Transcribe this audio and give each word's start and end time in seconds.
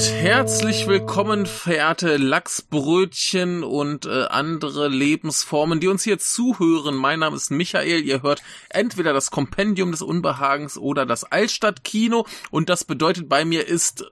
und 0.00 0.12
herzlich 0.14 0.86
willkommen, 0.86 1.44
verehrte 1.44 2.16
Lachsbrötchen 2.16 3.62
und 3.62 4.06
äh, 4.06 4.24
andere 4.30 4.88
Lebensformen, 4.88 5.78
die 5.78 5.88
uns 5.88 6.04
hier 6.04 6.18
zuhören. 6.18 6.94
Mein 6.94 7.18
Name 7.18 7.36
ist 7.36 7.50
Michael. 7.50 8.02
Ihr 8.02 8.22
hört 8.22 8.42
entweder 8.70 9.12
das 9.12 9.30
Kompendium 9.30 9.90
des 9.90 10.00
Unbehagens 10.00 10.78
oder 10.78 11.04
das 11.04 11.24
Altstadtkino 11.24 12.26
und 12.50 12.70
das 12.70 12.84
bedeutet 12.84 13.28
bei 13.28 13.44
mir 13.44 13.68
ist 13.68 14.10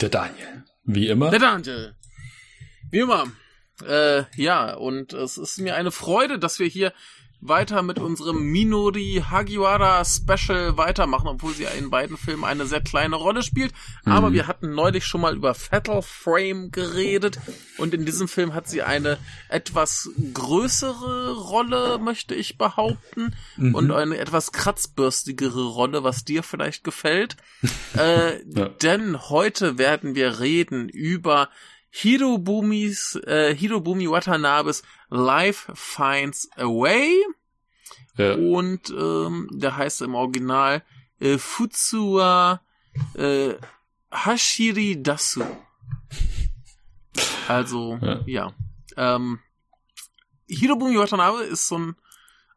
der 0.00 0.08
Daniel. 0.08 0.64
Wie 0.82 1.06
immer. 1.06 1.30
Der 1.30 1.38
Daniel. 1.38 1.94
Wie 2.90 2.98
immer. 2.98 3.30
Äh, 3.86 4.24
ja, 4.34 4.74
und 4.74 5.12
es 5.12 5.38
ist 5.38 5.60
mir 5.60 5.76
eine 5.76 5.92
Freude, 5.92 6.40
dass 6.40 6.58
wir 6.58 6.66
hier 6.66 6.92
weiter 7.40 7.82
mit 7.82 7.98
unserem 7.98 8.42
Minori 8.50 9.22
Hagiwara 9.28 10.04
Special 10.04 10.76
weitermachen, 10.76 11.28
obwohl 11.28 11.54
sie 11.54 11.66
in 11.78 11.90
beiden 11.90 12.16
Filmen 12.16 12.44
eine 12.44 12.66
sehr 12.66 12.80
kleine 12.80 13.16
Rolle 13.16 13.42
spielt. 13.42 13.72
Mhm. 14.04 14.12
Aber 14.12 14.32
wir 14.32 14.46
hatten 14.46 14.74
neulich 14.74 15.04
schon 15.04 15.20
mal 15.20 15.36
über 15.36 15.54
Fatal 15.54 16.02
Frame 16.02 16.70
geredet 16.70 17.38
und 17.76 17.94
in 17.94 18.04
diesem 18.04 18.26
Film 18.26 18.54
hat 18.54 18.68
sie 18.68 18.82
eine 18.82 19.18
etwas 19.48 20.10
größere 20.34 21.36
Rolle, 21.36 21.98
möchte 21.98 22.34
ich 22.34 22.58
behaupten, 22.58 23.34
mhm. 23.56 23.74
und 23.74 23.90
eine 23.92 24.18
etwas 24.18 24.52
kratzbürstigere 24.52 25.64
Rolle, 25.66 26.02
was 26.02 26.24
dir 26.24 26.42
vielleicht 26.42 26.82
gefällt. 26.82 27.36
äh, 27.96 28.42
ja. 28.42 28.68
Denn 28.68 29.30
heute 29.30 29.78
werden 29.78 30.14
wir 30.14 30.40
reden 30.40 30.88
über 30.88 31.50
Hirobumis, 31.90 33.16
äh, 33.26 33.54
Hirobumi 33.54 34.10
Watanabes 34.10 34.82
Life 35.08 35.72
Finds 35.74 36.48
a 36.56 36.64
Way. 36.64 37.14
Ja. 38.16 38.34
Und 38.34 38.90
ähm, 38.90 39.48
der 39.52 39.76
heißt 39.76 40.02
im 40.02 40.14
Original 40.14 40.82
äh, 41.20 41.38
Futsua 41.38 42.60
äh, 43.14 43.54
Hashiri 44.10 45.02
Dasu. 45.02 45.44
Also, 47.48 47.98
ja. 48.02 48.20
ja. 48.26 48.52
Ähm, 48.96 49.40
Hirobumi 50.46 50.98
Watanabe 50.98 51.42
ist 51.44 51.66
so 51.66 51.78
ein 51.78 51.96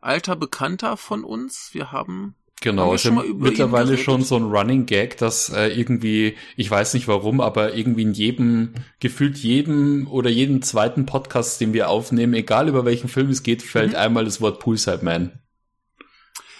alter 0.01 0.35
Bekannter 0.35 0.97
von 0.97 1.23
uns. 1.23 1.69
Wir 1.73 1.91
haben 1.91 2.35
Genau, 2.63 2.93
ist 2.93 3.05
ja 3.05 3.11
mittlerweile 3.11 3.97
schon 3.97 4.23
so 4.23 4.37
ein 4.37 4.43
Running 4.43 4.85
Gag, 4.85 5.17
dass 5.17 5.49
äh, 5.49 5.69
irgendwie, 5.69 6.37
ich 6.55 6.69
weiß 6.69 6.93
nicht 6.93 7.07
warum, 7.07 7.41
aber 7.41 7.73
irgendwie 7.73 8.03
in 8.03 8.13
jedem, 8.13 8.75
gefühlt 8.99 9.39
jedem 9.39 10.07
oder 10.07 10.29
jedem 10.29 10.61
zweiten 10.61 11.07
Podcast, 11.07 11.59
den 11.59 11.73
wir 11.73 11.89
aufnehmen, 11.89 12.35
egal 12.35 12.69
über 12.69 12.85
welchen 12.85 13.09
Film 13.09 13.31
es 13.31 13.41
geht, 13.41 13.63
fällt 13.63 13.93
mhm. 13.93 13.97
einmal 13.97 14.25
das 14.25 14.41
Wort 14.41 14.59
Poolside 14.59 15.03
Man. 15.03 15.39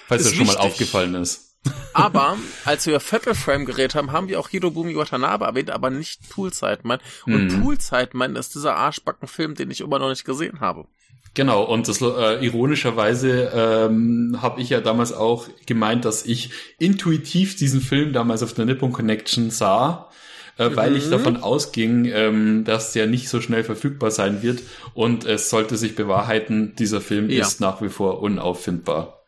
Falls 0.08 0.24
das 0.24 0.34
schon 0.34 0.48
wichtig. 0.48 0.58
mal 0.58 0.66
aufgefallen 0.66 1.14
ist. 1.14 1.52
Aber 1.94 2.36
als 2.66 2.88
wir 2.88 3.00
Fatal 3.00 3.36
Frame 3.36 3.66
geredet 3.66 3.94
haben, 3.94 4.12
haben 4.12 4.28
wir 4.28 4.40
auch 4.40 4.50
Hirobumi 4.50 4.96
Watanabe 4.96 5.46
erwähnt, 5.46 5.70
aber 5.70 5.92
nicht 5.92 6.28
Poolside 6.30 6.80
Man. 6.82 7.00
Und 7.28 7.54
mhm. 7.54 7.62
Poolside 7.62 8.10
Man 8.14 8.36
ist 8.36 8.56
dieser 8.56 8.76
Arschbackenfilm, 8.76 9.54
den 9.54 9.70
ich 9.70 9.82
immer 9.82 10.00
noch 10.00 10.10
nicht 10.10 10.26
gesehen 10.26 10.60
habe. 10.62 10.88
Genau, 11.34 11.64
und 11.64 11.88
das 11.88 12.02
äh, 12.02 12.46
ironischerweise 12.46 13.52
ähm, 13.54 14.40
habe 14.42 14.60
ich 14.60 14.70
ja 14.70 14.82
damals 14.82 15.14
auch 15.14 15.48
gemeint, 15.66 16.04
dass 16.04 16.26
ich 16.26 16.52
intuitiv 16.78 17.56
diesen 17.56 17.80
Film 17.80 18.12
damals 18.12 18.44
auf 18.44 18.54
der 18.54 18.66
Nippon 18.66 18.92
Connection 18.92 19.50
sah, 19.50 20.10
äh, 20.58 20.70
mhm. 20.70 20.76
weil 20.76 20.98
ich 20.98 21.06
mhm. 21.06 21.12
davon 21.12 21.38
ausging, 21.38 22.06
ähm, 22.06 22.66
dass 22.66 22.92
der 22.92 23.08
nicht 23.08 23.30
so 23.30 23.40
schnell 23.40 23.64
verfügbar 23.64 24.12
sein 24.12 24.44
wird 24.44 24.62
und 24.94 25.24
es 25.24 25.50
sollte 25.50 25.78
sich 25.78 25.96
bewahrheiten, 25.96 26.76
dieser 26.76 27.00
Film 27.00 27.30
ja. 27.30 27.42
ist 27.42 27.62
nach 27.62 27.82
wie 27.82 27.90
vor 27.90 28.22
unauffindbar. 28.22 29.24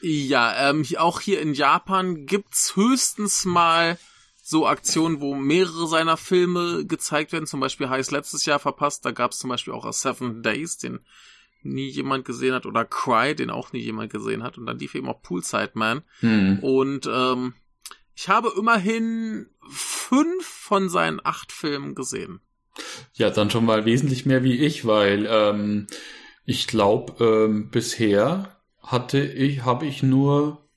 Ja, 0.00 0.70
ähm, 0.70 0.84
auch 0.96 1.20
hier 1.20 1.40
in 1.40 1.54
Japan 1.54 2.26
gibt's 2.26 2.74
höchstens 2.74 3.44
mal 3.44 3.96
so 4.48 4.66
Aktionen, 4.66 5.20
wo 5.20 5.34
mehrere 5.34 5.86
seiner 5.86 6.16
Filme 6.16 6.86
gezeigt 6.86 7.32
werden. 7.32 7.46
Zum 7.46 7.60
Beispiel 7.60 7.90
heißt 7.90 8.12
letztes 8.12 8.46
Jahr 8.46 8.58
verpasst. 8.58 9.04
Da 9.04 9.10
gab 9.10 9.32
es 9.32 9.38
zum 9.38 9.50
Beispiel 9.50 9.74
auch 9.74 9.84
A 9.84 9.92
Seven 9.92 10.42
Days, 10.42 10.78
den 10.78 11.00
nie 11.62 11.90
jemand 11.90 12.24
gesehen 12.24 12.54
hat, 12.54 12.64
oder 12.64 12.86
Cry, 12.86 13.34
den 13.34 13.50
auch 13.50 13.74
nie 13.74 13.80
jemand 13.80 14.10
gesehen 14.10 14.42
hat. 14.42 14.56
Und 14.56 14.64
dann 14.64 14.78
lief 14.78 14.94
eben 14.94 15.06
auch 15.06 15.20
Poolside 15.20 15.72
Man. 15.74 16.00
Mhm. 16.22 16.60
Und 16.62 17.06
ähm, 17.12 17.52
ich 18.14 18.30
habe 18.30 18.50
immerhin 18.56 19.50
fünf 19.68 20.46
von 20.46 20.88
seinen 20.88 21.20
acht 21.22 21.52
Filmen 21.52 21.94
gesehen. 21.94 22.40
Ja, 23.12 23.28
dann 23.28 23.50
schon 23.50 23.66
mal 23.66 23.84
wesentlich 23.84 24.24
mehr 24.24 24.44
wie 24.44 24.56
ich, 24.56 24.86
weil 24.86 25.26
ähm, 25.28 25.88
ich 26.46 26.68
glaube, 26.68 27.22
ähm, 27.22 27.68
bisher 27.68 28.56
hatte 28.82 29.20
ich, 29.20 29.66
habe 29.66 29.84
ich 29.84 30.02
nur 30.02 30.67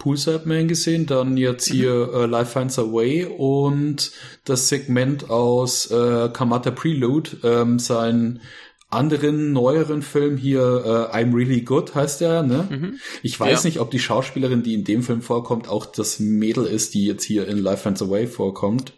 Poolside 0.00 0.42
Man 0.46 0.66
gesehen, 0.66 1.06
dann 1.06 1.36
jetzt 1.36 1.70
mhm. 1.70 1.74
hier 1.74 2.08
mhm. 2.08 2.14
äh, 2.14 2.26
Life 2.26 2.58
Finds 2.58 2.78
a 2.78 2.82
Way 2.82 3.26
und 3.26 4.10
das 4.44 4.68
Segment 4.68 5.30
aus 5.30 5.88
äh, 5.90 6.30
Kamata 6.32 6.72
Prelude, 6.72 7.36
ähm, 7.44 7.78
sein 7.78 8.40
anderen 8.88 9.52
neueren 9.52 10.02
Film 10.02 10.36
hier, 10.36 11.10
äh, 11.12 11.16
I'm 11.16 11.32
Really 11.32 11.60
Good 11.60 11.94
heißt 11.94 12.22
der, 12.22 12.42
ne? 12.42 12.66
Mhm. 12.68 12.98
Ich 13.22 13.38
weiß 13.38 13.62
ja. 13.62 13.68
nicht, 13.68 13.78
ob 13.78 13.92
die 13.92 14.00
Schauspielerin, 14.00 14.64
die 14.64 14.74
in 14.74 14.84
dem 14.84 15.04
Film 15.04 15.22
vorkommt, 15.22 15.68
auch 15.68 15.86
das 15.86 16.18
Mädel 16.18 16.66
ist, 16.66 16.94
die 16.94 17.06
jetzt 17.06 17.22
hier 17.22 17.46
in 17.46 17.58
Life 17.58 17.82
Finds 17.84 18.02
a 18.02 18.10
Way 18.10 18.26
vorkommt. 18.26 18.94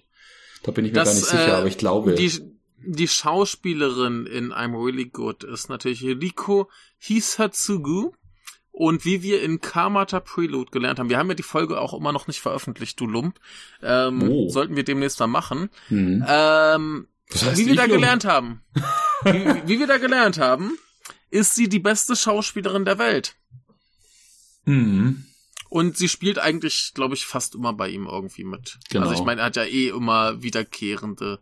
Da 0.62 0.70
bin 0.70 0.84
ich 0.84 0.92
mir 0.92 1.00
das, 1.00 1.08
gar 1.08 1.14
nicht 1.14 1.26
sicher, 1.26 1.48
äh, 1.48 1.58
aber 1.58 1.66
ich 1.66 1.76
glaube. 1.76 2.14
Die, 2.14 2.32
die 2.78 3.08
Schauspielerin 3.08 4.24
in 4.26 4.52
I'm 4.52 4.82
Really 4.82 5.06
Good 5.06 5.44
ist 5.44 5.68
natürlich 5.68 6.04
Riko 6.04 6.70
Hisatsugu. 6.98 8.12
Und 8.72 9.04
wie 9.04 9.22
wir 9.22 9.42
in 9.42 9.60
Kamata 9.60 10.18
Prelude 10.18 10.70
gelernt 10.70 10.98
haben, 10.98 11.10
wir 11.10 11.18
haben 11.18 11.28
ja 11.28 11.34
die 11.34 11.42
Folge 11.42 11.78
auch 11.78 11.92
immer 11.92 12.10
noch 12.10 12.26
nicht 12.26 12.40
veröffentlicht, 12.40 12.98
du 12.98 13.06
Lump. 13.06 13.38
Ähm, 13.82 14.22
oh. 14.22 14.48
Sollten 14.48 14.76
wir 14.76 14.82
demnächst 14.82 15.20
mal 15.20 15.26
machen. 15.26 15.68
Mhm. 15.90 16.24
Ähm, 16.26 17.06
wie 17.28 17.66
wir 17.66 17.76
da 17.76 17.84
Lump? 17.84 18.00
gelernt 18.00 18.24
haben. 18.24 18.62
wie, 19.24 19.68
wie 19.68 19.78
wir 19.78 19.86
da 19.86 19.98
gelernt 19.98 20.38
haben, 20.38 20.78
ist 21.30 21.54
sie 21.54 21.68
die 21.68 21.78
beste 21.78 22.16
Schauspielerin 22.16 22.86
der 22.86 22.98
Welt. 22.98 23.36
Mhm. 24.64 25.26
Und 25.68 25.96
sie 25.96 26.08
spielt 26.08 26.38
eigentlich, 26.38 26.92
glaube 26.94 27.14
ich, 27.14 27.26
fast 27.26 27.54
immer 27.54 27.72
bei 27.74 27.88
ihm 27.88 28.06
irgendwie 28.06 28.44
mit. 28.44 28.78
Genau. 28.90 29.06
Also 29.06 29.20
ich 29.20 29.24
meine, 29.24 29.42
er 29.42 29.46
hat 29.46 29.56
ja 29.56 29.64
eh 29.64 29.88
immer 29.88 30.42
wiederkehrende 30.42 31.40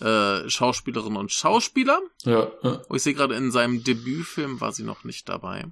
äh, 0.00 0.48
Schauspielerinnen 0.48 1.18
und 1.18 1.32
Schauspieler. 1.32 2.00
Ja. 2.24 2.50
ja. 2.62 2.70
Und 2.88 2.96
ich 2.96 3.02
sehe 3.02 3.14
gerade 3.14 3.34
in 3.34 3.50
seinem 3.50 3.84
Debütfilm 3.84 4.60
war 4.60 4.72
sie 4.72 4.82
noch 4.82 5.04
nicht 5.04 5.28
dabei. 5.28 5.66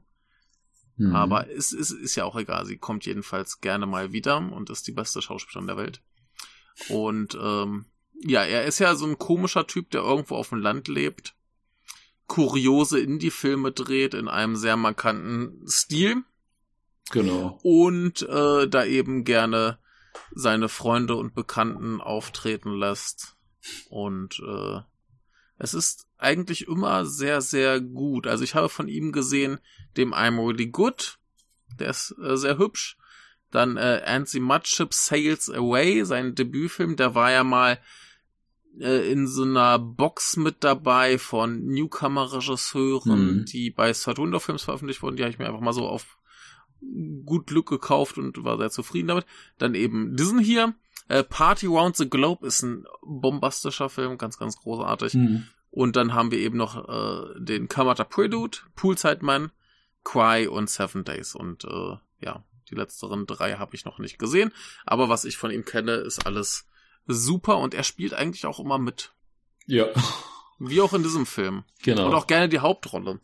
Mhm. 0.98 1.14
Aber 1.14 1.48
es 1.48 1.72
ist, 1.72 1.92
ist 1.92 2.16
ja 2.16 2.24
auch 2.24 2.36
egal. 2.36 2.66
Sie 2.66 2.76
kommt 2.76 3.06
jedenfalls 3.06 3.60
gerne 3.60 3.86
mal 3.86 4.12
wieder 4.12 4.38
und 4.38 4.68
ist 4.68 4.86
die 4.86 4.92
beste 4.92 5.22
Schauspielerin 5.22 5.66
der 5.66 5.76
Welt. 5.76 6.02
Und 6.88 7.38
ähm, 7.40 7.86
ja, 8.20 8.42
er 8.44 8.64
ist 8.64 8.80
ja 8.80 8.94
so 8.94 9.06
ein 9.06 9.18
komischer 9.18 9.66
Typ, 9.66 9.90
der 9.90 10.02
irgendwo 10.02 10.34
auf 10.34 10.50
dem 10.50 10.58
Land 10.58 10.88
lebt, 10.88 11.34
kuriose 12.26 13.00
Indie-Filme 13.00 13.72
dreht 13.72 14.14
in 14.14 14.28
einem 14.28 14.56
sehr 14.56 14.76
markanten 14.76 15.66
Stil. 15.66 16.24
Genau. 17.10 17.58
Und 17.62 18.22
äh, 18.22 18.68
da 18.68 18.84
eben 18.84 19.24
gerne 19.24 19.78
seine 20.32 20.68
Freunde 20.68 21.16
und 21.16 21.34
Bekannten 21.34 22.00
auftreten 22.00 22.72
lässt. 22.72 23.36
Und 23.88 24.40
äh, 24.40 24.80
es 25.58 25.74
ist 25.74 26.06
eigentlich 26.18 26.68
immer 26.68 27.04
sehr, 27.04 27.40
sehr 27.40 27.80
gut. 27.80 28.26
Also 28.26 28.44
ich 28.44 28.54
habe 28.54 28.68
von 28.68 28.88
ihm 28.88 29.12
gesehen, 29.12 29.58
dem 29.96 30.14
I'm 30.14 30.38
Really 30.38 30.68
Good, 30.68 31.18
der 31.78 31.90
ist 31.90 32.14
äh, 32.22 32.36
sehr 32.36 32.58
hübsch. 32.58 32.96
Dann 33.50 33.76
äh, 33.76 34.02
Ansi 34.04 34.40
Mudship 34.40 34.92
Sails 34.92 35.50
Away, 35.50 36.04
sein 36.04 36.34
Debütfilm, 36.34 36.96
der 36.96 37.14
war 37.14 37.30
ja 37.30 37.44
mal 37.44 37.78
äh, 38.78 39.10
in 39.10 39.26
so 39.26 39.42
einer 39.42 39.78
Box 39.78 40.36
mit 40.36 40.62
dabei 40.64 41.18
von 41.18 41.66
Newcomer-Regisseuren, 41.66 43.38
mhm. 43.38 43.44
die 43.46 43.70
bei 43.70 43.92
Saturn 43.92 44.38
Films 44.38 44.62
veröffentlicht 44.62 45.02
wurden. 45.02 45.16
Die 45.16 45.22
habe 45.22 45.32
ich 45.32 45.38
mir 45.38 45.46
einfach 45.46 45.60
mal 45.60 45.72
so 45.72 45.88
auf 45.88 46.18
gut 47.24 47.48
Glück 47.48 47.68
gekauft 47.68 48.18
und 48.18 48.44
war 48.44 48.58
sehr 48.58 48.70
zufrieden 48.70 49.08
damit. 49.08 49.26
Dann 49.58 49.74
eben 49.74 50.14
diesen 50.16 50.38
hier. 50.38 50.74
Äh, 51.08 51.24
Party 51.24 51.66
Round 51.66 51.96
the 51.96 52.08
Globe 52.08 52.46
ist 52.46 52.62
ein 52.62 52.84
bombastischer 53.02 53.88
Film, 53.88 54.18
ganz, 54.18 54.38
ganz 54.38 54.56
großartig. 54.56 55.14
Mhm. 55.14 55.46
Und 55.70 55.96
dann 55.96 56.14
haben 56.14 56.30
wir 56.30 56.38
eben 56.38 56.56
noch 56.56 56.88
äh, 56.88 57.40
den 57.40 57.68
Kamata 57.68 58.04
Prelude, 58.04 58.58
Poolside 58.74 59.24
Man, 59.24 59.50
Cry 60.04 60.46
und 60.46 60.70
Seven 60.70 61.04
Days. 61.04 61.34
Und 61.34 61.64
äh, 61.64 61.96
ja, 62.20 62.44
die 62.70 62.74
letzteren 62.74 63.26
drei 63.26 63.54
habe 63.54 63.74
ich 63.74 63.84
noch 63.84 63.98
nicht 63.98 64.18
gesehen. 64.18 64.52
Aber 64.86 65.08
was 65.08 65.24
ich 65.24 65.36
von 65.36 65.50
ihm 65.50 65.64
kenne, 65.64 65.92
ist 65.92 66.26
alles 66.26 66.66
super 67.06 67.58
und 67.58 67.74
er 67.74 67.84
spielt 67.84 68.14
eigentlich 68.14 68.46
auch 68.46 68.60
immer 68.60 68.78
mit. 68.78 69.12
Ja. 69.66 69.86
Wie 70.58 70.80
auch 70.80 70.92
in 70.92 71.02
diesem 71.02 71.26
Film. 71.26 71.64
Genau. 71.82 72.06
Und 72.06 72.14
auch 72.14 72.26
gerne 72.26 72.48
die 72.48 72.58
Hauptrolle. 72.58 73.20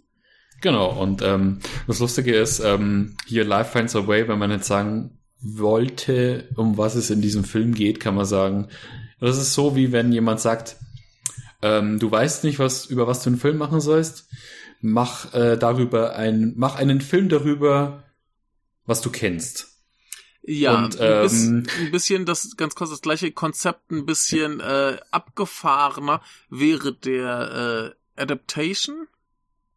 Genau, 0.61 0.91
und 0.91 1.21
ähm, 1.21 1.61
das 1.87 1.99
Lustige 1.99 2.35
ist, 2.35 2.61
ähm, 2.61 3.17
hier 3.27 3.45
Life 3.45 3.73
Finds 3.73 3.97
a 3.97 4.07
Way, 4.07 4.29
wenn 4.29 4.39
man 4.39 4.51
jetzt 4.51 4.67
sagen 4.67 5.19
wollte, 5.44 6.49
um 6.56 6.79
was 6.79 6.94
es 6.94 7.11
in 7.11 7.20
diesem 7.20 7.44
Film 7.44 7.75
geht, 7.75 8.00
kann 8.00 8.14
man 8.14 8.25
sagen, 8.25 8.69
das 9.20 9.38
ist 9.38 9.55
so, 9.55 9.76
wie 9.76 9.93
wenn 9.93 10.11
jemand 10.11 10.41
sagt, 10.41 10.76
ähm, 11.62 11.99
du 11.99 12.11
weißt 12.11 12.44
nicht, 12.44 12.58
was 12.58 12.87
über 12.87 13.06
was 13.06 13.23
du 13.23 13.31
einen 13.31 13.38
Film 13.38 13.58
machen 13.58 13.81
sollst, 13.81 14.29
mach 14.81 15.32
äh, 15.35 15.56
darüber 15.56 16.17
ein, 16.17 16.55
mach 16.56 16.76
einen 16.76 17.00
Film 17.00 17.29
darüber, 17.29 18.05
was 18.87 19.00
du 19.00 19.11
kennst. 19.11 19.75
Ja, 20.43 20.85
Und, 20.85 21.00
ein, 21.00 21.23
bis, 21.23 21.44
ähm, 21.44 21.67
ein 21.81 21.91
bisschen 21.91 22.26
das 22.26 22.56
ganz 22.56 22.75
kurz 22.75 22.91
das 22.91 23.00
gleiche 23.00 23.32
Konzept, 23.32 23.91
ein 23.91 24.05
bisschen 24.05 24.61
äh, 24.61 24.99
abgefahrener 25.11 26.20
wäre 26.50 26.93
der 26.94 27.94
äh, 28.17 28.20
Adaptation 28.20 29.06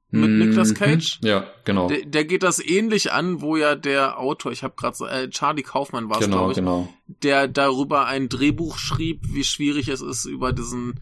mit 0.09 0.29
Mhm. 0.29 0.39
Nicolas 0.39 0.73
Cage. 0.73 1.19
Ja, 1.23 1.45
genau. 1.65 1.87
Der, 1.89 2.05
der 2.05 2.23
geht 2.25 2.41
das 2.43 2.59
ähnlich 2.65 3.11
an, 3.11 3.41
wo 3.41 3.57
ja 3.57 3.75
der 3.75 4.19
Autor, 4.19 4.51
ich 4.53 4.63
habe 4.63 4.73
gerade 4.77 4.95
so, 4.95 5.05
äh, 5.05 5.29
Charlie 5.29 5.63
Kaufmann 5.63 6.09
war 6.09 6.19
es, 6.19 6.25
Genau, 6.25 6.37
glaube 6.37 6.51
ich, 6.53 6.57
genau. 6.57 6.89
der 7.23 7.47
darüber 7.49 8.05
ein 8.05 8.29
Drehbuch 8.29 8.77
schrieb, 8.77 9.21
wie 9.33 9.43
schwierig 9.43 9.89
es 9.89 10.01
ist, 10.01 10.25
über 10.25 10.53
diesen 10.53 11.01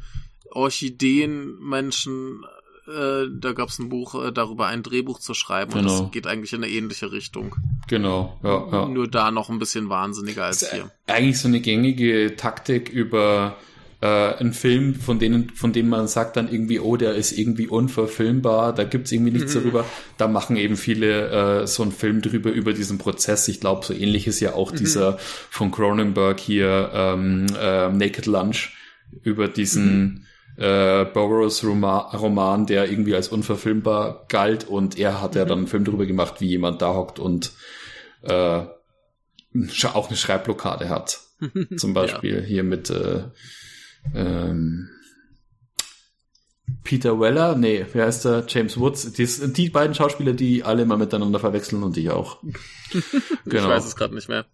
Orchideenmenschen, 0.52 2.44
äh, 2.88 3.26
da 3.32 3.54
gab 3.54 3.70
es 3.70 3.80
ein 3.80 3.90
Buch, 3.90 4.16
äh, 4.24 4.32
darüber 4.32 4.68
ein 4.68 4.84
Drehbuch 4.84 5.20
zu 5.20 5.34
schreiben. 5.34 5.74
Und 5.74 5.80
Genau. 5.86 6.02
das 6.04 6.12
geht 6.12 6.28
eigentlich 6.28 6.54
in 6.54 6.64
eine 6.64 6.72
ähnliche 6.72 7.12
Richtung. 7.12 7.56
Genau, 7.88 8.40
ja, 8.44 8.68
ja. 8.72 8.86
Nur 8.88 9.08
da 9.08 9.32
noch 9.32 9.50
ein 9.50 9.60
bisschen 9.60 9.90
wahnsinniger 9.90 10.46
als 10.46 10.72
hier. 10.72 10.92
eigentlich 11.08 11.40
so 11.40 11.48
eine 11.48 11.62
gängige 11.62 12.36
Taktik 12.36 12.90
über 12.90 13.58
äh, 14.06 14.36
einen 14.40 14.54
Film, 14.54 14.96
von 14.96 15.18
denen, 15.20 15.50
von 15.52 15.74
dem 15.74 15.90
man 15.90 16.08
sagt 16.08 16.38
dann 16.38 16.52
irgendwie, 16.52 16.80
oh, 16.80 16.96
der 16.98 17.16
ist 17.16 17.32
irgendwie 17.38 17.68
unverfilmbar, 17.68 18.74
da 18.74 18.84
gibt's 18.84 19.12
irgendwie 19.12 19.32
nichts 19.32 19.56
Mhm. 19.56 19.60
darüber. 19.60 19.86
Da 20.18 20.28
machen 20.28 20.56
eben 20.58 20.76
viele 20.78 21.62
äh, 21.64 21.68
so 21.68 21.84
einen 21.84 21.92
Film 21.92 22.22
drüber, 22.22 22.52
über 22.52 22.74
diesen 22.74 22.98
Prozess. 22.98 23.48
Ich 23.48 23.60
glaube, 23.60 23.86
so 23.86 23.94
ähnlich 23.94 24.28
ist 24.28 24.40
ja 24.40 24.54
auch 24.54 24.72
Mhm. 24.72 24.76
dieser 24.78 25.18
von 25.50 25.72
Cronenberg 25.72 26.40
hier, 26.40 26.92
ähm, 26.94 27.48
äh, 27.60 27.90
Naked 27.90 28.26
Lunch, 28.28 28.74
über 29.24 29.48
diesen 29.48 30.28
äh, 30.58 31.06
Burroughs 31.06 31.64
Roma 31.64 32.12
Roman, 32.16 32.66
der 32.66 32.90
irgendwie 32.90 33.16
als 33.16 33.28
unverfilmbar 33.30 34.26
galt 34.30 34.66
und 34.68 34.98
er 34.98 35.22
hat 35.22 35.36
ja 35.36 35.46
dann 35.46 35.60
einen 35.60 35.68
Film 35.68 35.84
darüber 35.86 36.06
gemacht, 36.06 36.36
wie 36.40 36.48
jemand 36.48 36.82
da 36.82 36.94
hockt 36.94 37.20
und 37.20 37.52
äh, 38.24 38.62
auch 39.94 40.08
eine 40.08 40.18
Schreibblockade 40.18 40.90
hat. 40.90 41.20
Zum 41.78 41.94
Beispiel 41.94 42.42
hier 42.44 42.64
mit 42.64 42.90
äh, 42.90 43.24
ähm, 44.14 44.90
Peter 46.84 47.20
Weller, 47.20 47.56
nee, 47.56 47.86
wer 47.94 48.06
heißt 48.06 48.26
der? 48.26 48.46
James 48.48 48.80
Woods. 48.80 49.12
Die, 49.14 49.28
die 49.54 49.70
beiden 49.70 49.96
Schauspieler, 49.96 50.34
die 50.34 50.64
alle 50.64 50.86
mal 50.86 50.98
miteinander 50.98 51.40
verwechseln 51.40 51.84
und 51.84 51.98
ich 51.98 52.10
auch. 52.10 52.42
Ich 53.46 53.54
weiß 53.54 53.86
es 53.86 53.96
gerade 53.96 54.16
nicht 54.16 54.30
mehr. 54.30 54.46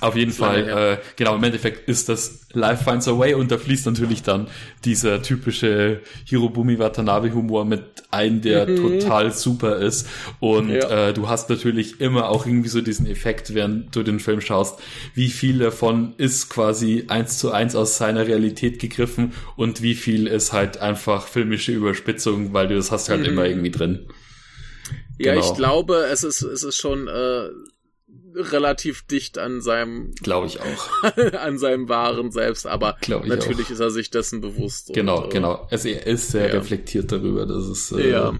Auf 0.00 0.16
jeden 0.16 0.32
Fall, 0.32 0.68
äh, 0.68 0.98
genau, 1.16 1.36
im 1.36 1.44
Endeffekt 1.44 1.88
ist 1.88 2.08
das 2.08 2.46
Life 2.52 2.84
Finds 2.84 3.06
a 3.06 3.18
Way 3.18 3.34
und 3.34 3.50
da 3.50 3.58
fließt 3.58 3.86
natürlich 3.86 4.22
dann 4.22 4.48
dieser 4.84 5.22
typische 5.22 6.00
Hirobumi 6.24 6.78
Watanabe 6.78 7.32
Humor 7.32 7.64
mit 7.64 7.82
ein, 8.10 8.40
der 8.40 8.66
total 8.76 9.32
super 9.32 9.76
ist. 9.76 10.08
Und 10.40 10.68
Mhm. 10.68 10.74
Ja. 10.76 11.08
äh, 11.08 11.12
du 11.14 11.28
hast 11.28 11.48
natürlich 11.50 12.00
immer 12.00 12.28
auch 12.28 12.44
irgendwie 12.46 12.68
so 12.70 12.80
diesen 12.80 13.06
Effekt, 13.06 13.54
während 13.54 13.94
du 13.94 14.02
den 14.02 14.20
Film 14.20 14.40
schaust, 14.40 14.78
wie 15.14 15.28
viel 15.28 15.58
davon 15.58 16.14
ist 16.16 16.48
quasi 16.50 17.04
eins 17.08 17.38
zu 17.38 17.52
eins 17.52 17.74
aus 17.76 17.96
seiner 17.96 18.26
Realität 18.26 18.78
gegriffen 18.80 19.32
und 19.56 19.80
wie 19.82 19.94
viel 19.94 20.26
ist 20.26 20.52
halt 20.52 20.78
einfach 20.78 21.28
filmische 21.28 21.72
Überspitzung, 21.72 22.52
weil 22.52 22.68
du 22.68 22.74
das 22.76 22.90
hast 22.90 23.08
halt 23.10 23.20
Mhm. 23.20 23.26
immer 23.26 23.46
irgendwie 23.46 23.70
drin. 23.70 24.06
Ja, 25.18 25.34
Genau. 25.34 25.46
ich 25.50 25.56
glaube, 25.56 26.06
es 26.10 26.24
ist, 26.24 26.42
es 26.42 26.62
ist 26.64 26.76
schon 26.76 27.06
äh, 27.06 27.48
relativ 28.34 29.02
dicht 29.06 29.38
an 29.38 29.60
seinem, 29.60 30.12
Glaube 30.22 30.46
ich 30.46 30.60
auch. 30.60 30.88
an 31.34 31.58
seinem 31.58 31.88
wahren 31.88 32.30
Selbst, 32.32 32.66
aber 32.66 32.96
natürlich 33.08 33.66
auch. 33.66 33.70
ist 33.70 33.80
er 33.80 33.90
sich 33.90 34.10
dessen 34.10 34.40
bewusst. 34.40 34.92
Genau, 34.92 35.24
und, 35.24 35.32
genau. 35.32 35.66
Also 35.70 35.88
er 35.88 36.06
ist 36.06 36.30
sehr 36.30 36.48
ja. 36.48 36.54
reflektiert 36.54 37.12
darüber. 37.12 37.46
Das 37.46 37.66
ist 37.66 37.92
äh, 37.92 38.10
Ja. 38.10 38.38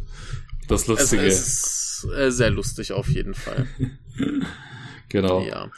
das 0.69 0.83
Es, 0.83 0.87
Lustige. 0.89 1.23
es 1.27 2.05
ist 2.05 2.09
äh, 2.17 2.31
sehr 2.31 2.51
lustig 2.51 2.93
auf 2.93 3.09
jeden 3.09 3.35
Fall. 3.35 3.67
genau. 5.09 5.41
Ja. 5.43 5.71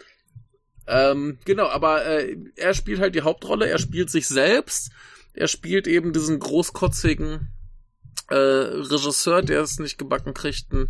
Ähm, 0.88 1.38
genau, 1.44 1.66
aber 1.66 2.06
äh, 2.06 2.36
er 2.56 2.74
spielt 2.74 3.00
halt 3.00 3.14
die 3.14 3.22
Hauptrolle, 3.22 3.68
er 3.68 3.78
spielt 3.78 4.08
sich 4.08 4.28
selbst, 4.28 4.90
er 5.34 5.48
spielt 5.48 5.88
eben 5.88 6.12
diesen 6.12 6.38
großkotzigen 6.38 7.48
äh, 8.28 8.34
Regisseur, 8.34 9.42
der 9.42 9.62
es 9.62 9.78
nicht 9.78 9.98
gebacken 9.98 10.32
kriegt, 10.32 10.72
einen 10.72 10.88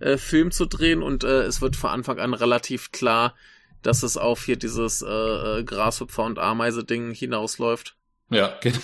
äh, 0.00 0.16
Film 0.16 0.50
zu 0.50 0.66
drehen 0.66 1.02
und 1.02 1.24
äh, 1.24 1.42
es 1.42 1.60
wird 1.60 1.76
von 1.76 1.90
Anfang 1.90 2.18
an 2.18 2.34
relativ 2.34 2.90
klar, 2.92 3.34
dass 3.82 4.02
es 4.02 4.16
auf 4.16 4.44
hier 4.44 4.56
dieses 4.56 5.02
äh, 5.02 5.06
äh, 5.06 5.62
Grashüpfer- 5.64 6.24
und 6.26 6.38
Ameise-Ding 6.38 7.12
hinausläuft. 7.12 7.96
Ja, 8.30 8.58
genau. 8.60 8.78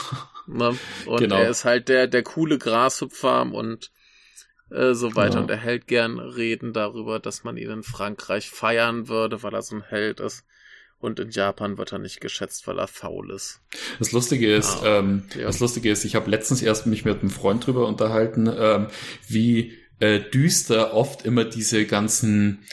Ne? 0.46 0.78
Und 1.06 1.18
Genau. 1.20 1.36
er 1.36 1.50
ist 1.50 1.64
halt 1.64 1.88
der, 1.88 2.06
der 2.06 2.22
coole 2.22 2.58
Grashüpfer 2.58 3.42
und 3.52 3.90
äh, 4.70 4.94
so 4.94 5.14
weiter. 5.14 5.30
Genau. 5.30 5.42
Und 5.42 5.50
er 5.50 5.56
hält 5.58 5.86
gern 5.86 6.18
Reden 6.18 6.72
darüber, 6.72 7.18
dass 7.18 7.44
man 7.44 7.56
ihn 7.56 7.70
in 7.70 7.82
Frankreich 7.82 8.50
feiern 8.50 9.08
würde, 9.08 9.42
weil 9.42 9.54
er 9.54 9.62
so 9.62 9.76
ein 9.76 9.82
Held 9.82 10.20
ist. 10.20 10.44
Und 10.98 11.20
in 11.20 11.30
Japan 11.30 11.76
wird 11.76 11.92
er 11.92 11.98
nicht 11.98 12.20
geschätzt, 12.22 12.66
weil 12.66 12.78
er 12.78 12.88
faul 12.88 13.30
ist. 13.30 13.60
Das 13.98 14.12
Lustige 14.12 14.52
ist, 14.54 14.82
Ah, 14.82 15.00
ähm, 15.00 15.24
ja. 15.36 15.42
das 15.44 15.60
Lustige 15.60 15.90
ist, 15.90 16.04
ich 16.04 16.14
habe 16.16 16.30
letztens 16.30 16.62
erst 16.62 16.86
mich 16.86 17.04
mit 17.04 17.20
einem 17.20 17.28
Freund 17.30 17.66
drüber 17.66 17.86
unterhalten, 17.86 18.50
ähm, 18.58 18.86
wie 19.28 19.76
äh, 20.00 20.20
düster 20.20 20.94
oft 20.94 21.24
immer 21.24 21.44
diese 21.44 21.86
ganzen 21.86 22.64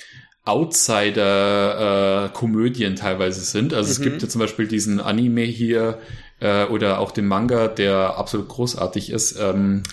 Outsider-Komödien 1.63 2.95
teilweise 2.95 3.41
sind. 3.41 3.73
Also 3.73 3.91
es 3.91 3.99
Mhm. 3.99 4.03
gibt 4.03 4.21
ja 4.21 4.29
zum 4.29 4.39
Beispiel 4.39 4.67
diesen 4.67 4.99
Anime 4.99 5.41
hier 5.43 5.99
äh, 6.39 6.65
oder 6.65 6.99
auch 6.99 7.11
den 7.11 7.27
Manga, 7.27 7.67
der 7.67 8.17
absolut 8.17 8.49
großartig 8.49 9.09
ist. 9.11 9.37
Ähm, 9.39 9.83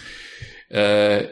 äh, 0.68 1.24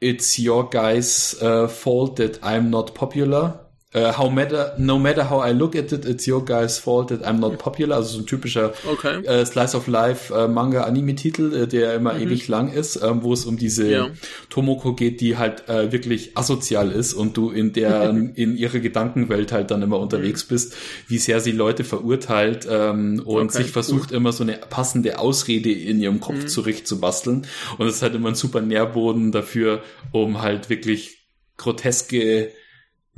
It's 0.00 0.38
your 0.38 0.70
guys' 0.70 1.36
uh, 1.42 1.66
fault 1.66 2.18
that 2.18 2.44
I'm 2.44 2.68
not 2.68 2.94
popular. 2.94 3.67
Uh, 3.94 4.12
how 4.18 4.28
matter, 4.30 4.74
no 4.76 4.98
matter 4.98 5.30
how 5.30 5.40
I 5.40 5.52
look 5.52 5.74
at 5.74 5.92
it, 5.92 6.04
it's 6.04 6.26
your 6.28 6.44
guys' 6.44 6.78
fault 6.78 7.08
that 7.08 7.22
I'm 7.26 7.38
not 7.40 7.56
popular. 7.56 7.96
Also 7.96 8.18
so 8.18 8.22
ein 8.22 8.26
typischer 8.26 8.74
Okay. 8.86 9.24
äh, 9.24 9.46
Slice 9.46 9.74
of 9.74 9.86
Life 9.86 10.30
äh, 10.34 10.46
Manga 10.46 10.82
Anime 10.82 11.14
Titel, 11.14 11.54
äh, 11.54 11.66
der 11.66 11.94
immer 11.94 12.18
ewig 12.20 12.48
lang 12.48 12.70
ist, 12.70 13.00
ähm, 13.02 13.22
wo 13.22 13.32
es 13.32 13.46
um 13.46 13.56
diese 13.56 13.84
Mhm. 13.84 13.90
Ja. 13.90 14.10
Tomoko 14.50 14.92
geht, 14.92 15.22
die 15.22 15.38
halt 15.38 15.70
äh, 15.70 15.90
wirklich 15.90 16.36
asozial 16.36 16.92
ist 16.92 17.14
und 17.14 17.38
du 17.38 17.50
in 17.50 17.72
der 17.72 18.10
in 18.34 18.58
ihrer 18.58 18.78
Gedankenwelt 18.80 19.52
halt 19.52 19.70
dann 19.70 19.80
immer 19.80 19.98
unterwegs 20.00 20.44
bist, 20.44 20.74
wie 21.06 21.16
sehr 21.16 21.40
sie 21.40 21.52
Leute 21.52 21.82
verurteilt 21.82 22.68
ähm, 22.70 23.22
und 23.24 23.46
Okay, 23.48 23.62
sich 23.62 23.70
versucht 23.72 24.12
immer 24.12 24.32
so 24.32 24.42
eine 24.44 24.58
passende 24.68 25.18
Ausrede 25.18 25.72
in 25.72 25.98
ihrem 25.98 26.20
Kopf 26.20 26.42
Mhm. 26.42 26.48
zurechtzubasteln 26.48 27.46
und 27.78 27.86
es 27.86 27.94
ist 27.96 28.02
halt 28.02 28.14
immer 28.14 28.28
ein 28.28 28.34
super 28.34 28.60
Nährboden 28.60 29.32
dafür, 29.32 29.82
um 30.12 30.42
halt 30.42 30.68
wirklich 30.68 31.26
groteske 31.56 32.50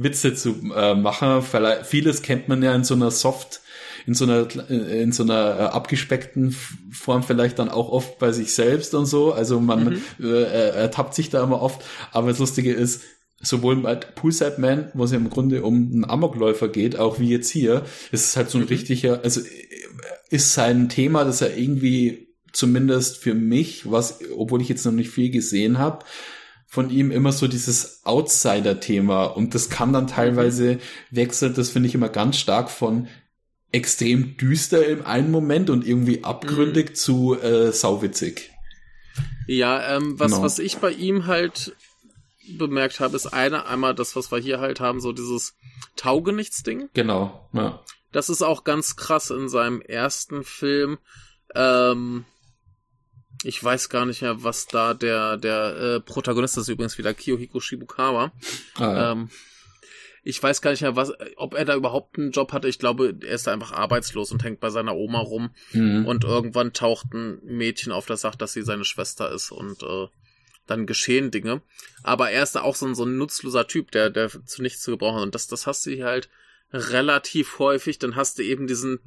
Witze 0.02 0.34
zu 0.34 0.56
äh, 0.74 0.94
machen. 0.94 1.42
Vielleicht, 1.42 1.86
vieles 1.86 2.22
kennt 2.22 2.48
man 2.48 2.62
ja 2.62 2.74
in 2.74 2.84
so 2.84 2.94
einer 2.94 3.10
Soft, 3.10 3.60
in 4.06 4.14
so 4.14 4.24
einer, 4.24 4.46
äh, 4.70 5.02
in 5.02 5.12
so 5.12 5.22
einer 5.22 5.58
äh, 5.58 5.62
abgespeckten 5.64 6.56
Form 6.90 7.22
vielleicht 7.22 7.58
dann 7.58 7.68
auch 7.68 7.90
oft 7.90 8.18
bei 8.18 8.32
sich 8.32 8.54
selbst 8.54 8.94
und 8.94 9.06
so. 9.06 9.32
Also 9.32 9.60
man 9.60 10.00
Mhm. 10.18 10.24
äh, 10.26 10.42
er- 10.42 10.74
ertappt 10.74 11.14
sich 11.14 11.28
da 11.30 11.42
immer 11.44 11.60
oft. 11.60 11.82
Aber 12.12 12.28
das 12.28 12.38
Lustige 12.38 12.72
ist, 12.72 13.02
sowohl 13.42 13.76
bei 13.76 13.94
Poolside 13.96 14.56
Man, 14.58 14.90
wo 14.94 15.04
es 15.04 15.12
ja 15.12 15.16
im 15.16 15.30
Grunde 15.30 15.62
um 15.62 15.74
einen 15.92 16.04
Amokläufer 16.08 16.68
geht, 16.68 16.98
auch 16.98 17.18
wie 17.20 17.30
jetzt 17.30 17.50
hier, 17.50 17.84
ist 18.12 18.24
es 18.26 18.36
halt 18.36 18.50
so 18.50 18.58
ein 18.58 18.64
Mhm. 18.64 18.68
richtiger, 18.68 19.20
also 19.22 19.40
äh, 19.40 19.46
ist 20.30 20.54
sein 20.54 20.88
Thema, 20.88 21.24
dass 21.24 21.40
er 21.42 21.56
irgendwie 21.56 22.28
zumindest 22.52 23.16
für 23.18 23.34
mich, 23.34 23.90
was, 23.90 24.18
obwohl 24.36 24.60
ich 24.62 24.68
jetzt 24.68 24.84
noch 24.84 24.92
nicht 24.92 25.10
viel 25.10 25.30
gesehen 25.30 25.78
habe, 25.78 26.04
von 26.72 26.88
ihm 26.88 27.10
immer 27.10 27.32
so 27.32 27.48
dieses 27.48 28.02
Outsider-Thema 28.04 29.24
und 29.24 29.56
das 29.56 29.70
kann 29.70 29.92
dann 29.92 30.06
teilweise 30.06 30.78
wechselt, 31.10 31.58
das 31.58 31.70
finde 31.70 31.88
ich 31.88 31.96
immer 31.96 32.08
ganz 32.08 32.36
stark 32.36 32.70
von 32.70 33.08
extrem 33.72 34.36
düster 34.36 34.86
im 34.86 35.04
einen 35.04 35.32
Moment 35.32 35.68
und 35.68 35.84
irgendwie 35.84 36.22
abgründig 36.22 36.96
zu 36.96 37.36
äh, 37.40 37.72
sauwitzig. 37.72 38.52
Ja, 39.48 39.96
ähm, 39.96 40.16
was, 40.20 40.30
Genau. 40.30 40.44
was 40.44 40.60
ich 40.60 40.76
bei 40.78 40.92
ihm 40.92 41.26
halt 41.26 41.74
bemerkt 42.56 43.00
habe, 43.00 43.16
ist 43.16 43.26
eine, 43.26 43.66
einmal 43.66 43.96
das, 43.96 44.14
was 44.14 44.30
wir 44.30 44.38
hier 44.38 44.60
halt 44.60 44.78
haben, 44.78 45.00
so 45.00 45.10
dieses 45.10 45.54
Taugenichts-Ding. 45.96 46.88
Genau, 46.94 47.48
ja. 47.52 47.82
Das 48.12 48.28
ist 48.30 48.42
auch 48.42 48.62
ganz 48.62 48.94
krass 48.94 49.30
in 49.30 49.48
seinem 49.48 49.80
ersten 49.80 50.44
Film. 50.44 50.98
Ähm, 51.56 52.26
ich 53.42 53.62
weiß 53.62 53.88
gar 53.88 54.06
nicht 54.06 54.22
mehr, 54.22 54.42
was 54.42 54.66
da 54.66 54.94
der, 54.94 55.36
der 55.36 55.76
äh, 55.76 56.00
Protagonist 56.00 56.58
ist, 56.58 56.68
übrigens 56.68 56.98
wieder 56.98 57.14
Kiyohiko 57.14 57.60
Shibukawa. 57.60 58.32
Ah, 58.74 58.80
ja. 58.80 59.12
Ähm, 59.12 59.30
ich 60.22 60.42
weiß 60.42 60.60
gar 60.60 60.70
nicht 60.72 60.82
mehr, 60.82 60.96
was, 60.96 61.12
ob 61.36 61.54
er 61.54 61.64
da 61.64 61.74
überhaupt 61.74 62.18
einen 62.18 62.30
Job 62.30 62.52
hatte. 62.52 62.68
Ich 62.68 62.78
glaube, 62.78 63.16
er 63.22 63.34
ist 63.34 63.46
da 63.46 63.52
einfach 63.52 63.72
arbeitslos 63.72 64.32
und 64.32 64.44
hängt 64.44 64.60
bei 64.60 64.68
seiner 64.68 64.94
Oma 64.94 65.20
rum. 65.20 65.54
Mhm. 65.72 66.04
Und 66.06 66.24
irgendwann 66.24 66.74
taucht 66.74 67.14
ein 67.14 67.40
Mädchen 67.42 67.92
auf, 67.92 68.06
das 68.06 68.20
sagt, 68.20 68.42
dass 68.42 68.52
sie 68.52 68.62
seine 68.62 68.84
Schwester 68.84 69.32
ist 69.32 69.50
und 69.50 69.82
äh, 69.82 70.08
dann 70.66 70.86
geschehen 70.86 71.30
Dinge. 71.30 71.62
Aber 72.02 72.30
er 72.30 72.42
ist 72.42 72.54
da 72.54 72.62
auch 72.62 72.76
so 72.76 72.86
ein, 72.86 72.94
so 72.94 73.04
ein 73.04 73.16
nutzloser 73.16 73.66
Typ, 73.66 73.90
der, 73.92 74.10
der 74.10 74.28
zu 74.44 74.62
nichts 74.62 74.82
zu 74.82 74.90
gebrauchen 74.90 75.18
ist. 75.18 75.24
Und 75.24 75.34
das, 75.34 75.48
das 75.48 75.66
hast 75.66 75.86
du 75.86 75.90
hier 75.90 76.04
halt 76.04 76.28
relativ 76.72 77.58
häufig. 77.58 77.98
Dann 77.98 78.14
hast 78.14 78.38
du 78.38 78.42
eben 78.42 78.66
diesen 78.66 79.00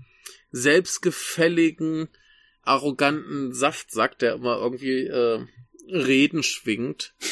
selbstgefälligen, 0.52 2.10
arroganten 2.64 3.54
Saftsack, 3.54 4.18
der 4.20 4.36
immer 4.36 4.58
irgendwie 4.58 5.08
äh, 5.08 5.46
Reden 5.88 6.44
schwingt. 6.44 7.14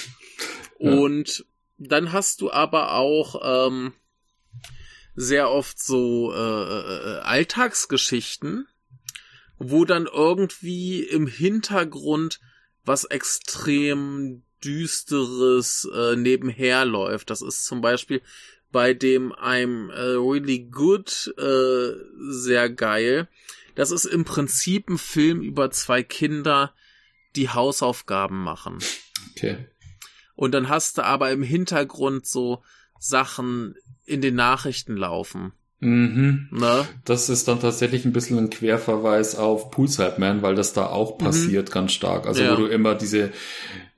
Ja. 0.84 0.94
Und 0.94 1.46
dann 1.78 2.12
hast 2.12 2.42
du 2.42 2.50
aber 2.52 2.94
auch 2.96 3.40
ähm, 3.70 3.94
sehr 5.14 5.52
oft 5.52 5.80
so 5.80 6.34
äh, 6.34 6.38
äh, 6.38 7.20
Alltagsgeschichten, 7.20 8.68
wo 9.60 9.86
dann 9.86 10.08
irgendwie 10.12 11.04
im 11.04 11.28
Hintergrund 11.28 12.40
was 12.84 13.04
extrem 13.04 14.42
düsteres 14.64 15.88
äh, 15.94 16.16
nebenher 16.16 16.86
läuft. 16.86 17.30
Das 17.30 17.44
ist 17.44 17.66
zum 17.66 17.82
Beispiel 17.82 18.22
bei 18.72 18.94
dem 18.94 19.34
I'm 19.34 19.92
äh, 19.92 20.16
Really 20.16 20.68
Good 20.72 21.34
äh, 21.38 21.94
sehr 22.30 22.70
geil. 22.70 23.28
Das 23.76 23.92
ist 23.92 24.06
im 24.06 24.26
Prinzip 24.26 24.90
ein 24.90 24.98
Film 24.98 25.42
über 25.42 25.72
zwei 25.72 26.04
Kinder, 26.04 26.74
die 27.36 27.50
Hausaufgaben 27.50 28.44
machen. 28.44 28.80
Okay. 29.32 29.58
Und 30.36 30.54
dann 30.54 30.70
hast 30.70 30.98
du 30.98 31.04
aber 31.06 31.32
im 31.32 31.44
Hintergrund 31.44 32.26
so 32.26 32.64
Sachen 33.00 33.76
in 34.06 34.22
den 34.22 34.36
Nachrichten 34.36 34.96
laufen. 34.98 35.54
Mhm. 35.80 36.48
Ne? 36.52 36.86
Das 37.06 37.30
ist 37.30 37.48
dann 37.48 37.60
tatsächlich 37.60 38.06
ein 38.06 38.14
bisschen 38.14 38.38
ein 38.38 38.50
Querverweis 38.52 39.36
auf 39.36 39.72
Poolside 39.72 40.16
Man, 40.18 40.42
weil 40.44 40.54
das 40.54 40.74
da 40.74 40.86
auch 40.88 41.18
passiert 41.18 41.70
mhm. 41.70 41.74
ganz 41.74 41.94
stark. 41.94 42.28
Also 42.28 42.44
Ja. 42.44 42.52
wo 42.52 42.56
du 42.62 42.68
immer 42.68 42.94
diese, 42.94 43.32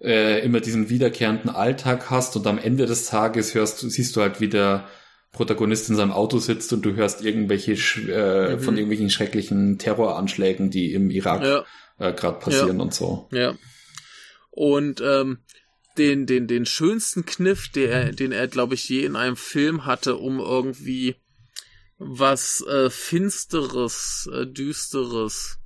äh, 0.02 0.44
immer 0.46 0.62
diesen 0.62 0.90
wiederkehrenden 0.90 1.50
Alltag 1.50 2.10
hast 2.10 2.36
und 2.38 2.48
am 2.48 2.58
Ende 2.58 2.86
des 2.86 3.08
Tages 3.08 3.54
hörst, 3.54 3.84
du- 3.84 3.90
siehst 3.90 4.16
du 4.16 4.22
halt, 4.22 4.40
wie 4.40 4.48
der 4.50 4.88
Protagonist 5.34 5.90
in 5.90 5.96
seinem 5.98 6.12
Auto 6.14 6.38
sitzt 6.40 6.72
und 6.74 6.84
du 6.84 6.94
hörst 6.96 7.24
irgendwelche 7.26 7.74
äh, 7.74 8.56
Mhm. 8.56 8.60
von 8.62 8.76
irgendwelchen 8.78 9.10
schrecklichen 9.10 9.78
Terroranschlägen, 9.80 10.70
die 10.70 10.94
im 10.94 11.10
Irak 11.10 11.44
Ja. 11.44 11.66
äh, 12.00 12.14
gerade 12.14 12.40
passieren 12.40 12.80
und 12.80 12.94
so. 12.94 13.28
Ja. 13.32 13.56
Und 14.52 15.02
ähm, 15.02 15.40
den, 15.98 16.26
den, 16.28 16.48
den 16.48 16.66
schönsten 16.66 17.26
Kniff, 17.26 17.68
der, 17.70 18.12
den 18.14 18.32
er, 18.32 18.48
glaube 18.48 18.76
ich, 18.76 18.88
je 18.88 19.04
in 19.06 19.16
einem 19.16 19.36
Film 19.36 19.86
hatte, 19.86 20.16
um 20.18 20.40
irgendwie 20.40 21.16
was 21.98 22.62
äh, 22.68 22.90
Finsteres, 22.90 24.30
äh, 24.34 24.46
Düsteres 24.46 25.60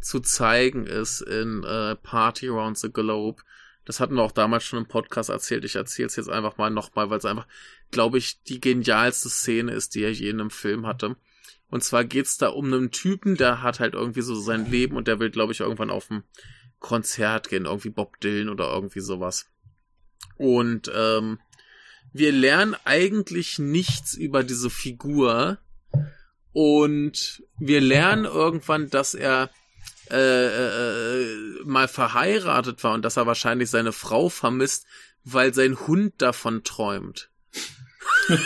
zu 0.00 0.20
zeigen, 0.20 0.86
ist 0.86 1.20
in 1.20 1.62
äh, 1.64 1.96
Party 1.96 2.48
Around 2.48 2.78
the 2.78 2.90
Globe. 2.92 3.42
Das 3.84 4.00
hatten 4.00 4.14
wir 4.14 4.22
auch 4.22 4.32
damals 4.32 4.64
schon 4.64 4.80
im 4.80 4.86
Podcast 4.88 5.30
erzählt. 5.30 5.64
Ich 5.64 5.76
erzähle 5.76 6.06
es 6.06 6.16
jetzt 6.16 6.28
einfach 6.28 6.56
mal 6.58 6.70
nochmal, 6.70 7.10
weil 7.10 7.18
es 7.18 7.24
einfach, 7.24 7.46
glaube 7.90 8.18
ich, 8.18 8.42
die 8.42 8.60
genialste 8.60 9.28
Szene 9.28 9.72
ist, 9.72 9.94
die 9.94 10.02
er 10.02 10.12
je 10.12 10.30
in 10.30 10.40
einem 10.40 10.50
Film 10.50 10.86
hatte. 10.86 11.16
Und 11.68 11.82
zwar 11.82 12.04
geht's 12.04 12.38
da 12.38 12.48
um 12.48 12.66
einen 12.66 12.90
Typen, 12.90 13.36
der 13.36 13.62
hat 13.62 13.80
halt 13.80 13.94
irgendwie 13.94 14.22
so 14.22 14.34
sein 14.34 14.70
Leben 14.70 14.96
und 14.96 15.08
der 15.08 15.18
will, 15.18 15.30
glaube 15.30 15.52
ich, 15.52 15.60
irgendwann 15.60 15.90
auf 15.90 16.10
ein 16.10 16.22
Konzert 16.78 17.48
gehen, 17.48 17.64
irgendwie 17.64 17.90
Bob 17.90 18.20
Dylan 18.20 18.48
oder 18.48 18.72
irgendwie 18.72 19.00
sowas. 19.00 19.46
Und 20.36 20.90
ähm, 20.94 21.40
wir 22.12 22.32
lernen 22.32 22.76
eigentlich 22.84 23.58
nichts 23.58 24.14
über 24.14 24.44
diese 24.44 24.70
Figur 24.70 25.58
und 26.52 27.42
wir 27.58 27.80
lernen 27.80 28.24
irgendwann, 28.24 28.88
dass 28.88 29.14
er 29.14 29.50
äh, 30.10 30.46
äh, 30.46 31.64
mal 31.64 31.88
verheiratet 31.88 32.82
war 32.84 32.94
und 32.94 33.04
dass 33.04 33.16
er 33.16 33.26
wahrscheinlich 33.26 33.70
seine 33.70 33.92
Frau 33.92 34.28
vermisst, 34.28 34.86
weil 35.24 35.52
sein 35.52 35.78
Hund 35.86 36.14
davon 36.18 36.62
träumt. 36.62 37.28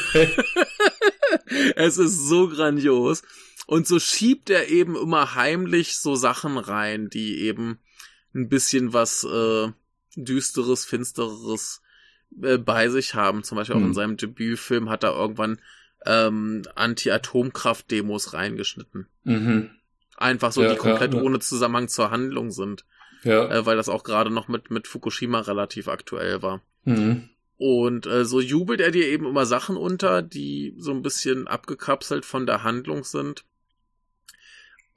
es 1.76 1.99
ist 1.99 2.29
so 2.29 2.49
grandios. 2.49 3.23
Und 3.67 3.87
so 3.87 3.99
schiebt 4.00 4.50
er 4.50 4.69
eben 4.69 4.97
immer 4.97 5.35
heimlich 5.35 5.97
so 5.97 6.17
Sachen 6.17 6.59
rein, 6.59 7.09
die 7.09 7.38
eben 7.43 7.79
ein 8.35 8.49
bisschen 8.49 8.93
was 8.93 9.25
äh, 9.25 9.69
düsteres, 10.17 10.85
finsteres 10.85 11.81
äh, 12.43 12.59
bei 12.59 12.88
sich 12.88 13.14
haben. 13.14 13.45
Zum 13.45 13.57
Beispiel 13.57 13.76
auch 13.76 13.81
Hm. 13.81 13.87
in 13.88 13.95
seinem 13.95 14.17
Debütfilm 14.17 14.88
hat 14.90 15.05
er 15.05 15.14
irgendwann 15.14 15.61
ähm, 16.07 16.62
Anti-Atomkraft-Demos 16.75 18.33
reingeschnitten. 18.33 19.07
Mhm. 19.25 19.71
Einfach 20.17 20.50
so, 20.52 20.62
Ja, 20.62 20.71
die 20.73 20.76
komplett 20.79 21.12
ja, 21.12 21.19
ja. 21.21 21.25
ohne 21.25 21.38
Zusammenhang 21.40 21.88
zur 21.88 22.11
Handlung 22.11 22.50
sind, 22.50 22.85
Ja. 23.23 23.47
äh, 23.50 23.67
weil 23.67 23.76
das 23.76 23.88
auch 23.88 24.02
gerade 24.02 24.31
noch 24.31 24.49
mit, 24.49 24.71
mit 24.71 24.88
Fukushima 24.88 25.40
relativ 25.40 25.88
aktuell 25.88 26.43
war. 26.43 26.62
Mhm. 26.85 27.29
Und 27.62 28.07
äh, 28.07 28.25
so 28.25 28.40
jubelt 28.40 28.81
er 28.81 28.90
dir 28.90 29.07
eben 29.07 29.26
immer 29.26 29.45
Sachen 29.45 29.76
unter, 29.76 30.23
die 30.23 30.73
so 30.79 30.93
ein 30.93 31.02
bisschen 31.02 31.47
abgekapselt 31.47 32.25
von 32.25 32.47
der 32.47 32.62
Handlung 32.62 33.05
sind, 33.05 33.45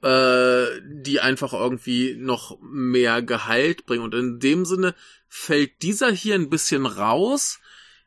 äh, 0.02 0.80
die 0.82 1.20
einfach 1.20 1.52
irgendwie 1.52 2.16
noch 2.16 2.58
mehr 2.62 3.20
Gehalt 3.20 3.84
bringen. 3.84 4.02
Und 4.02 4.14
in 4.14 4.40
dem 4.40 4.64
Sinne 4.64 4.94
fällt 5.28 5.82
dieser 5.82 6.10
hier 6.10 6.36
ein 6.36 6.48
bisschen 6.48 6.86
raus, 6.86 7.60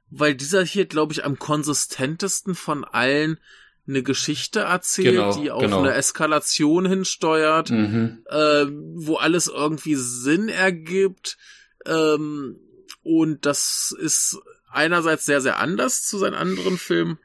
weil 0.10 0.34
dieser 0.34 0.64
hier, 0.64 0.88
glaube 0.88 1.14
ich, 1.14 1.24
am 1.24 1.38
konsistentesten 1.38 2.56
von 2.56 2.84
allen 2.84 3.40
eine 3.88 4.02
Geschichte 4.02 4.62
erzählt, 4.62 5.14
Genau, 5.18 5.40
die 5.40 5.52
auf 5.52 5.62
genau. 5.62 5.84
eine 5.84 5.94
Eskalation 5.94 6.88
hinsteuert 6.88 7.70
Mhm. 7.70 8.24
äh, 8.26 8.66
wo 8.96 9.18
alles 9.18 9.46
irgendwie 9.50 9.94
Sinn 9.94 10.50
ergibt. 10.50 11.38
Ähm, 11.86 12.60
und 13.08 13.46
das 13.46 13.96
ist 14.00 14.38
einerseits 14.70 15.26
sehr, 15.26 15.40
sehr 15.42 15.60
anders 15.60 16.04
zu 16.06 16.18
seinen 16.18 16.34
anderen 16.36 16.78
Filmen, 16.78 17.18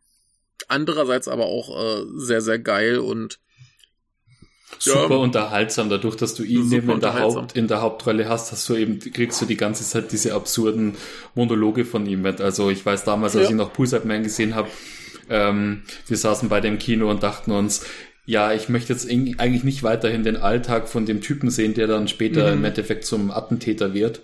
andererseits 0.68 1.26
aber 1.28 1.46
auch 1.46 1.68
äh, 1.76 2.04
sehr, 2.16 2.40
sehr 2.40 2.58
geil 2.60 2.98
und 2.98 3.40
super 4.78 5.14
Ja. 5.16 5.16
unterhaltsam, 5.16 5.90
dadurch, 5.90 6.16
dass 6.16 6.34
du 6.34 6.44
ihn 6.44 6.70
eben 6.72 6.88
in 6.90 7.00
der. 7.00 7.18
Haupt, 7.18 7.56
in 7.56 7.66
der 7.68 7.80
Hauptrolle 7.82 8.28
hast, 8.28 8.52
hast 8.52 8.68
du 8.68 8.74
eben, 8.74 9.00
kriegst 9.00 9.40
du 9.42 9.46
die 9.46 9.56
ganze 9.56 9.84
Zeit 9.84 10.12
diese 10.12 10.34
absurden 10.34 10.96
Monologe 11.34 11.84
von 11.84 12.06
ihm 12.06 12.22
mit. 12.22 12.40
Also 12.40 12.70
ich 12.70 12.84
weiß 12.86 13.04
damals, 13.04 13.34
als 13.36 13.44
Ja. 13.46 13.50
ich 13.50 13.56
noch 13.56 13.72
Poolside 13.72 14.06
Man 14.06 14.22
gesehen 14.22 14.54
habe, 14.54 14.68
ähm, 15.28 15.82
wir 16.06 16.16
saßen 16.16 16.48
bei 16.48 16.60
dem 16.60 16.78
Kino 16.78 17.10
und 17.10 17.22
dachten 17.22 17.50
uns, 17.52 17.84
ja, 18.24 18.52
ich 18.52 18.68
möchte 18.68 18.92
jetzt 18.92 19.08
eigentlich 19.10 19.64
nicht 19.64 19.82
weiterhin 19.82 20.22
den 20.22 20.36
Alltag 20.36 20.88
von 20.88 21.06
dem 21.06 21.20
Typen 21.20 21.50
sehen, 21.50 21.74
der 21.74 21.86
dann 21.88 22.06
später 22.08 22.46
Mhm. 22.52 22.58
im 22.58 22.64
Endeffekt 22.64 23.04
zum 23.04 23.30
Attentäter 23.30 23.94
wird, 23.94 24.20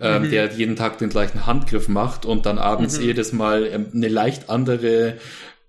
ähm, 0.00 0.30
der 0.30 0.52
jeden 0.52 0.76
Tag 0.76 0.98
den 0.98 1.10
gleichen 1.10 1.44
Handgriff 1.46 1.88
macht 1.88 2.24
und 2.24 2.46
dann 2.46 2.58
abends 2.58 2.98
Mhm. 2.98 3.04
jedes 3.04 3.32
Mal 3.32 3.66
ähm, 3.66 3.86
eine 3.94 4.08
leicht 4.08 4.48
andere 4.48 5.18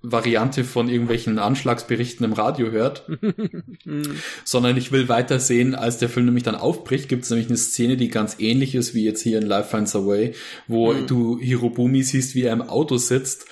Variante 0.05 0.65
von 0.65 0.89
irgendwelchen 0.89 1.39
Anschlagsberichten 1.39 2.25
im 2.25 2.33
Radio 2.33 2.71
hört 2.71 3.03
sondern 4.43 4.75
ich 4.77 4.91
will 4.91 5.07
weiter 5.09 5.39
sehen, 5.39 5.75
als 5.75 5.97
der 5.97 6.09
Film 6.09 6.25
nämlich 6.25 6.43
dann 6.43 6.55
aufbricht, 6.55 7.07
gibt 7.09 7.23
es 7.23 7.29
nämlich 7.29 7.47
eine 7.47 7.57
Szene, 7.57 7.95
die 7.97 8.09
ganz 8.09 8.35
ähnlich 8.39 8.75
ist 8.75 8.93
wie 8.93 9.03
jetzt 9.05 9.21
hier 9.21 9.37
in 9.39 9.45
Life 9.47 9.69
Finds 9.69 9.95
a 9.95 10.05
Way, 10.05 10.33
wo 10.67 10.93
Mhm. 10.93 11.07
du 11.07 11.39
Hirobumi 11.39 12.03
siehst, 12.03 12.35
wie 12.35 12.43
er 12.43 12.53
im 12.53 12.61
Auto 12.61 12.97
sitzt 12.97 13.45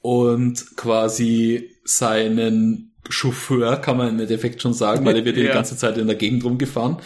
und 0.00 0.76
quasi 0.76 1.70
seinen 1.84 2.87
Chauffeur, 3.08 3.76
kann 3.76 3.96
man 3.96 4.08
im 4.08 4.20
Endeffekt 4.20 4.60
schon 4.62 4.74
sagen, 4.74 5.04
weil 5.04 5.16
er 5.16 5.24
wird 5.24 5.36
ja 5.36 5.42
die 5.44 5.48
ganze 5.48 5.76
Zeit 5.76 5.96
in 5.98 6.06
der 6.06 6.16
Gegend 6.16 6.44
rumgefahren, 6.44 6.98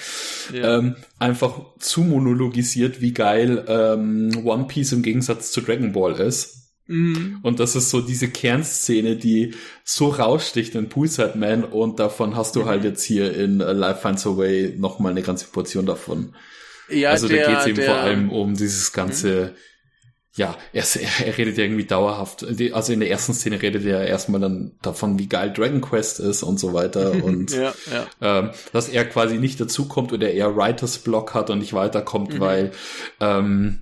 ja. 0.53 0.79
ähm, 0.79 0.97
einfach 1.19 1.61
zu 1.79 2.03
monologisiert, 2.03 3.01
wie 3.01 3.13
geil 3.13 3.65
ähm, 3.69 4.43
One 4.45 4.67
Piece 4.67 4.93
im 4.93 5.03
Gegensatz 5.03 5.53
zu 5.53 5.61
Dragon 5.61 5.93
Ball 5.93 6.15
ist. 6.21 6.59
Mhm. 6.89 7.39
Und 7.43 7.61
das 7.61 7.77
ist 7.77 7.91
so 7.91 8.01
diese 8.01 8.29
Kernszene, 8.29 9.17
die 9.17 9.55
so 9.85 10.09
raussticht 10.09 10.75
in 10.75 10.89
Poolside 10.89 11.35
Man 11.37 11.63
und 11.65 12.01
davon 12.01 12.35
hast 12.37 12.57
du 12.57 12.61
Mhm. 12.63 12.67
halt 12.67 12.85
jetzt 12.85 13.05
hier 13.05 13.35
in 13.35 13.61
äh, 13.61 13.73
Life 13.73 14.01
Finds 14.01 14.27
a 14.27 14.37
Way 14.37 14.75
nochmal 14.79 15.13
eine 15.13 15.23
ganze 15.23 15.47
Portion 15.47 15.87
davon. 15.87 16.35
ja, 16.91 17.11
also 17.11 17.29
der, 17.29 17.45
da 17.45 17.51
geht 17.51 17.61
es 17.61 17.67
eben 17.69 17.77
der, 17.77 17.87
vor 17.87 17.95
allem 17.97 18.31
um 18.31 18.55
dieses 18.55 18.93
ganze, 18.93 19.55
ja, 20.35 20.57
er, 20.73 20.85
er, 21.27 21.39
redet 21.39 21.59
ja 21.59 21.65
irgendwie 21.65 21.85
dauerhaft, 21.85 22.45
also 22.73 22.93
in 22.93 23.01
der 23.01 23.11
ersten 23.11 23.35
Szene 23.35 23.61
redet 23.61 23.85
er 23.85 24.07
erstmal 24.07 24.41
dann 24.41 24.73
davon, 24.83 25.19
wie 25.19 25.29
geil 25.29 25.53
Dragon 25.53 25.81
Quest 25.81 26.21
ist 26.21 26.43
und 26.43 26.59
so 26.59 26.73
weiter 26.73 27.12
und 27.25 27.51
ja, 27.53 27.73
ja. 27.93 28.07
ähm, 28.39 28.51
dass 28.73 28.89
er 28.89 29.05
quasi 29.05 29.37
nicht 29.39 29.61
dazukommt 29.61 30.12
oder 30.12 30.31
er 30.31 30.57
Writers 30.57 30.99
Block 30.99 31.35
hat 31.35 31.51
und 31.51 31.59
nicht 31.59 31.75
weiterkommt, 31.75 32.35
Mhm. 32.35 32.41
weil 32.41 32.71
ähm, 33.21 33.79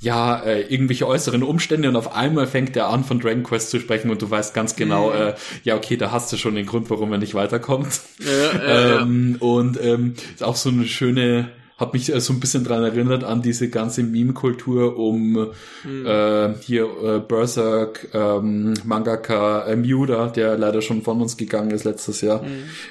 ja, 0.00 0.40
äh, 0.42 0.62
irgendwelche 0.62 1.06
äußeren 1.06 1.44
Umstände 1.44 1.88
und 1.88 1.94
auf 1.94 2.16
einmal 2.16 2.48
fängt 2.48 2.76
er 2.76 2.88
an 2.88 3.04
von 3.04 3.20
Dragon 3.20 3.44
Quest 3.44 3.70
zu 3.70 3.78
sprechen 3.78 4.10
und 4.10 4.20
du 4.20 4.28
weißt 4.28 4.52
ganz 4.52 4.74
genau, 4.74 5.10
Mhm. 5.10 5.16
äh, 5.16 5.34
ja, 5.62 5.76
okay, 5.76 5.96
da 5.96 6.10
hast 6.10 6.32
du 6.32 6.36
schon 6.36 6.56
den 6.56 6.66
Grund, 6.66 6.90
warum 6.90 7.12
er 7.12 7.18
nicht 7.18 7.34
weiterkommt. 7.34 8.00
ja. 8.18 8.98
Ähm, 9.02 9.36
und 9.38 9.78
ähm, 9.80 10.14
ist 10.34 10.42
auch 10.42 10.56
so 10.56 10.70
eine 10.70 10.86
schöne, 10.86 11.50
hat 11.82 11.92
mich 11.92 12.12
äh, 12.14 12.20
so 12.20 12.32
ein 12.32 12.40
bisschen 12.40 12.64
dran 12.64 12.82
erinnert 12.82 13.24
an 13.24 13.42
diese 13.42 13.68
ganze 13.68 14.02
Meme-Kultur 14.02 14.96
um 14.98 15.48
Mhm. 15.84 16.06
äh, 16.06 16.54
hier 16.60 16.84
äh, 17.02 17.18
Berserk, 17.20 18.08
ähm, 18.14 18.72
Mangaka 18.84 19.66
äh, 19.66 19.76
Miura, 19.76 20.28
der 20.28 20.56
leider 20.56 20.80
schon 20.80 21.02
von 21.02 21.20
uns 21.20 21.36
gegangen 21.36 21.70
ist 21.72 21.84
letztes 21.84 22.20
Jahr, 22.20 22.42
Mhm. 22.42 22.48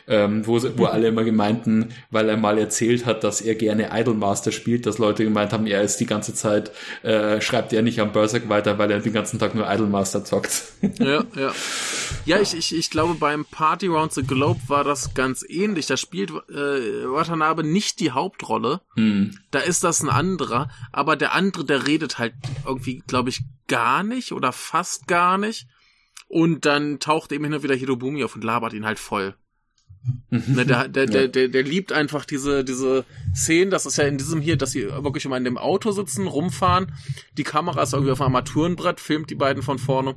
ähm, 0.08 0.48
wo, 0.48 0.60
wo 0.78 0.86
alle 0.86 1.08
immer 1.08 1.24
gemeinten, 1.24 1.90
weil 2.12 2.30
er 2.30 2.38
mal 2.38 2.58
erzählt 2.58 3.06
hat, 3.06 3.24
dass 3.24 3.42
er 3.42 3.56
gerne 3.56 3.90
Idolmaster 3.94 4.52
spielt, 4.52 4.86
dass 4.86 4.98
Leute 4.98 5.24
gemeint 5.24 5.54
haben, 5.54 5.66
er 5.68 5.82
ist 5.82 5.98
die 5.98 6.06
ganze 6.06 6.34
Zeit, 6.36 6.72
äh, 7.04 7.40
schreibt 7.42 7.72
er 7.74 7.82
nicht 7.82 8.00
am 8.02 8.12
Berserk 8.12 8.50
weiter, 8.50 8.78
weil 8.78 8.92
er 8.92 9.00
den 9.00 9.14
ganzen 9.14 9.40
Tag 9.40 9.56
nur 9.56 9.72
Idolmaster 9.72 10.24
zockt. 10.26 10.64
Ja, 11.00 11.24
ja. 11.38 11.52
Ja, 12.26 12.40
ich, 12.40 12.54
ich, 12.54 12.76
ich 12.76 12.90
glaube, 12.90 13.16
beim 13.16 13.46
Party 13.46 13.88
Round 13.88 14.14
the 14.14 14.24
Globe 14.24 14.60
war 14.68 14.84
das 14.84 15.14
ganz 15.14 15.44
ähnlich. 15.48 15.88
Da 15.88 15.98
spielt 15.98 16.32
äh, 16.32 17.06
Watanabe 17.08 17.64
nicht 17.64 18.00
die 18.00 18.12
Hauptrolle. 18.12 18.82
Hm. 18.96 19.38
Da 19.50 19.60
ist 19.60 19.84
das 19.84 20.02
ein 20.02 20.10
anderer, 20.10 20.70
aber 20.92 21.16
der 21.16 21.34
andere, 21.34 21.66
der 21.66 21.88
redet 21.88 22.20
halt 22.20 22.34
irgendwie, 22.66 23.04
glaube 23.08 23.30
ich, 23.30 23.42
gar 23.68 24.04
nicht 24.04 24.34
oder 24.34 24.52
fast 24.52 25.08
gar 25.08 25.38
nicht. 25.38 25.68
Und 26.28 26.66
dann 26.66 27.00
taucht 27.00 27.32
eben 27.32 27.44
hin 27.44 27.54
und 27.54 27.64
wieder 27.64 27.76
Hirobumi 27.76 28.24
auf 28.24 28.36
und 28.36 28.44
labert 28.44 28.74
ihn 28.74 28.86
halt 28.86 29.00
voll. 29.00 29.36
ne, 30.30 30.66
der, 30.66 30.88
der, 30.88 31.06
der, 31.06 31.28
der, 31.28 31.48
der 31.48 31.64
liebt 31.64 31.92
einfach 31.92 32.26
diese, 32.26 32.64
diese 32.64 33.06
Szenen. 33.36 33.72
Das 33.72 33.86
ist 33.86 33.98
ja 33.98 34.06
in 34.06 34.18
diesem 34.18 34.42
hier, 34.42 34.58
dass 34.58 34.72
sie 34.72 34.86
wirklich 34.86 35.26
immer 35.26 35.38
in 35.38 35.44
dem 35.44 35.58
Auto 35.58 35.92
sitzen, 35.92 36.28
rumfahren. 36.28 36.94
Die 37.38 37.44
Kamera 37.44 37.84
ist 37.84 37.94
irgendwie 37.94 38.12
auf 38.12 38.22
einem 38.22 38.36
Armaturenbrett, 38.36 39.00
filmt 39.00 39.30
die 39.30 39.36
beiden 39.36 39.62
von 39.62 39.78
vorne. 39.78 40.16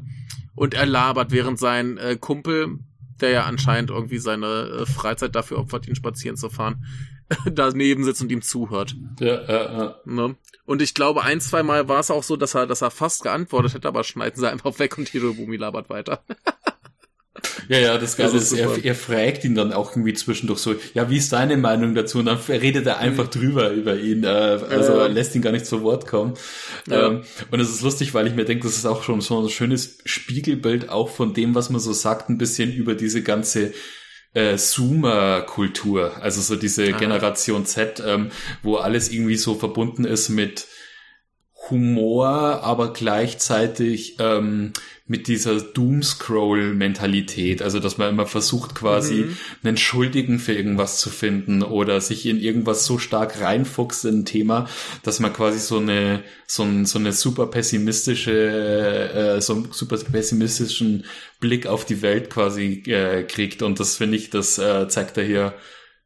Und 0.55 0.75
er 0.75 0.87
labert, 0.87 1.33
während 1.33 1.59
sein 1.59 1.99
äh, 1.99 2.17
Kumpel, 2.19 2.79
der 3.21 3.31
ja 3.31 3.45
anscheinend 3.45 3.91
irgendwie 3.91 4.19
seine 4.19 4.47
äh, 4.47 4.87
Freizeit 4.87 5.35
dafür 5.35 5.59
opfert, 5.59 5.89
ihn 5.89 5.97
spazieren 5.97 6.37
zu 6.37 6.51
fahren, 6.51 6.85
daneben 7.51 8.05
sitzt 8.05 8.23
und 8.23 8.31
ihm 8.31 8.43
zuhört. 8.43 8.97
Ja, 9.21 9.43
ja, 9.43 9.79
ja. 9.79 9.97
Ne? 10.05 10.37
Und 10.67 10.83
ich 10.83 10.95
glaube, 10.95 11.23
ein, 11.23 11.41
zwei 11.41 11.63
Mal 11.63 11.89
war 11.89 12.01
es 12.01 12.11
auch 12.11 12.23
so, 12.23 12.37
dass 12.37 12.55
er, 12.55 12.67
dass 12.67 12.83
er 12.83 12.91
fast 12.91 13.23
geantwortet 13.23 13.75
hätte, 13.75 13.89
aber 13.89 14.05
schneiden 14.05 14.41
sie 14.41 14.51
einfach 14.51 14.79
weg 14.79 14.97
und 14.99 15.09
Hirobumi 15.09 15.57
labert 15.57 15.91
weiter. 15.91 16.23
Ja, 17.69 17.79
ja, 17.79 17.99
das 17.99 18.17
Geile 18.17 18.33
Das 18.33 18.53
ist, 18.53 18.59
er, 18.59 18.85
er 18.85 18.95
fragt 18.95 19.45
ihn 19.45 19.55
dann 19.55 19.73
auch 19.73 19.93
irgendwie 19.93 20.13
zwischendurch 20.15 20.59
so, 20.61 20.75
ja, 20.95 21.09
wie 21.11 21.17
ist 21.17 21.33
deine 21.33 21.57
Meinung 21.57 21.95
dazu? 21.95 22.19
Und 22.19 22.27
dann 22.27 22.39
redet 22.49 22.87
er 22.87 22.99
einfach 22.99 23.29
drüber 23.29 23.71
über 23.71 23.97
ihn, 23.97 24.25
äh, 24.25 24.27
also 24.27 24.93
er 24.95 25.09
lässt 25.09 25.35
ihn 25.35 25.43
gar 25.43 25.53
nicht 25.53 25.67
zu 25.67 25.83
Wort 25.83 26.07
kommen. 26.07 26.35
Ja. 26.89 27.07
Ähm, 27.09 27.23
und 27.51 27.61
es 27.61 27.71
ist 27.71 27.83
lustig, 27.83 28.15
weil 28.15 28.27
ich 28.27 28.35
mir 28.35 28.45
denke, 28.45 28.67
das 28.67 28.77
ist 28.77 28.87
auch 28.87 29.03
schon 29.03 29.21
so 29.21 29.43
ein 29.43 29.49
schönes 29.49 29.99
Spiegelbild 30.05 30.89
auch 30.89 31.09
von 31.09 31.35
dem, 31.35 31.55
was 31.55 31.71
man 31.71 31.81
so 31.81 31.93
sagt, 31.93 32.29
ein 32.29 32.39
bisschen 32.39 32.73
über 32.73 32.95
diese 32.95 33.23
ganze 33.23 33.73
äh, 34.35 34.57
Zoomer-Kultur, 34.57 36.13
also 36.21 36.41
so 36.41 36.57
diese 36.57 36.93
Ah. 36.93 36.97
Generation 36.99 37.67
Z, 37.67 38.03
ähm, 38.05 38.31
wo 38.63 38.77
alles 38.77 39.11
irgendwie 39.11 39.37
so 39.37 39.55
verbunden 39.55 40.05
ist 40.05 40.29
mit 40.29 40.67
Humor, 41.71 42.29
aber 42.63 42.93
gleichzeitig 42.93 44.17
ähm, 44.19 44.73
mit 45.07 45.29
dieser 45.29 45.61
Doomscroll-Mentalität, 45.61 47.63
also 47.63 47.79
dass 47.81 47.99
man 47.99 48.11
immer 48.11 48.27
versucht 48.27 48.75
quasi 48.75 49.15
Mhm. 49.25 49.37
einen 49.63 49.77
Schuldigen 49.77 50.39
für 50.39 50.53
irgendwas 50.55 50.99
zu 50.99 51.11
finden 51.11 51.63
oder 51.63 52.01
sich 52.01 52.27
in 52.27 52.41
irgendwas 52.41 52.87
so 52.87 52.99
stark 52.99 53.41
reinfuchst 53.41 54.05
in 54.05 54.21
ein 54.21 54.25
Thema, 54.25 54.69
dass 55.03 55.21
man 55.21 55.33
quasi 55.33 55.59
so 55.59 55.79
eine 55.79 56.23
so, 56.47 56.63
ein, 56.63 56.87
so 56.87 56.99
eine 56.99 57.13
super 57.13 57.47
pessimistische 57.47 59.37
äh, 59.37 59.41
so 59.41 59.55
einen 59.55 59.73
super 59.73 59.97
pessimistischen 59.99 61.05
Blick 61.41 61.67
auf 61.67 61.85
die 61.85 62.03
Welt 62.03 62.31
quasi 62.31 62.83
äh, 62.87 63.25
kriegt 63.25 63.63
und 63.63 63.81
das 63.81 63.97
finde 63.97 64.17
ich, 64.17 64.31
das 64.31 64.59
äh, 64.59 64.89
zeigt 64.89 65.17
er 65.19 65.25
hier 65.25 65.55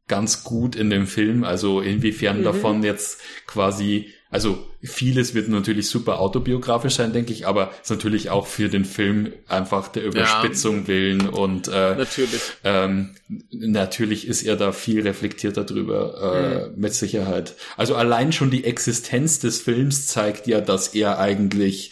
ganz 0.07 0.43
gut 0.43 0.75
in 0.75 0.89
dem 0.89 1.05
Film. 1.07 1.43
Also 1.43 1.81
inwiefern 1.81 2.39
Mhm. 2.39 2.43
davon 2.43 2.83
jetzt 2.83 3.21
quasi, 3.45 4.11
also 4.31 4.63
vieles 4.83 5.33
wird 5.33 5.49
natürlich 5.49 5.89
super 5.89 6.19
autobiografisch 6.19 6.93
sein, 6.93 7.13
denke 7.13 7.33
ich, 7.33 7.47
aber 7.47 7.71
ist 7.81 7.89
natürlich 7.89 8.29
auch 8.29 8.45
für 8.45 8.69
den 8.69 8.85
Film 8.85 9.33
einfach 9.47 9.87
der 9.87 10.03
Überspitzung 10.03 10.87
willen 10.87 11.27
und 11.27 11.67
äh, 11.67 11.95
Natürlich. 11.95 12.39
ähm, 12.63 13.15
natürlich 13.49 14.27
ist 14.27 14.43
er 14.43 14.55
da 14.55 14.71
viel 14.71 15.01
reflektierter 15.01 15.63
drüber, 15.63 16.69
äh, 16.75 16.79
mit 16.79 16.93
Sicherheit. 16.93 17.55
Also 17.75 17.95
allein 17.95 18.31
schon 18.31 18.51
die 18.51 18.65
Existenz 18.65 19.39
des 19.39 19.61
Films 19.61 20.05
zeigt 20.05 20.45
ja, 20.45 20.61
dass 20.61 20.89
er 20.89 21.17
eigentlich 21.17 21.91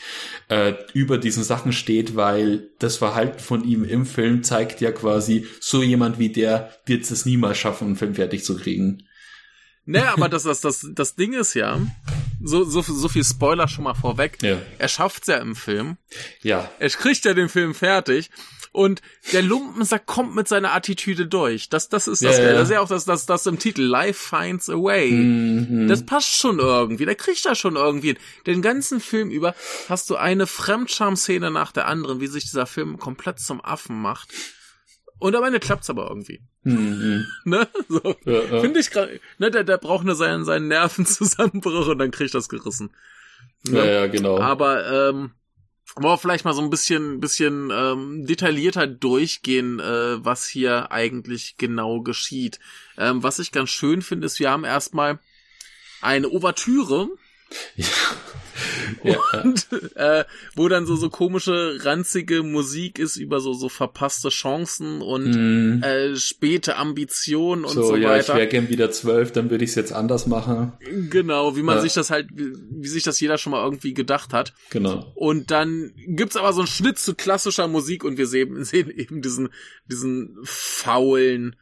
äh, 0.49 0.73
über 0.93 1.17
diesen 1.17 1.43
Sachen 1.43 1.73
steht, 1.73 2.15
weil 2.15 2.69
das 2.77 2.97
Verhalten 2.97 3.39
von 3.39 3.67
ihm 3.67 3.83
im 3.83 4.05
Film 4.05 4.43
zeigt 4.43 4.79
ja 4.79 4.91
quasi, 4.91 5.47
so 5.59 5.81
jemand 5.81 6.19
wie 6.19 6.29
der 6.29 6.69
wird 6.85 7.09
es 7.09 7.25
niemals 7.25 7.57
schaffen, 7.57 7.87
einen 7.87 7.95
Film 7.95 8.13
fertig 8.13 8.43
zu 8.43 8.55
kriegen. 8.55 9.07
Naja, 9.87 10.13
aber 10.13 10.29
das, 10.29 10.43
das, 10.43 10.61
das, 10.61 10.85
das 10.91 11.15
Ding 11.15 11.33
ist 11.33 11.53
ja, 11.53 11.79
so, 12.43 12.63
so, 12.65 12.81
so 12.81 13.09
viel 13.09 13.23
Spoiler 13.23 13.67
schon 13.67 13.85
mal 13.85 13.93
vorweg. 13.93 14.37
Ja. 14.41 14.57
Er 14.77 14.87
schafft's 14.89 15.27
ja 15.27 15.37
im 15.37 15.55
Film. 15.55 15.97
Ja, 16.43 16.69
Er 16.79 16.89
kriegt 16.89 17.25
ja 17.25 17.33
den 17.33 17.49
Film 17.49 17.73
fertig. 17.73 18.29
Und 18.73 19.01
der 19.31 19.41
Lumpensack 19.41 20.05
kommt 20.05 20.35
mit 20.35 20.47
seiner 20.47 20.71
Attitüde 20.73 21.25
durch. 21.25 21.69
Das, 21.69 21.89
das 21.89 22.07
ist 22.07 22.23
das. 22.23 22.37
Ja, 22.37 22.43
ja. 22.43 22.53
Das 22.53 22.63
ist 22.63 22.73
ja 22.73 22.81
auch 22.81 22.87
das, 22.87 23.05
das, 23.05 23.25
das 23.25 23.47
im 23.47 23.57
Titel. 23.57 23.81
Life 23.81 24.35
finds 24.35 24.69
a 24.69 24.73
way. 24.73 25.09
Mhm. 25.09 25.87
Das 25.87 26.05
passt 26.05 26.35
schon 26.35 26.59
irgendwie. 26.59 27.05
Der 27.05 27.15
kriegt 27.15 27.43
da 27.45 27.55
schon 27.55 27.75
irgendwie. 27.75 28.09
hin. 28.09 28.17
Den 28.45 28.61
ganzen 28.61 28.99
Film 28.99 29.31
über 29.31 29.55
hast 29.89 30.11
du 30.11 30.15
eine 30.15 30.45
Fremdscham-Szene 30.45 31.49
nach 31.49 31.71
der 31.71 31.87
anderen, 31.87 32.19
wie 32.19 32.27
sich 32.27 32.43
dieser 32.43 32.67
Film 32.67 32.99
komplett 32.99 33.39
zum 33.39 33.65
Affen 33.65 33.99
macht. 33.99 34.29
Und 35.19 35.35
am 35.35 35.43
Ende 35.43 35.59
klappt's 35.59 35.89
aber 35.89 36.07
irgendwie. 36.09 36.41
Mhm. 36.63 37.25
Ne? 37.45 37.67
So. 37.87 38.15
Ja, 38.25 38.43
ja. 38.43 38.61
Finde 38.61 38.79
ich 38.79 38.91
gerade, 38.91 39.19
ne, 39.37 39.49
der, 39.49 39.63
der 39.63 39.77
braucht 39.77 40.05
nur 40.05 40.15
seinen, 40.15 40.45
seinen 40.45 40.67
Nervenzusammenbruch 40.67 41.87
und 41.87 41.99
dann 41.99 42.11
kriegt 42.11 42.33
das 42.33 42.49
gerissen. 42.49 42.91
Ne? 43.63 43.79
ja, 43.79 43.85
ja, 43.85 44.07
genau. 44.07 44.39
Aber 44.39 45.09
ähm, 45.09 45.31
wollen 45.95 46.13
wir 46.13 46.17
vielleicht 46.17 46.45
mal 46.45 46.53
so 46.53 46.61
ein 46.61 46.69
bisschen, 46.69 47.19
bisschen 47.19 47.71
ähm, 47.71 48.25
detaillierter 48.25 48.85
durchgehen, 48.85 49.79
äh, 49.79 50.23
was 50.23 50.47
hier 50.47 50.91
eigentlich 50.91 51.57
genau 51.57 52.01
geschieht. 52.01 52.59
Ähm, 52.97 53.23
was 53.23 53.39
ich 53.39 53.51
ganz 53.51 53.69
schön 53.69 54.01
finde, 54.01 54.25
ist, 54.25 54.39
wir 54.39 54.51
haben 54.51 54.63
erstmal 54.63 55.19
eine 56.01 56.29
Ouvertüre, 56.29 57.09
ja, 59.03 59.17
und, 59.43 59.67
äh, 59.95 60.25
wo 60.55 60.67
dann 60.67 60.85
so 60.85 60.95
so 60.95 61.09
komische 61.09 61.77
ranzige 61.83 62.43
Musik 62.43 62.97
ist 62.99 63.15
über 63.17 63.39
so 63.39 63.53
so 63.53 63.69
verpasste 63.69 64.29
Chancen 64.29 65.01
und 65.01 65.27
Mhm. 65.27 65.83
äh, 65.83 66.15
späte 66.15 66.77
Ambitionen 66.77 67.63
und 67.65 67.73
so, 67.75 67.83
so, 67.83 67.95
ja, 67.95 68.15
ich 68.17 68.27
weiter. 68.27 68.35
wäre 68.35 68.47
gern 68.47 68.69
wieder 68.69 68.89
zwölf, 68.91 69.31
dann 69.31 69.49
würde 69.49 69.63
ich 69.63 69.71
es 69.71 69.75
jetzt 69.75 69.93
anders 69.93 70.25
machen. 70.27 70.73
Genau, 71.09 71.55
wie 71.55 71.61
man 71.63 71.75
Ja. 71.77 71.81
sich 71.81 71.93
das 71.93 72.09
halt, 72.09 72.27
wie, 72.33 72.53
wie 72.71 72.87
sich 72.87 73.03
das 73.03 73.19
jeder 73.19 73.37
schon 73.37 73.51
mal 73.51 73.63
irgendwie 73.63 73.93
gedacht 73.93 74.33
hat. 74.33 74.53
Genau. 74.69 75.11
Und 75.15 75.51
dann 75.51 75.93
gibt's 76.07 76.35
aber 76.35 76.53
so 76.53 76.61
einen 76.61 76.67
Schnitt 76.67 76.97
zu 76.99 77.13
klassischer 77.15 77.67
Musik 77.67 78.03
und 78.03 78.17
wir 78.17 78.27
sehen, 78.27 78.63
sehen 78.65 78.89
eben 78.89 79.21
diesen, 79.21 79.49
diesen 79.89 80.37
faulen 80.43 81.55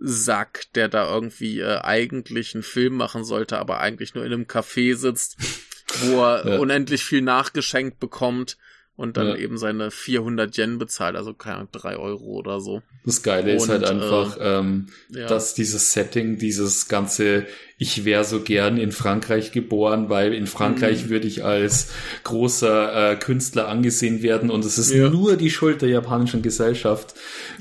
Sack, 0.00 0.64
der 0.74 0.88
da 0.88 1.12
irgendwie 1.12 1.60
äh, 1.60 1.78
eigentlich 1.80 2.54
einen 2.54 2.62
Film 2.62 2.94
machen 2.94 3.24
sollte, 3.24 3.58
aber 3.58 3.80
eigentlich 3.80 4.14
nur 4.14 4.24
in 4.24 4.32
einem 4.32 4.44
Café 4.44 4.94
sitzt, 4.96 5.36
wo 6.00 6.22
er 6.24 6.46
Ja. 6.46 6.58
unendlich 6.58 7.04
viel 7.04 7.22
nachgeschenkt 7.22 7.98
bekommt 7.98 8.58
und 8.94 9.16
dann 9.16 9.28
Ja. 9.28 9.36
eben 9.36 9.58
seine 9.58 9.90
400 9.90 10.56
Yen 10.56 10.78
bezahlt, 10.78 11.14
also 11.16 11.32
keine 11.34 11.56
Ahnung, 11.56 11.68
drei 11.72 11.96
Euro 11.96 12.24
oder 12.26 12.60
so. 12.60 12.82
Das 13.04 13.22
Geile 13.22 13.54
ist 13.54 13.62
Und, 13.62 13.68
halt 13.70 13.84
einfach, 13.84 14.36
ähm, 14.40 14.88
Ja. 15.08 15.26
dass 15.28 15.54
dieses 15.54 15.92
Setting, 15.92 16.36
dieses 16.38 16.88
ganze, 16.88 17.46
ich 17.78 18.04
wäre 18.04 18.24
so 18.24 18.40
gern 18.42 18.76
in 18.76 18.90
Frankreich 18.92 19.50
geboren, 19.52 20.08
weil 20.10 20.34
in 20.34 20.46
Frankreich 20.48 21.04
Mhm. 21.06 21.10
würde 21.10 21.26
ich 21.28 21.44
als 21.44 21.90
großer 22.24 23.12
äh, 23.12 23.16
Künstler 23.16 23.68
angesehen 23.68 24.22
werden 24.22 24.50
und 24.50 24.64
es 24.64 24.78
ist 24.78 24.94
nur 24.94 25.36
die 25.36 25.50
Schuld 25.50 25.80
der 25.82 25.88
japanischen 25.88 26.42
Gesellschaft, 26.42 27.14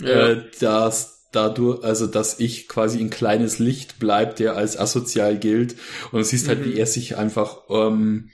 äh, 0.03 0.37
dass 0.59 1.16
dadurch, 1.31 1.83
also 1.83 2.07
dass 2.07 2.39
ich 2.39 2.67
quasi 2.67 2.99
ein 2.99 3.09
kleines 3.09 3.59
Licht 3.59 3.95
bleib, 3.99 4.35
der 4.37 4.55
als 4.55 4.77
asozial 4.77 5.37
gilt 5.37 5.75
und 6.11 6.19
du 6.19 6.23
siehst 6.23 6.47
halt, 6.47 6.59
Mhm. 6.59 6.65
wie 6.65 6.77
er 6.79 6.85
sich 6.85 7.17
einfach 7.17 7.61
ähm, 7.69 8.29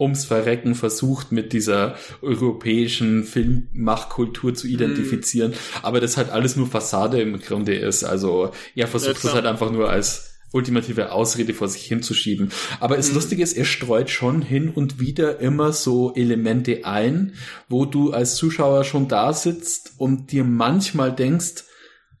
ums 0.00 0.24
Verrecken 0.24 0.74
versucht, 0.76 1.32
mit 1.32 1.52
dieser 1.52 1.96
europäischen 2.22 3.24
Filmmachkultur 3.24 4.54
zu 4.54 4.66
identifizieren, 4.66 5.54
aber 5.82 6.00
das 6.00 6.16
halt 6.16 6.30
alles 6.30 6.56
nur 6.56 6.66
Fassade 6.68 7.20
im 7.20 7.40
Grunde 7.40 7.74
ist. 7.74 8.04
Also 8.04 8.52
er 8.74 8.86
versucht 8.86 9.16
klar. 9.20 9.32
das 9.32 9.34
halt 9.34 9.46
einfach 9.46 9.70
nur 9.70 9.90
als 9.90 10.34
ultimative 10.52 11.12
Ausrede 11.12 11.52
vor 11.52 11.68
sich 11.68 11.82
hinzuschieben. 11.82 12.50
Aber 12.80 12.96
das 12.96 13.10
Mhm. 13.10 13.16
Lustige 13.16 13.42
ist, 13.42 13.52
er 13.54 13.66
streut 13.66 14.08
schon 14.08 14.40
hin 14.40 14.70
und 14.70 14.98
wieder 14.98 15.40
immer 15.40 15.72
so 15.74 16.14
Elemente 16.14 16.84
ein, 16.86 17.34
wo 17.68 17.84
du 17.84 18.12
als 18.12 18.36
Zuschauer 18.36 18.84
schon 18.84 19.08
da 19.08 19.34
sitzt 19.34 19.92
und 19.98 20.32
dir 20.32 20.44
manchmal 20.44 21.14
denkst, 21.14 21.64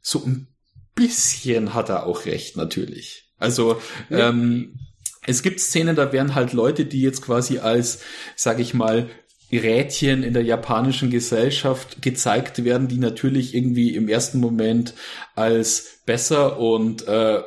so 0.00 0.24
ein 0.24 0.48
bisschen 0.94 1.74
hat 1.74 1.88
er 1.88 2.06
auch 2.06 2.24
recht, 2.26 2.56
natürlich. 2.56 3.30
Also, 3.38 3.80
Ja. 4.10 4.30
ähm, 4.30 4.78
es 5.26 5.42
gibt 5.42 5.60
Szenen, 5.60 5.94
da 5.94 6.12
werden 6.12 6.34
halt 6.34 6.52
Leute, 6.52 6.86
die 6.86 7.02
jetzt 7.02 7.22
quasi 7.22 7.58
als, 7.58 8.00
sag 8.34 8.58
ich 8.58 8.72
mal, 8.74 9.10
Rädchen 9.52 10.22
in 10.22 10.34
der 10.34 10.42
japanischen 10.42 11.10
Gesellschaft 11.10 12.02
gezeigt 12.02 12.64
werden, 12.64 12.88
die 12.88 12.98
natürlich 12.98 13.54
irgendwie 13.54 13.94
im 13.94 14.08
ersten 14.08 14.40
Moment 14.40 14.94
als 15.34 16.00
besser 16.04 16.58
und 16.58 17.06
äh, 17.08 17.40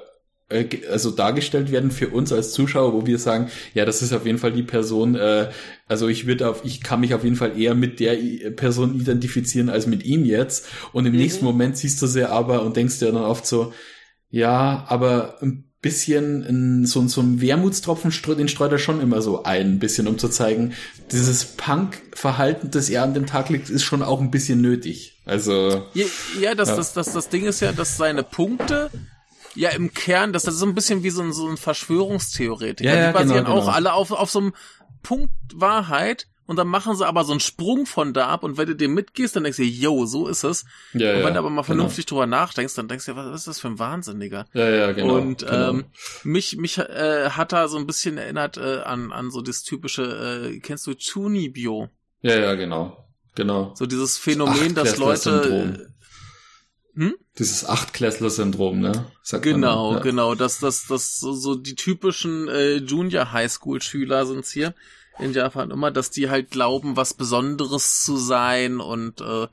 also 0.89 1.11
dargestellt 1.11 1.71
werden 1.71 1.91
für 1.91 2.09
uns 2.09 2.31
als 2.31 2.51
Zuschauer, 2.53 2.93
wo 2.93 3.05
wir 3.05 3.17
sagen, 3.19 3.49
ja, 3.73 3.85
das 3.85 4.01
ist 4.01 4.13
auf 4.13 4.25
jeden 4.25 4.37
Fall 4.37 4.51
die 4.51 4.63
Person, 4.63 5.15
äh, 5.15 5.49
also 5.87 6.07
ich 6.07 6.27
würde 6.27 6.49
auf, 6.49 6.63
ich 6.65 6.81
kann 6.81 6.99
mich 7.01 7.13
auf 7.13 7.23
jeden 7.23 7.35
Fall 7.35 7.59
eher 7.59 7.75
mit 7.75 7.99
der 7.99 8.15
Person 8.55 8.95
identifizieren 8.99 9.69
als 9.69 9.87
mit 9.87 10.03
ihm 10.03 10.25
jetzt. 10.25 10.67
Und 10.93 11.05
im 11.05 11.13
Mhm. 11.13 11.19
nächsten 11.19 11.45
Moment 11.45 11.77
siehst 11.77 12.01
du 12.01 12.07
sie 12.07 12.29
aber 12.29 12.63
und 12.63 12.75
denkst 12.77 12.99
dir 12.99 13.11
dann 13.11 13.23
oft 13.23 13.45
so, 13.45 13.73
ja, 14.29 14.85
aber 14.87 15.41
ein 15.41 15.65
bisschen 15.81 16.43
ein, 16.43 16.85
so, 16.85 17.05
so 17.07 17.21
ein 17.21 17.41
Wermutstropfen, 17.41 18.11
den 18.37 18.47
streut 18.47 18.71
er 18.71 18.77
schon 18.77 19.01
immer 19.01 19.21
so 19.21 19.43
ein, 19.43 19.73
ein 19.73 19.79
bisschen, 19.79 20.07
um 20.07 20.19
zu 20.19 20.29
zeigen, 20.29 20.73
dieses 21.11 21.43
Punk-Verhalten, 21.43 22.69
das 22.69 22.89
er 22.89 23.01
an 23.03 23.15
dem 23.15 23.25
Tag 23.25 23.49
legt, 23.49 23.69
ist 23.69 23.83
schon 23.83 24.03
auch 24.03 24.21
ein 24.21 24.29
bisschen 24.31 24.61
nötig. 24.61 25.19
Also, 25.25 25.83
Ja, 25.93 26.05
ja, 26.39 26.55
das, 26.55 26.69
Ja. 26.69 26.75
Das, 26.75 26.93
das, 26.93 27.13
das 27.13 27.29
Ding 27.29 27.45
ist 27.45 27.61
ja, 27.61 27.71
dass 27.71 27.97
seine 27.97 28.23
Punkte 28.23 28.91
ja 29.55 29.69
im 29.69 29.93
Kern, 29.93 30.33
das, 30.33 30.43
das 30.43 30.55
ist 30.55 30.59
so 30.59 30.65
ein 30.65 30.75
bisschen 30.75 31.03
wie 31.03 31.09
so 31.09 31.21
ein, 31.21 31.33
so 31.33 31.47
ein 31.47 31.57
Verschwörungstheoretiker. 31.57 32.89
Ja, 32.89 32.99
ja, 32.99 33.07
die 33.07 33.13
basieren 33.13 33.45
genau, 33.45 33.57
auch 33.57 33.65
genau. 33.65 33.75
alle 33.75 33.93
auf, 33.93 34.11
auf 34.11 34.29
so 34.29 34.39
einem 34.39 34.53
Punkt 35.03 35.31
Wahrheit 35.53 36.27
und 36.45 36.57
dann 36.57 36.67
machen 36.67 36.95
sie 36.95 37.07
aber 37.07 37.23
so 37.23 37.31
einen 37.31 37.39
Sprung 37.39 37.85
von 37.85 38.13
da 38.13 38.27
ab 38.27 38.43
und 38.43 38.57
wenn 38.57 38.67
du 38.67 38.75
dem 38.75 38.93
mitgehst, 38.93 39.35
dann 39.35 39.43
denkst 39.43 39.57
du, 39.57 39.63
yo, 39.63 40.05
so 40.05 40.27
ist 40.27 40.43
es. 40.43 40.65
Ja, 40.93 41.11
und 41.11 41.19
wenn 41.19 41.23
ja, 41.23 41.31
du 41.31 41.39
aber 41.39 41.49
mal 41.49 41.61
genau. 41.61 41.63
vernünftig 41.63 42.07
drüber 42.07 42.27
nachdenkst, 42.27 42.75
dann 42.75 42.87
denkst 42.87 43.05
du, 43.05 43.15
was 43.15 43.33
ist 43.33 43.47
das 43.47 43.59
für 43.59 43.67
ein 43.67 43.79
Wahnsinniger? 43.79 44.47
Ja, 44.53 44.69
ja, 44.69 44.91
genau. 44.91 45.15
und 45.15 45.39
genau. 45.39 45.69
ähm, 45.69 45.85
mich, 46.23 46.57
mich 46.57 46.77
äh, 46.77 47.29
hat 47.29 47.53
er 47.53 47.69
so 47.69 47.77
ein 47.77 47.87
bisschen 47.87 48.17
erinnert 48.17 48.57
äh, 48.57 48.79
an, 48.79 49.11
an 49.11 49.31
so 49.31 49.41
das 49.41 49.63
typische, 49.63 50.49
äh, 50.51 50.59
kennst 50.59 50.85
du 50.87 50.93
Chunibyo? 50.93 51.89
ja, 52.21 52.35
ja, 52.35 52.55
genau. 52.55 52.97
Genau. 53.35 53.73
So 53.75 53.85
dieses 53.85 54.17
Phänomen, 54.17 54.75
dass 54.75 54.89
Achtklässler-Syndrom. 54.89 55.71
Leute. 55.71 55.90
Hm? 56.95 57.15
Dieses 57.39 57.65
Achtklässler-Syndrom, 57.65 58.79
ne? 58.79 59.05
Sagt 59.23 59.45
man 59.45 59.53
Genau, 59.55 59.89
dann, 59.93 59.97
ja. 59.97 60.03
genau. 60.03 60.35
Das, 60.35 60.59
das, 60.59 60.85
das, 60.87 61.19
so, 61.19 61.33
so 61.33 61.55
die 61.55 61.75
typischen 61.75 62.47
äh, 62.49 62.75
Junior 62.77 63.31
High 63.31 63.51
School 63.51 63.81
Schüler 63.81 64.25
sind's 64.25 64.51
hier 64.51 64.73
in 65.19 65.33
Japan 65.33 65.71
immer, 65.71 65.91
dass 65.91 66.09
die 66.09 66.29
halt 66.29 66.51
glauben, 66.51 66.95
was 66.97 67.13
Besonderes 67.13 68.03
zu 68.03 68.17
sein 68.17 68.79
und 68.79 69.21
äh, 69.21 69.47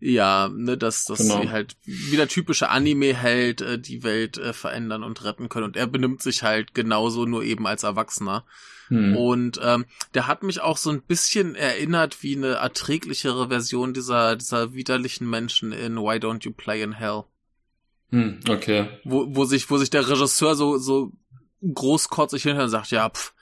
ja, 0.00 0.50
ne, 0.52 0.76
dass, 0.76 1.06
dass 1.06 1.20
Genau. 1.20 1.40
sie 1.40 1.50
halt 1.50 1.76
wie 1.84 2.16
der 2.16 2.28
typische 2.28 2.68
Anime-Held 2.68 3.60
äh, 3.62 3.78
die 3.78 4.02
Welt 4.02 4.36
äh, 4.36 4.52
verändern 4.52 5.02
und 5.02 5.24
retten 5.24 5.48
können. 5.48 5.64
Und 5.64 5.76
er 5.76 5.86
benimmt 5.86 6.20
sich 6.22 6.42
halt 6.42 6.74
genauso, 6.74 7.24
nur 7.24 7.42
eben 7.42 7.66
als 7.66 7.84
Erwachsener. 7.84 8.44
Hm. 8.88 9.16
Und 9.16 9.60
ähm, 9.62 9.86
der 10.14 10.26
hat 10.26 10.42
mich 10.42 10.60
auch 10.60 10.76
so 10.76 10.90
ein 10.90 11.02
bisschen 11.02 11.54
erinnert 11.54 12.22
wie 12.22 12.36
eine 12.36 12.54
erträglichere 12.54 13.48
Version 13.48 13.94
dieser, 13.94 14.36
dieser 14.36 14.74
widerlichen 14.74 15.28
Menschen 15.28 15.72
in 15.72 15.96
Why 15.96 16.16
Don't 16.16 16.44
You 16.44 16.52
Play 16.52 16.82
in 16.82 16.92
Hell 16.92 17.24
Hm, 18.14 18.38
okay. 18.48 18.88
wo, 19.02 19.26
wo 19.28 19.44
sich, 19.44 19.68
wo 19.70 19.76
sich 19.76 19.90
der 19.90 20.08
Regisseur 20.08 20.54
so, 20.54 20.78
so 20.78 21.10
großkotzig 21.62 22.44
hinhört 22.44 22.66
und 22.66 22.70
sagt, 22.70 22.92
ja, 22.92 23.10
pff, 23.10 23.32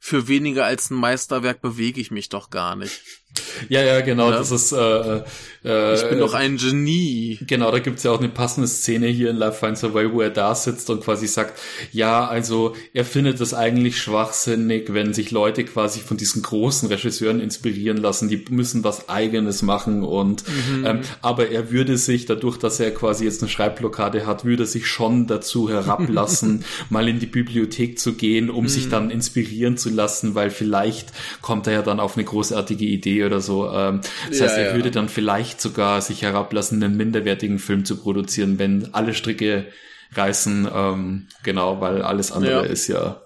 für 0.00 0.26
weniger 0.26 0.64
als 0.64 0.90
ein 0.90 0.96
Meisterwerk 0.96 1.62
bewege 1.62 2.00
ich 2.00 2.10
mich 2.10 2.28
doch 2.28 2.50
gar 2.50 2.74
nicht. 2.74 3.02
Ja, 3.68 3.82
ja, 3.82 4.00
genau, 4.00 4.30
Ja. 4.30 4.38
das 4.38 4.50
ist, 4.50 4.72
äh, 4.72 5.22
äh, 5.64 5.94
Ich 5.94 6.08
bin 6.08 6.18
doch 6.20 6.34
ein 6.34 6.56
Genie. 6.58 7.38
Genau, 7.46 7.70
da 7.70 7.78
gibt's 7.80 8.02
ja 8.04 8.12
auch 8.12 8.18
eine 8.20 8.28
passende 8.28 8.68
Szene 8.68 9.08
hier 9.08 9.30
in 9.30 9.36
Life 9.36 9.58
Finds 9.58 9.82
a 9.84 9.92
Way, 9.94 10.12
wo 10.12 10.20
er 10.20 10.30
da 10.30 10.54
sitzt 10.54 10.88
und 10.90 11.02
quasi 11.02 11.26
sagt, 11.26 11.58
ja, 11.92 12.26
also 12.26 12.74
er 12.94 13.04
findet 13.04 13.40
es 13.40 13.52
eigentlich 13.54 14.00
schwachsinnig, 14.00 14.92
wenn 14.94 15.12
sich 15.14 15.30
Leute 15.30 15.64
quasi 15.64 16.00
von 16.00 16.16
diesen 16.16 16.42
großen 16.42 16.88
Regisseuren 16.88 17.40
inspirieren 17.40 17.96
lassen, 17.96 18.28
die 18.28 18.44
müssen 18.50 18.84
was 18.84 19.08
eigenes 19.08 19.62
machen 19.62 20.04
und 20.04 20.44
ähm, 20.84 21.00
aber 21.22 21.48
er 21.50 21.70
würde 21.70 21.96
sich, 21.98 22.26
dadurch, 22.26 22.58
dass 22.58 22.78
er 22.80 22.92
quasi 22.92 23.24
jetzt 23.24 23.42
eine 23.42 23.50
Schreibblockade 23.50 24.26
hat, 24.26 24.44
würde 24.44 24.66
sich 24.66 24.86
schon 24.86 25.26
dazu 25.26 25.68
herablassen, 25.68 26.64
mal 26.90 27.08
in 27.08 27.18
die 27.18 27.26
Bibliothek 27.26 27.98
zu 27.98 28.14
gehen, 28.14 28.50
um 28.50 28.68
sich 28.68 28.88
dann 28.88 29.10
inspirieren 29.10 29.76
zu 29.76 29.90
lassen, 29.90 30.34
weil 30.34 30.50
vielleicht 30.50 31.12
kommt 31.42 31.66
er 31.66 31.72
ja 31.72 31.82
dann 31.82 32.00
auf 32.00 32.16
eine 32.16 32.24
großartige 32.24 32.84
Idee 32.84 33.24
oder 33.26 33.40
so. 33.40 33.70
Ähm, 33.72 34.00
das 34.28 34.38
Ja, 34.38 34.46
heißt, 34.46 34.58
er 34.58 34.66
ja. 34.70 34.74
würde 34.74 34.90
dann 34.90 35.08
vielleicht 35.08 35.60
sogar 35.60 36.00
sich 36.00 36.22
herablassen, 36.22 36.82
einen 36.82 36.96
minderwertigen 36.96 37.58
Film 37.58 37.84
zu 37.84 37.96
produzieren, 37.96 38.58
wenn 38.58 38.94
alle 38.94 39.12
Stricke 39.14 39.66
reißen, 40.14 40.68
ähm, 40.72 41.28
genau, 41.42 41.80
weil 41.80 42.02
alles 42.02 42.32
andere 42.32 42.64
Ja. 42.66 42.72
ist 42.72 42.86
ja 42.88 43.22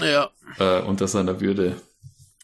Ja, 0.00 0.30
äh, 0.58 0.82
unter 0.82 1.08
seiner 1.08 1.40
Würde. 1.40 1.80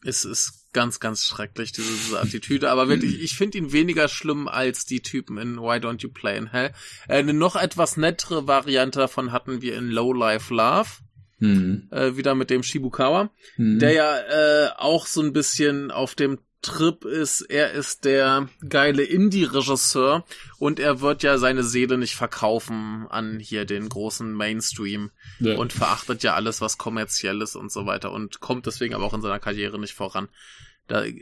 es 0.04 0.24
ist 0.24 0.62
ganz, 0.72 1.00
ganz 1.00 1.24
schrecklich, 1.24 1.72
diese, 1.72 1.88
diese 1.90 2.20
Attitüde. 2.20 2.70
Aber 2.70 2.88
wirklich, 2.88 3.22
ich 3.22 3.34
finde 3.36 3.56
ihn 3.58 3.72
weniger 3.72 4.08
schlimm 4.08 4.46
als 4.46 4.84
die 4.84 5.00
Typen 5.00 5.38
in 5.38 5.56
Why 5.58 5.78
Don't 5.78 6.02
You 6.02 6.10
Play 6.10 6.36
in 6.36 6.48
Hell. 6.48 6.70
Äh, 7.08 7.18
eine 7.18 7.32
noch 7.32 7.56
etwas 7.56 7.96
nettere 7.96 8.46
Variante 8.46 8.98
davon 8.98 9.32
hatten 9.32 9.62
wir 9.62 9.74
in 9.76 9.88
Low 9.90 10.12
Life 10.12 10.52
Love. 10.54 10.88
Hm. 11.38 11.88
Äh, 11.90 12.16
wieder 12.16 12.34
mit 12.34 12.50
dem 12.50 12.62
Shibukawa. 12.62 13.30
Hm. 13.56 13.78
der 13.78 13.92
ja 13.92 14.18
äh, 14.18 14.68
auch 14.76 15.06
so 15.06 15.20
ein 15.22 15.32
bisschen 15.32 15.90
auf 15.90 16.14
dem 16.14 16.38
Trip 16.62 17.04
ist, 17.04 17.42
er 17.42 17.72
ist 17.72 18.04
der 18.04 18.48
geile 18.68 19.04
Indie-Regisseur 19.04 20.24
und 20.58 20.80
er 20.80 21.00
wird 21.00 21.22
ja 21.22 21.38
seine 21.38 21.62
Seele 21.62 21.96
nicht 21.98 22.16
verkaufen 22.16 23.06
an 23.08 23.38
hier 23.38 23.64
den 23.66 23.88
großen 23.88 24.32
Mainstream 24.32 25.10
Ja. 25.38 25.56
und 25.56 25.72
verachtet 25.72 26.22
ja 26.22 26.34
alles, 26.34 26.60
was 26.60 26.78
kommerziell 26.78 27.40
ist 27.42 27.56
und 27.56 27.70
so 27.70 27.86
weiter 27.86 28.10
und 28.12 28.40
kommt 28.40 28.66
deswegen 28.66 28.94
aber 28.94 29.04
auch 29.04 29.14
in 29.14 29.22
seiner 29.22 29.38
Karriere 29.38 29.78
nicht 29.78 29.94
voran. 29.94 30.28
Da 30.88 31.04
äh, 31.04 31.14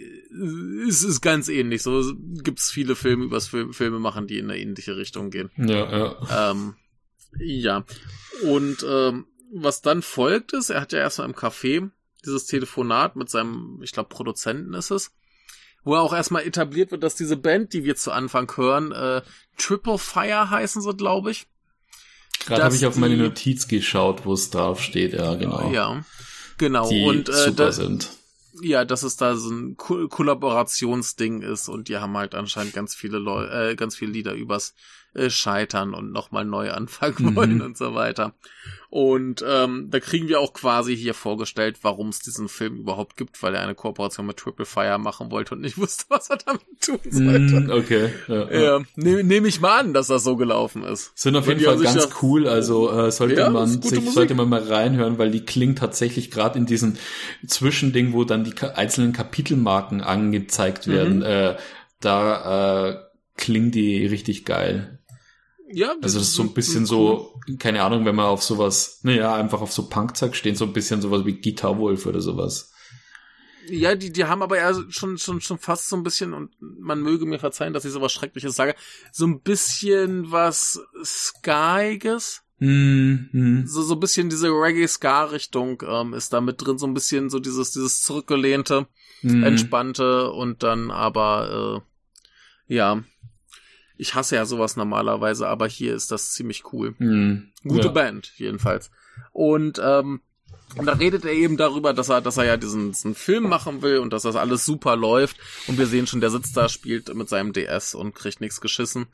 ist 0.87 1.03
es 1.05 1.21
ganz 1.21 1.49
ähnlich. 1.49 1.83
So 1.83 2.15
gibt's 2.43 2.71
viele 2.71 2.95
Filme 2.97 3.25
übers 3.25 3.49
Film, 3.49 3.73
Filme 3.73 3.99
machen, 3.99 4.27
die 4.27 4.39
in 4.39 4.51
eine 4.51 4.59
ähnliche 4.59 4.97
Richtung 4.97 5.31
gehen. 5.31 5.51
ja, 5.57 5.91
ja. 6.27 6.51
Ähm, 6.51 6.75
ja. 7.39 7.85
Und 8.45 8.85
ähm, 8.89 9.27
was 9.53 9.83
dann 9.83 10.03
folgt 10.03 10.53
ist, 10.53 10.71
er 10.71 10.81
hat 10.81 10.93
ja 10.93 11.01
erstmal 11.01 11.29
im 11.29 11.35
Café 11.35 11.91
dieses 12.25 12.47
Telefonat 12.47 13.17
mit 13.17 13.29
seinem, 13.31 13.81
ich 13.83 13.93
glaube, 13.93 14.09
Produzenten 14.09 14.75
ist 14.75 14.91
es, 14.91 15.13
wo 15.85 15.97
auch 15.97 16.13
erstmal 16.13 16.47
etabliert 16.47 16.91
wird, 16.91 17.03
dass 17.03 17.15
diese 17.15 17.37
Band, 17.37 17.73
die 17.73 17.85
wir 17.85 17.97
zu 17.97 18.11
Anfang 18.11 18.51
hören, 18.57 18.93
äh, 18.93 19.23
Triple 19.57 19.99
Fire 19.99 20.51
heißen 20.51 20.83
sie, 20.83 20.95
glaube 20.95 21.31
ich. 21.31 21.47
Gerade 22.47 22.65
habe 22.65 22.75
ich 22.75 22.87
auf 22.87 22.97
meine 22.97 23.17
Notiz 23.17 23.69
geschaut, 23.69 24.27
wo 24.27 24.35
es 24.35 24.51
drauf 24.51 24.83
steht, 24.83 25.13
ja, 25.13 25.35
genau. 25.35 25.71
Ja. 25.71 26.05
Genau. 26.59 26.89
Die 26.89 27.05
und 27.05 27.29
äh, 27.29 27.33
super 27.33 27.53
da, 27.53 27.73
sind. 27.73 28.11
ja, 28.61 28.85
dass 28.85 29.03
es 29.03 29.17
da 29.17 29.37
so 29.37 29.51
ein 29.51 29.77
Ko 29.77 30.09
Kollaborationsding 30.09 31.43
ist 31.43 31.69
und 31.69 31.89
die 31.89 31.97
haben 31.97 32.17
halt 32.17 32.35
anscheinend 32.35 32.75
ganz 32.75 32.95
viele 32.95 33.19
Leu 33.19 33.45
äh, 33.45 33.75
ganz 33.75 33.97
viele 33.97 34.13
Lieder 34.13 34.35
übers 34.35 34.75
äh, 35.15 35.31
Scheitern 35.31 35.95
und 35.95 36.13
nochmal 36.13 36.45
neu 36.45 36.71
anfangen 36.71 37.15
Mhm. 37.31 37.37
wollen 37.37 37.61
und 37.63 37.77
so 37.77 37.95
weiter. 37.95 38.35
Und 38.91 39.45
ähm, 39.47 39.89
da 39.91 39.99
kriegen 39.99 40.29
wir 40.29 40.39
auch 40.39 40.53
quasi 40.53 40.97
hier 40.97 41.15
vorgestellt, 41.15 41.79
warum 41.83 42.11
es 42.11 42.21
diesen 42.21 42.49
Film 42.49 42.77
überhaupt 42.77 43.17
gibt, 43.17 43.43
weil 43.43 43.53
er 43.57 43.61
eine 43.63 43.75
Kooperation 43.75 44.25
mit 44.25 44.37
Triple 44.37 44.67
Fire 44.67 44.99
machen 44.99 45.33
wollte 45.33 45.57
und 45.57 45.63
nicht 45.63 45.77
wusste, 45.79 46.05
was 46.11 46.31
er 46.31 46.37
damit 46.37 46.63
tun 46.81 47.01
sollte. 47.11 47.57
Hm, 47.57 47.71
okay. 47.71 48.11
Ja, 48.29 48.51
ja. 48.53 48.61
Ja, 48.79 48.81
nehme 48.95 49.25
nehm 49.25 49.47
ich 49.47 49.61
mal 49.61 49.81
an, 49.81 49.95
dass 49.95 50.07
das 50.07 50.23
so 50.23 50.37
gelaufen 50.37 50.85
ist. 50.85 51.11
Sind 51.17 51.35
auf 51.35 51.47
Wenn 51.49 51.59
jeden 51.59 51.69
Fall 51.71 51.79
sich 51.79 51.87
ganz 51.89 52.05
ja- 52.05 52.11
cool, 52.23 52.47
also 52.47 52.89
äh, 52.93 53.11
sollte 53.11 53.41
Ja, 53.41 53.51
man 53.51 53.67
sich, 53.67 53.91
Musik. 53.95 54.13
sollte 54.13 54.35
man 54.37 54.49
mal 54.49 54.63
reinhören, 54.63 55.19
weil 55.19 55.33
die 55.33 55.45
klingt 55.45 55.79
tatsächlich 55.79 56.31
gerade 56.31 56.57
in 56.59 56.67
diesem 56.67 56.95
Zwischending, 57.47 58.13
wo 58.13 58.23
dann 58.23 58.45
die 58.45 58.55
einzelnen 58.63 59.13
Kapitelmarken 59.13 60.03
angezeigt 60.03 60.87
werden, 60.87 61.17
Mhm. 61.19 61.23
äh, 61.25 61.57
da 62.01 62.91
äh, 62.91 62.97
klingt 63.37 63.75
die 63.75 64.07
richtig 64.07 64.45
geil. 64.45 65.01
Ja, 65.75 65.97
Also 66.01 66.19
das 66.21 66.29
ist 66.29 66.35
so 66.35 66.45
ein 66.45 66.55
bisschen 66.55 66.87
so, 66.87 67.41
keine 67.59 67.83
Ahnung, 67.83 68.05
wenn 68.05 68.15
man 68.15 68.27
auf 68.27 68.45
sowas, 68.45 69.01
naja, 69.03 69.35
einfach 69.35 69.61
auf 69.61 69.73
so 69.73 69.89
Punkzeug 69.89 70.37
steht, 70.37 70.57
so 70.57 70.65
ein 70.67 70.73
bisschen 70.73 71.03
sowas 71.03 71.25
wie 71.25 71.41
Guitar 71.41 71.79
Wolf 71.79 72.07
oder 72.07 72.21
sowas. 72.21 72.73
Ja, 73.69 73.97
die, 73.97 74.13
die 74.13 74.25
haben 74.25 74.43
aber 74.43 74.59
ja 74.59 74.73
schon, 74.91 75.19
schon, 75.19 75.41
schon 75.41 75.59
fast 75.59 75.89
so 75.89 75.97
ein 75.97 76.05
bisschen, 76.05 76.33
und 76.33 76.53
man 76.61 77.01
möge 77.01 77.27
mir 77.27 77.41
verzeihen, 77.41 77.73
dass 77.73 77.85
ich 77.85 77.91
sowas 77.91 78.13
Schreckliches 78.13 78.55
sage, 78.55 78.77
so 79.11 79.27
ein 79.27 79.41
bisschen 79.41 80.31
was 80.31 80.81
Skyiges. 81.03 82.43
Hm, 82.59 83.29
hm. 83.33 83.67
So, 83.67 83.83
so 83.83 83.95
ein 83.95 84.01
bisschen 84.01 84.31
diese 84.31 84.51
Reggae-Ska-Richtung 84.51 85.83
ähm, 85.89 86.15
ist 86.15 86.33
da 86.33 86.41
mit 86.41 86.65
drin, 86.65 86.79
so 86.79 86.87
ein 86.87 86.95
bisschen 86.95 87.31
so 87.31 87.41
dieses, 87.41 87.73
dieses 87.73 88.03
zurückgelehnte, 88.03 88.87
hm. 89.23 89.43
entspannte 89.43 90.31
und 90.31 90.63
dann 90.63 90.93
aber, 90.93 91.83
äh, 92.69 92.75
ja, 92.75 93.03
ich 93.97 94.15
hasse 94.15 94.37
ja 94.37 94.47
sowas 94.47 94.77
normalerweise, 94.77 95.49
aber 95.49 95.69
hier 95.69 95.95
ist 95.95 96.11
das 96.11 96.33
ziemlich 96.33 96.73
cool. 96.73 96.95
Hm. 96.99 97.51
Gute 97.63 97.89
ja. 97.89 97.93
Band, 97.93 98.33
jedenfalls. 98.37 98.91
Und, 99.33 99.81
ähm, 99.83 100.21
und 100.77 100.87
da 100.87 100.95
redet 100.95 101.25
er 101.25 101.33
eben 101.33 101.57
darüber, 101.57 101.93
dass 101.93 102.09
er, 102.09 102.21
dass 102.21 102.37
er 102.37 102.45
ja 102.45 102.57
diesen, 102.57 102.93
diesen 102.93 103.15
Film 103.15 103.49
machen 103.49 103.83
will 103.83 103.99
und 103.99 104.13
dass 104.13 104.23
das 104.23 104.37
alles 104.37 104.65
super 104.65 104.97
läuft. 104.97 105.37
Und 105.69 105.79
wir 105.79 105.87
sehen 105.87 106.07
schon, 106.07 106.21
der 106.21 106.31
sitzt 106.31 106.57
da, 106.57 106.69
spielt 106.69 107.15
mit 107.15 107.29
seinem 107.29 107.53
DS 107.53 107.95
und 107.95 108.15
kriegt 108.15 108.41
nichts 108.41 108.61
geschissen. 108.61 109.07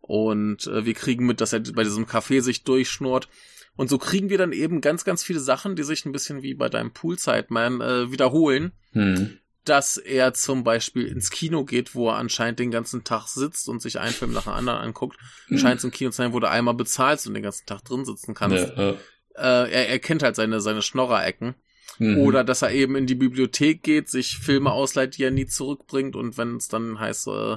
Und 0.00 0.66
äh, 0.66 0.84
wir 0.84 0.94
kriegen 0.94 1.26
mit, 1.26 1.40
dass 1.40 1.52
er 1.52 1.60
bei 1.60 1.84
diesem 1.84 2.06
Café 2.06 2.40
sich 2.40 2.64
durchschnurrt. 2.64 3.28
Und 3.76 3.88
so 3.88 3.98
kriegen 3.98 4.30
wir 4.30 4.38
dann 4.38 4.52
eben 4.52 4.80
ganz, 4.80 5.04
ganz 5.04 5.22
viele 5.22 5.40
Sachen, 5.40 5.76
die 5.76 5.82
sich 5.82 6.04
ein 6.04 6.12
bisschen 6.12 6.42
wie 6.42 6.54
bei 6.54 6.68
deinem 6.68 6.92
Poolside-Man 6.92 7.80
äh, 7.80 8.10
wiederholen. 8.10 8.72
Hm. 8.92 9.38
Dass 9.64 9.96
er 9.96 10.34
zum 10.34 10.64
Beispiel 10.64 11.06
ins 11.06 11.30
Kino 11.30 11.64
geht, 11.64 11.94
wo 11.94 12.08
er 12.08 12.16
anscheinend 12.16 12.58
den 12.58 12.70
ganzen 12.70 13.04
Tag 13.04 13.28
sitzt 13.28 13.68
und 13.68 13.80
sich 13.80 14.00
einen 14.00 14.12
Film 14.12 14.32
nach 14.32 14.44
dem 14.44 14.54
anderen 14.54 14.80
anguckt. 14.80 15.16
Scheint 15.54 15.78
es 15.78 15.84
ein 15.84 15.92
Kino 15.92 16.10
zu 16.10 16.16
sein, 16.16 16.32
wo 16.32 16.40
du 16.40 16.48
einmal 16.48 16.74
bezahlst 16.74 17.26
und 17.26 17.34
den 17.34 17.42
ganzen 17.44 17.66
Tag 17.66 17.84
drin 17.84 18.04
sitzen 18.04 18.34
kannst 18.34 18.72
Ja, 18.76 18.82
ja. 18.82 18.90
äh, 19.36 19.70
er, 19.70 19.88
er 19.88 19.98
kennt 20.00 20.22
halt 20.22 20.34
seine, 20.36 20.60
seine 20.60 20.82
Schnorrerecken. 20.82 21.54
Mhm. 21.98 22.18
Oder 22.18 22.42
dass 22.42 22.62
er 22.62 22.72
eben 22.72 22.96
in 22.96 23.06
die 23.06 23.14
Bibliothek 23.14 23.82
geht, 23.82 24.08
sich 24.08 24.38
Filme 24.38 24.72
ausleiht, 24.72 25.16
die 25.16 25.24
er 25.24 25.30
nie 25.30 25.46
zurückbringt. 25.46 26.16
Und 26.16 26.38
wenn 26.38 26.56
es 26.56 26.68
dann 26.68 26.98
heißt, 26.98 27.28
äh, 27.28 27.56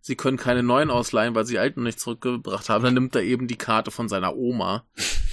sie 0.00 0.16
können 0.16 0.36
keine 0.36 0.62
neuen 0.62 0.90
ausleihen, 0.90 1.34
weil 1.34 1.44
sie 1.44 1.54
die 1.54 1.58
alten 1.58 1.82
nicht 1.82 2.00
zurückgebracht 2.00 2.68
haben, 2.68 2.82
dann 2.84 2.94
nimmt 2.94 3.14
er 3.14 3.22
eben 3.22 3.46
die 3.46 3.56
Karte 3.56 3.90
von 3.90 4.08
seiner 4.08 4.36
Oma. 4.36 4.84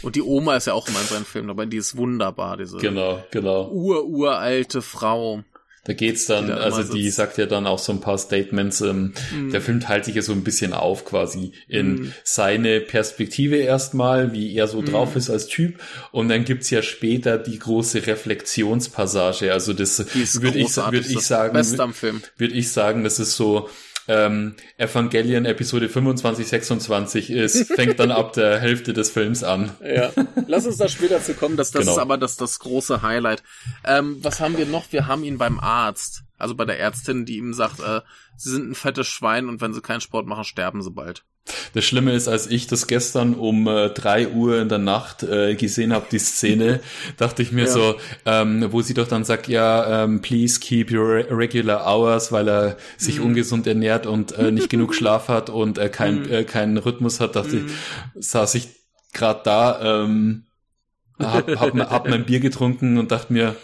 Und 0.02 0.16
die 0.16 0.22
Oma 0.22 0.56
ist 0.56 0.68
ja 0.68 0.74
auch 0.74 0.88
immer 0.88 1.02
in 1.02 1.08
seinem 1.08 1.26
Film 1.26 1.48
dabei, 1.48 1.66
die 1.66 1.78
ist 1.78 1.96
wunderbar, 1.98 2.58
diese 2.58 2.78
Genau, 2.78 3.24
genau. 3.32 3.70
ur-uralte 3.70 4.82
Frau. 4.82 5.44
Da 5.84 5.94
geht's 5.94 6.28
dann, 6.28 6.46
Die 6.46 6.52
da 6.52 6.58
also 6.58 6.82
immer 6.82 6.94
die 6.94 7.04
sitzt. 7.06 7.18
sagt 7.18 7.38
ja 7.40 7.48
dann 7.48 7.66
auch 7.66 7.80
so 7.80 7.92
ein 7.92 8.02
paar 8.02 8.20
Statements. 8.20 8.82
Ähm, 8.82 9.14
Mhm. 9.34 9.50
Der 9.52 9.62
Film 9.62 9.80
teilt 9.80 10.06
sich 10.06 10.14
ja 10.14 10.22
so 10.22 10.32
ein 10.32 10.44
bisschen 10.44 10.74
auf 10.74 11.06
quasi 11.06 11.54
in 11.68 11.94
Mhm. 11.94 12.14
seine 12.24 12.82
Perspektive 12.82 13.56
erstmal, 13.58 14.32
wie 14.32 14.54
er 14.56 14.68
so 14.68 14.84
drauf 14.84 15.16
ist 15.16 15.32
als 15.32 15.48
Typ. 15.48 15.80
Und 16.12 16.30
dann 16.30 16.46
gibt's 16.46 16.70
ja 16.70 16.84
später 16.84 17.40
die 17.40 17.58
große 17.58 18.06
Reflexionspassage. 18.06 19.52
Also 19.52 19.74
das 19.74 19.98
würde 20.00 20.20
ich, 20.22 20.36
würd 20.42 20.56
ich 20.56 20.70
sagen, 20.70 21.54
würde 22.38 22.54
ich 22.56 22.72
sagen, 22.72 23.04
das 23.04 23.20
ist 23.20 23.36
so 23.36 23.70
ähm, 24.08 24.56
Evangelion 24.78 25.46
Episode 25.46 25.90
25, 25.90 26.48
26 26.48 27.30
ist, 27.32 27.68
fängt 27.76 28.00
dann 28.00 28.12
ab 28.12 28.34
der 28.34 28.60
Hälfte 28.60 28.94
des 28.94 29.10
Films 29.12 29.44
an. 29.44 29.72
Ja, 29.84 30.12
lass 30.48 30.66
uns 30.66 30.78
da 30.78 30.88
später 30.88 31.22
zu 31.22 31.34
kommen. 31.34 31.58
Das, 31.58 31.72
das 31.72 31.82
Genau. 31.82 31.94
ist 31.94 31.98
aber 31.98 32.18
das, 32.18 32.36
das 32.38 32.60
große 32.60 33.02
Highlight. 33.02 33.44
Ähm, 33.86 34.18
was 34.22 34.40
haben 34.40 34.58
wir 34.58 34.66
noch? 34.66 34.92
Wir 34.92 35.08
haben 35.08 35.24
ihn 35.24 35.38
beim 35.38 35.60
Arzt, 35.60 36.24
also 36.42 36.56
bei 36.56 36.66
der 36.66 36.80
Ärztin, 36.80 37.26
die 37.26 37.38
ihm 37.38 37.54
sagt, 37.54 37.80
äh, 37.80 38.02
sie 38.38 38.50
sind 38.52 38.70
ein 38.70 38.76
fettes 38.76 39.08
Schwein 39.08 39.48
und 39.48 39.62
wenn 39.62 39.74
sie 39.74 39.82
keinen 39.82 40.02
Sport 40.02 40.28
machen, 40.28 40.44
sterben 40.44 40.82
sie 40.82 40.92
bald. 40.92 41.24
Das 41.74 41.84
Schlimme 41.86 42.14
ist, 42.14 42.28
als 42.28 42.46
ich 42.48 42.68
das 42.68 42.86
gestern 42.86 43.34
um 43.34 43.68
äh, 43.68 43.90
drei 43.90 44.28
Uhr 44.28 44.60
in 44.62 44.70
der 44.70 44.78
Nacht 44.78 45.24
äh, 45.24 45.56
gesehen 45.56 45.92
habe, 45.92 46.06
die 46.12 46.20
Szene, 46.20 46.82
dachte 47.18 47.42
ich 47.42 47.52
mir 47.52 47.66
Ja. 47.66 47.72
so, 47.72 47.96
ähm, 48.26 48.68
wo 48.72 48.82
sie 48.84 48.94
doch 48.94 49.08
dann 49.08 49.24
sagt, 49.26 49.48
ja, 49.48 50.04
ähm, 50.04 50.22
please 50.22 50.60
keep 50.60 50.92
your 50.92 51.08
re- 51.16 51.28
regular 51.32 51.86
hours, 51.88 52.32
weil 52.32 52.48
er 52.48 52.78
sich 52.98 53.18
Mhm. 53.20 53.26
ungesund 53.26 53.66
ernährt 53.66 54.06
und 54.06 54.34
äh, 54.34 54.52
nicht 54.52 54.70
genug 54.70 54.94
Schlaf 54.94 55.30
hat 55.30 55.50
und 55.50 55.78
äh, 55.80 55.90
kein, 55.90 56.22
Mhm. 56.24 56.32
äh, 56.32 56.44
keinen 56.44 56.78
Rhythmus 56.78 57.20
hat, 57.20 57.36
dachte 57.36 57.56
Mhm. 57.56 57.66
ich, 58.16 58.28
saß 58.28 58.54
ich 58.56 58.70
gerade 59.14 59.42
da, 59.44 60.04
ähm, 60.04 60.46
hab, 61.20 61.48
hab, 61.60 61.74
hab 61.92 62.08
mein 62.08 62.26
Bier 62.26 62.40
getrunken 62.40 62.98
und 62.98 63.12
dachte 63.12 63.34
mir, 63.34 63.56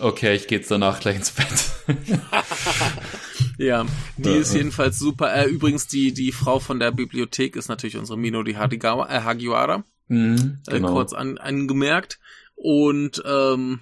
okay, 0.00 0.34
ich 0.34 0.46
gehe 0.46 0.58
jetzt 0.58 0.70
danach 0.70 1.00
gleich 1.00 1.16
ins 1.16 1.30
Bett. 1.30 1.64
Ja, 3.58 3.86
die 4.16 4.30
ist 4.30 4.54
jedenfalls 4.54 5.00
super. 5.00 5.34
Äh, 5.34 5.46
übrigens, 5.48 5.88
die, 5.88 6.14
die 6.14 6.30
Frau 6.30 6.60
von 6.60 6.78
der 6.78 6.92
Bibliothek 6.92 7.56
ist 7.56 7.68
natürlich 7.68 7.96
unsere 7.96 8.16
Minori 8.16 8.54
Hadigawa, 8.54 9.08
äh, 9.08 9.22
Hagiwara, 9.22 9.82
Mhm, 10.06 10.60
äh, 10.68 10.80
kurz 10.80 11.12
an, 11.12 11.38
angemerkt. 11.38 12.20
Und 12.54 13.20
ähm, 13.26 13.80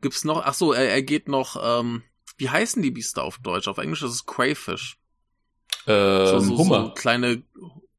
gibt's 0.00 0.24
noch, 0.24 0.42
ach 0.44 0.54
so, 0.54 0.72
er, 0.72 0.88
er 0.88 1.02
geht 1.02 1.28
noch, 1.28 1.56
ähm, 1.62 2.02
wie 2.38 2.48
heißen 2.48 2.82
die 2.82 2.90
Biester 2.90 3.22
auf 3.22 3.38
Deutsch? 3.38 3.68
Auf 3.68 3.78
Englisch 3.78 4.02
ist 4.02 4.10
es 4.12 4.26
Crayfish. 4.26 4.96
Ähm, 5.86 6.26
so, 6.26 6.40
so, 6.40 6.58
Hummer. 6.58 6.86
so 6.86 6.94
kleine, 6.94 7.42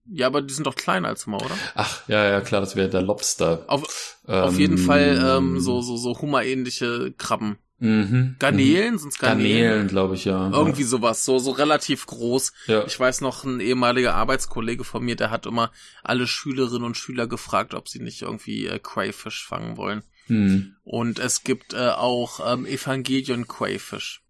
ja, 0.08 0.28
aber 0.28 0.42
die 0.42 0.54
sind 0.54 0.68
doch 0.68 0.76
kleiner 0.76 1.08
als 1.08 1.26
Hummer, 1.26 1.38
oder? 1.38 1.58
Ach, 1.74 2.08
ja, 2.08 2.30
ja, 2.30 2.42
klar, 2.42 2.62
das 2.62 2.76
wäre 2.76 2.90
der 2.90 3.02
Lobster. 3.02 3.64
Auf, 3.68 4.18
auf 4.26 4.58
jeden 4.60 4.78
Fall 4.78 5.22
ähm, 5.38 5.60
so, 5.60 5.82
so, 5.82 5.98
so 5.98 6.20
Hummer-ähnliche 6.22 7.14
Krabben. 7.18 7.58
Mhm. 7.80 8.38
Garnelen, 8.40 8.98
sind's 8.98 9.20
Garnelen? 9.20 9.62
Garnelen, 9.62 9.88
glaube 9.88 10.16
ich, 10.16 10.26
ja. 10.26 10.50
Irgendwie 10.50 10.84
sowas, 10.84 11.26
so, 11.26 11.40
so 11.40 11.52
relativ 11.52 12.06
groß. 12.06 12.54
Ja. 12.68 12.86
Ich 12.86 12.98
weiß 12.98 13.22
noch, 13.22 13.44
ein 13.44 13.60
ehemaliger 13.60 14.16
Arbeitskollege 14.16 14.84
von 14.84 15.04
mir, 15.04 15.16
der 15.16 15.30
hat 15.30 15.46
immer 15.46 15.72
alle 16.04 16.26
Schülerinnen 16.26 16.84
und 16.84 16.98
Schüler 16.98 17.28
gefragt, 17.28 17.74
ob 17.74 17.90
sie 17.90 18.00
nicht 18.00 18.22
irgendwie 18.22 18.68
äh, 18.68 18.80
Crayfish 18.80 19.46
fangen 19.46 19.76
wollen. 19.76 20.04
Hm. 20.28 20.76
Und 20.84 21.20
es 21.20 21.44
gibt 21.44 21.74
äh, 21.74 21.90
auch 21.90 22.40
ähm, 22.52 22.66
Evangelion 22.66 23.48
Crayfish. 23.48 24.24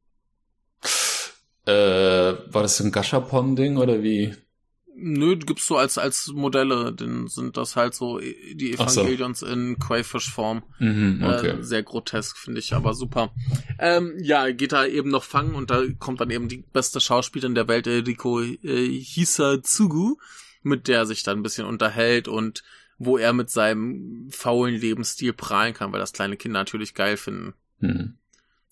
Äh, 1.66 1.72
war 1.74 2.62
das 2.62 2.78
so 2.78 2.84
ein 2.84 2.92
Gashapon-Ding 2.92 3.78
oder 3.78 4.02
wie? 4.02 4.36
Nö, 4.98 5.36
gibt's 5.36 5.68
so 5.68 5.76
als, 5.76 5.98
als 5.98 6.28
Modelle, 6.28 6.94
dann 6.94 7.28
sind 7.28 7.58
das 7.58 7.76
halt 7.76 7.94
so 7.94 8.20
äh, 8.20 8.56
die 8.56 8.76
Ach 8.78 8.88
so. 8.88 9.02
Evangelions 9.02 9.42
in 9.42 9.78
Crayfish-Form. 9.78 10.64
Mhm, 10.80 11.22
okay. 11.22 11.50
Äh, 11.50 11.64
sehr 11.64 11.84
grotesk, 11.84 12.38
finde 12.38 12.60
ich, 12.60 12.74
aber 12.74 12.94
super. 12.94 13.34
Ähm, 13.78 14.14
ja, 14.22 14.50
geht 14.52 14.72
da 14.72 14.86
eben 14.86 15.10
noch 15.10 15.24
fangen 15.24 15.56
und 15.56 15.70
da 15.70 15.84
kommt 16.00 16.22
dann 16.22 16.30
eben 16.30 16.48
die 16.48 16.64
beste 16.72 17.02
Schauspielerin 17.02 17.56
der 17.56 17.68
Welt, 17.68 17.88
Eriko 17.88 18.42
äh, 18.42 19.00
Hisatsugu, 19.00 20.16
mit 20.64 20.88
der 20.88 21.00
er 21.00 21.06
sich 21.06 21.24
dann 21.24 21.40
ein 21.40 21.44
bisschen 21.44 21.68
unterhält 21.68 22.28
und 22.28 22.64
wo 22.98 23.18
er 23.18 23.34
mit 23.34 23.50
seinem 23.50 24.30
faulen 24.32 24.76
Lebensstil 24.76 25.34
prahlen 25.34 25.74
kann, 25.74 25.92
weil 25.92 26.00
das 26.00 26.14
kleine 26.14 26.38
Kinder 26.38 26.60
natürlich 26.60 26.94
geil 26.94 27.18
finden. 27.18 27.54
Hm. 27.80 28.16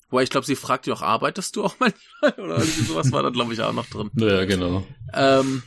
Wobei 0.10 0.24
ich 0.24 0.30
glaube, 0.30 0.46
sie 0.46 0.56
fragt 0.56 0.86
ja 0.86 0.94
auch, 0.94 1.02
arbeitest 1.02 1.56
du 1.56 1.64
auch 1.64 1.76
manchmal? 1.80 2.46
Oder 2.46 2.60
irgendwie 2.60 2.84
sowas 2.84 3.12
war 3.12 3.24
da, 3.24 3.30
glaube 3.30 3.54
ich, 3.54 3.62
auch 3.62 3.74
noch 3.74 3.88
drin. 3.88 4.12
Ja, 4.16 4.46
genau. 4.46 4.86
Ähm, 5.12 5.64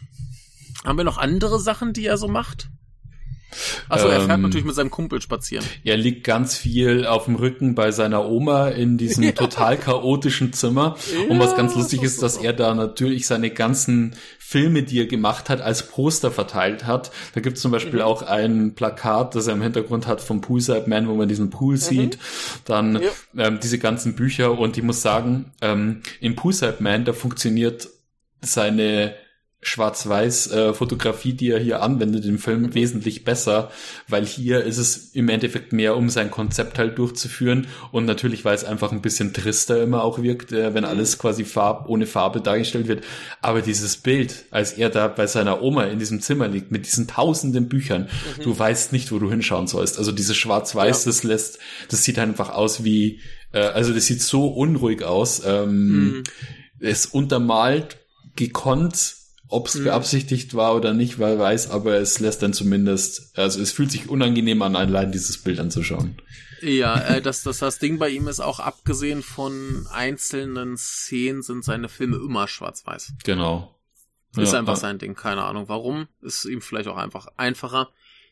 haben 0.84 0.96
wir 0.98 1.04
noch 1.04 1.18
andere 1.18 1.58
Sachen, 1.60 1.92
die 1.92 2.06
er 2.06 2.16
so 2.18 2.28
macht? 2.28 2.68
Achso, 3.88 4.08
er 4.08 4.20
fährt 4.20 4.32
Ähm, 4.38 4.42
natürlich 4.42 4.66
mit 4.66 4.74
seinem 4.74 4.90
Kumpel 4.90 5.22
spazieren. 5.22 5.64
Er 5.84 5.96
liegt 5.96 6.24
ganz 6.24 6.56
viel 6.56 7.06
auf 7.06 7.24
dem 7.24 7.36
Rücken 7.36 7.74
bei 7.74 7.90
seiner 7.90 8.26
Oma 8.28 8.68
in 8.68 8.98
diesem 8.98 9.22
Ja. 9.24 9.32
total 9.32 9.78
chaotischen 9.78 10.52
Zimmer. 10.52 10.96
Und 11.30 11.38
was 11.38 11.54
ganz 11.56 11.72
Ja, 11.72 11.78
lustig 11.78 12.02
ist, 12.02 12.22
dass 12.22 12.36
er 12.36 12.52
da 12.52 12.74
natürlich 12.74 13.26
seine 13.26 13.50
ganzen 13.50 14.14
Filme, 14.38 14.82
die 14.82 14.98
er 15.00 15.06
gemacht 15.06 15.48
hat, 15.48 15.60
als 15.62 15.88
Poster 15.88 16.30
verteilt 16.30 16.84
hat. 16.86 17.12
Da 17.34 17.40
gibt 17.40 17.56
es 17.56 17.62
zum 17.62 17.70
Beispiel 17.70 18.00
Mhm. 18.00 18.04
auch 18.04 18.22
ein 18.22 18.74
Plakat, 18.74 19.34
das 19.34 19.46
er 19.46 19.54
im 19.54 19.62
Hintergrund 19.62 20.06
hat 20.06 20.20
vom 20.20 20.40
Poolside 20.40 20.84
Man, 20.88 21.08
wo 21.08 21.14
man 21.14 21.28
diesen 21.28 21.48
Pool 21.48 21.76
sieht. 21.78 22.18
Dann 22.66 22.94
Mhm. 22.94 23.00
Ja. 23.34 23.46
ähm, 23.46 23.60
diese 23.62 23.78
ganzen 23.78 24.16
Bücher. 24.16 24.58
Und 24.58 24.76
ich 24.76 24.82
muss 24.82 25.00
sagen, 25.02 25.52
ähm, 25.62 26.02
in 26.20 26.34
Poolside 26.36 26.76
Man, 26.80 27.04
da 27.06 27.12
funktioniert 27.12 27.88
seine 28.42 29.14
Schwarz-Weiß-Fotografie, 29.62 31.32
die 31.32 31.50
er 31.50 31.58
hier 31.58 31.82
anwendet 31.82 32.24
im 32.24 32.38
Film, 32.38 32.62
Mhm. 32.62 32.74
wesentlich 32.74 33.24
besser, 33.24 33.70
weil 34.08 34.24
hier 34.24 34.64
ist 34.64 34.78
es 34.78 35.10
im 35.14 35.28
Endeffekt 35.28 35.72
mehr, 35.72 35.96
um 35.96 36.08
sein 36.10 36.30
Konzept 36.30 36.78
halt 36.78 36.98
durchzuführen 36.98 37.66
und 37.92 38.04
natürlich, 38.04 38.44
weil 38.44 38.54
es 38.54 38.64
einfach 38.64 38.92
ein 38.92 39.02
bisschen 39.02 39.32
trister 39.32 39.82
immer 39.82 40.02
auch 40.04 40.22
wirkt, 40.22 40.52
äh, 40.52 40.74
wenn 40.74 40.84
Mhm. 40.84 40.90
alles 40.90 41.18
quasi 41.18 41.44
Farb, 41.44 41.88
ohne 41.88 42.06
Farbe 42.06 42.40
dargestellt 42.40 42.88
wird. 42.88 43.04
Aber 43.42 43.62
dieses 43.62 43.96
Bild, 43.96 44.44
als 44.50 44.72
er 44.72 44.90
da 44.90 45.08
bei 45.08 45.26
seiner 45.26 45.62
Oma 45.62 45.84
in 45.84 45.98
diesem 45.98 46.20
Zimmer 46.20 46.48
liegt, 46.48 46.70
mit 46.70 46.86
diesen 46.86 47.06
tausenden 47.08 47.68
Büchern, 47.68 48.08
du 48.42 48.56
weißt 48.56 48.92
nicht, 48.92 49.12
wo 49.12 49.18
du 49.18 49.30
hinschauen 49.30 49.66
sollst. 49.66 49.98
Also 49.98 50.12
dieses 50.12 50.36
Schwarz-Weiß, 50.36 51.04
Ja. 51.04 51.10
das 51.10 51.22
lässt, 51.22 51.58
das 51.88 52.04
sieht 52.04 52.18
einfach 52.18 52.50
aus 52.50 52.84
wie, 52.84 53.20
äh, 53.52 53.58
also 53.60 53.92
das 53.92 54.06
sieht 54.06 54.22
so 54.22 54.46
unruhig 54.48 55.02
aus. 55.02 55.42
Ähm, 55.44 55.88
Mhm. 56.18 56.22
es 56.80 57.06
untermalt 57.06 57.96
gekonnt, 58.36 59.15
ob 59.48 59.68
es 59.68 59.74
Mhm. 59.76 59.84
beabsichtigt 59.84 60.54
war 60.54 60.74
oder 60.74 60.92
nicht, 60.94 61.18
wer 61.18 61.38
weiß, 61.38 61.70
aber 61.70 61.94
es 61.98 62.18
lässt 62.20 62.42
dann 62.42 62.52
zumindest, 62.52 63.36
also 63.38 63.60
es 63.60 63.72
fühlt 63.72 63.90
sich 63.90 64.08
unangenehm 64.08 64.62
an, 64.62 64.74
allein 64.76 65.12
dieses 65.12 65.38
Bild 65.38 65.60
anzuschauen. 65.60 66.20
Ja, 66.62 66.98
äh, 67.00 67.20
das, 67.22 67.42
das, 67.42 67.58
das 67.58 67.78
Ding 67.78 67.98
bei 67.98 68.08
ihm 68.08 68.28
ist 68.28 68.40
auch, 68.40 68.60
abgesehen 68.60 69.22
von 69.22 69.86
einzelnen 69.92 70.76
Szenen, 70.76 71.42
sind 71.42 71.64
seine 71.64 71.88
Filme 71.88 72.16
immer 72.16 72.48
schwarz-weiß. 72.48 73.12
Genau. 73.24 73.72
Ist 74.36 74.52
Ja, 74.52 74.58
einfach 74.58 74.74
ja. 74.74 74.80
sein 74.80 74.98
Ding, 74.98 75.14
keine 75.14 75.44
Ahnung 75.44 75.68
warum. 75.68 76.08
Ist 76.20 76.44
ihm 76.44 76.60
vielleicht 76.60 76.88
auch 76.88 76.96
einfach 76.98 77.26
einfacher. 77.36 77.88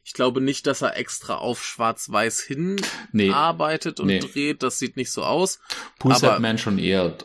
Ich 0.06 0.12
glaube 0.12 0.42
nicht, 0.42 0.66
dass 0.66 0.82
er 0.82 0.98
extra 0.98 1.36
auf 1.36 1.64
schwarz-weiß 1.64 2.40
hin 2.42 2.76
Nee. 3.12 3.30
arbeitet 3.30 4.00
und 4.00 4.08
Nee. 4.08 4.18
dreht. 4.18 4.62
Das 4.62 4.78
sieht 4.78 4.96
nicht 4.98 5.10
so 5.10 5.22
aus. 5.22 5.60
Aber- 6.00 6.38
Man 6.40 6.58
schon 6.58 6.78
eher. 6.78 7.16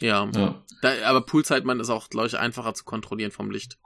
Ja. 0.00 0.28
Ja. 0.34 0.62
Da, 0.82 0.92
aber 1.06 1.22
Poolzeitmann 1.22 1.80
ist 1.80 1.90
auch, 1.90 2.08
glaube 2.08 2.28
ich, 2.28 2.38
einfacher 2.38 2.72
zu 2.74 2.84
kontrollieren 2.84 3.30
vom 3.32 3.50
Licht. 3.50 3.78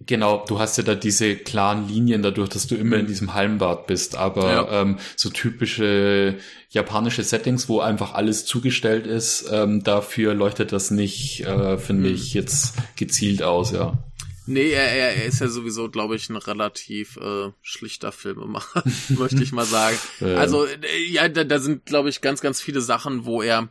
Genau, 0.00 0.44
du 0.48 0.58
hast 0.58 0.78
ja 0.78 0.82
da 0.82 0.94
diese 0.94 1.36
klaren 1.36 1.86
Linien 1.86 2.22
dadurch, 2.22 2.48
dass 2.48 2.66
du 2.66 2.76
immer 2.76 2.96
in 2.96 3.06
diesem 3.06 3.34
Hallenbad 3.34 3.86
bist, 3.86 4.16
aber 4.16 4.44
Mhm. 4.44 4.50
Ja. 4.72 4.80
ähm, 4.82 4.98
so 5.16 5.28
typische 5.28 6.38
japanische 6.70 7.22
Settings, 7.24 7.68
wo 7.68 7.80
einfach 7.80 8.14
alles 8.14 8.44
zugestellt 8.46 9.06
ist, 9.06 9.48
ähm, 9.52 9.82
dafür 9.84 10.34
leuchtet 10.34 10.72
das 10.72 10.90
nicht, 10.90 11.40
äh, 11.44 11.76
finde 11.78 12.08
Mhm. 12.08 12.14
ich, 12.14 12.32
jetzt 12.34 12.74
gezielt 12.96 13.42
aus, 13.42 13.72
ja. 13.72 13.98
Nee, 14.46 14.70
er, 14.70 14.90
er, 14.90 15.16
er 15.16 15.24
ist 15.26 15.40
ja 15.40 15.48
sowieso, 15.48 15.90
glaube 15.90 16.16
ich, 16.16 16.28
ein 16.30 16.36
relativ 16.36 17.16
äh, 17.18 17.50
schlichter 17.62 18.10
Filmemacher, 18.10 18.82
möchte 19.10 19.42
ich 19.42 19.52
mal 19.52 19.66
sagen. 19.66 19.96
Also, 20.20 20.64
äh, 20.64 20.76
ja, 21.10 21.28
da, 21.28 21.44
da 21.44 21.58
sind, 21.58 21.86
glaube 21.86 22.08
ich, 22.08 22.20
ganz, 22.20 22.40
ganz 22.40 22.60
viele 22.60 22.80
Sachen, 22.80 23.26
wo 23.26 23.42
er 23.42 23.68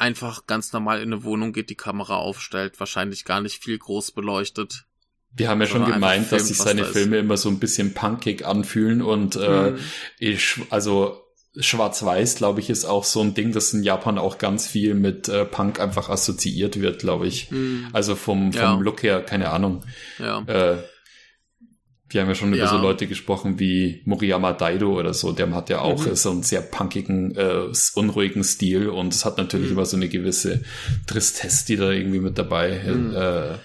einfach 0.00 0.46
ganz 0.46 0.72
normal 0.72 1.00
in 1.02 1.12
eine 1.12 1.24
Wohnung 1.24 1.52
geht, 1.52 1.70
die 1.70 1.74
Kamera 1.76 2.16
aufstellt, 2.16 2.80
wahrscheinlich 2.80 3.24
gar 3.24 3.40
nicht 3.40 3.62
viel 3.62 3.78
groß 3.78 4.12
beleuchtet. 4.12 4.84
Wir 5.32 5.48
haben 5.48 5.60
ja 5.60 5.66
schon 5.68 5.84
gemeint, 5.84 6.24
dass 6.32 6.42
filmt, 6.42 6.46
sich 6.48 6.58
was 6.58 6.64
seine 6.66 6.82
da. 6.82 6.88
Filme 6.88 7.18
immer 7.18 7.36
so 7.36 7.48
ein 7.48 7.60
bisschen 7.60 7.94
punkig 7.94 8.44
anfühlen 8.44 9.00
und 9.02 9.36
äh, 9.36 9.72
Mhm. 9.72 9.78
ich, 10.18 10.56
also 10.70 11.22
Schwarz-Weiß, 11.56 12.36
glaube 12.36 12.60
ich, 12.60 12.70
ist 12.70 12.84
auch 12.84 13.04
so 13.04 13.20
ein 13.20 13.34
Ding, 13.34 13.52
das 13.52 13.72
in 13.72 13.82
Japan 13.82 14.18
auch 14.18 14.38
ganz 14.38 14.66
viel 14.68 14.94
mit 14.94 15.28
äh, 15.28 15.44
Punk 15.44 15.80
einfach 15.80 16.08
assoziiert 16.08 16.80
wird, 16.80 17.00
glaube 17.00 17.26
ich. 17.26 17.50
Mhm. 17.50 17.88
Also 17.92 18.14
vom, 18.16 18.52
vom 18.52 18.60
Ja. 18.60 18.74
Look 18.74 19.02
her, 19.02 19.20
keine 19.22 19.50
Ahnung. 19.50 19.84
Ja. 20.18 20.42
Äh, 20.46 20.78
wir 22.10 22.20
haben 22.22 22.28
ja 22.28 22.34
schon 22.34 22.48
über 22.48 22.58
Ja. 22.64 22.68
so 22.68 22.76
Leute 22.78 23.06
gesprochen 23.06 23.58
wie 23.58 24.02
Moriyama 24.04 24.52
Daido 24.52 24.98
oder 24.98 25.14
so. 25.14 25.32
Der 25.32 25.50
hat 25.54 25.70
ja 25.70 25.80
auch 25.80 26.04
Mhm. 26.06 26.14
so 26.16 26.30
einen 26.30 26.42
sehr 26.42 26.60
punkigen, 26.60 27.34
äh, 27.36 27.68
unruhigen 27.94 28.44
Stil 28.44 28.88
und 28.88 29.14
es 29.14 29.24
hat 29.24 29.38
natürlich 29.38 29.66
Mhm. 29.70 29.72
immer 29.76 29.86
so 29.86 29.96
eine 29.96 30.08
gewisse 30.08 30.62
Tristesse, 31.06 31.66
die 31.66 31.76
da 31.76 31.90
irgendwie 31.90 32.20
mit 32.20 32.36
dabei 32.38 32.82
Mhm. 32.86 33.14
äh, 33.14 33.58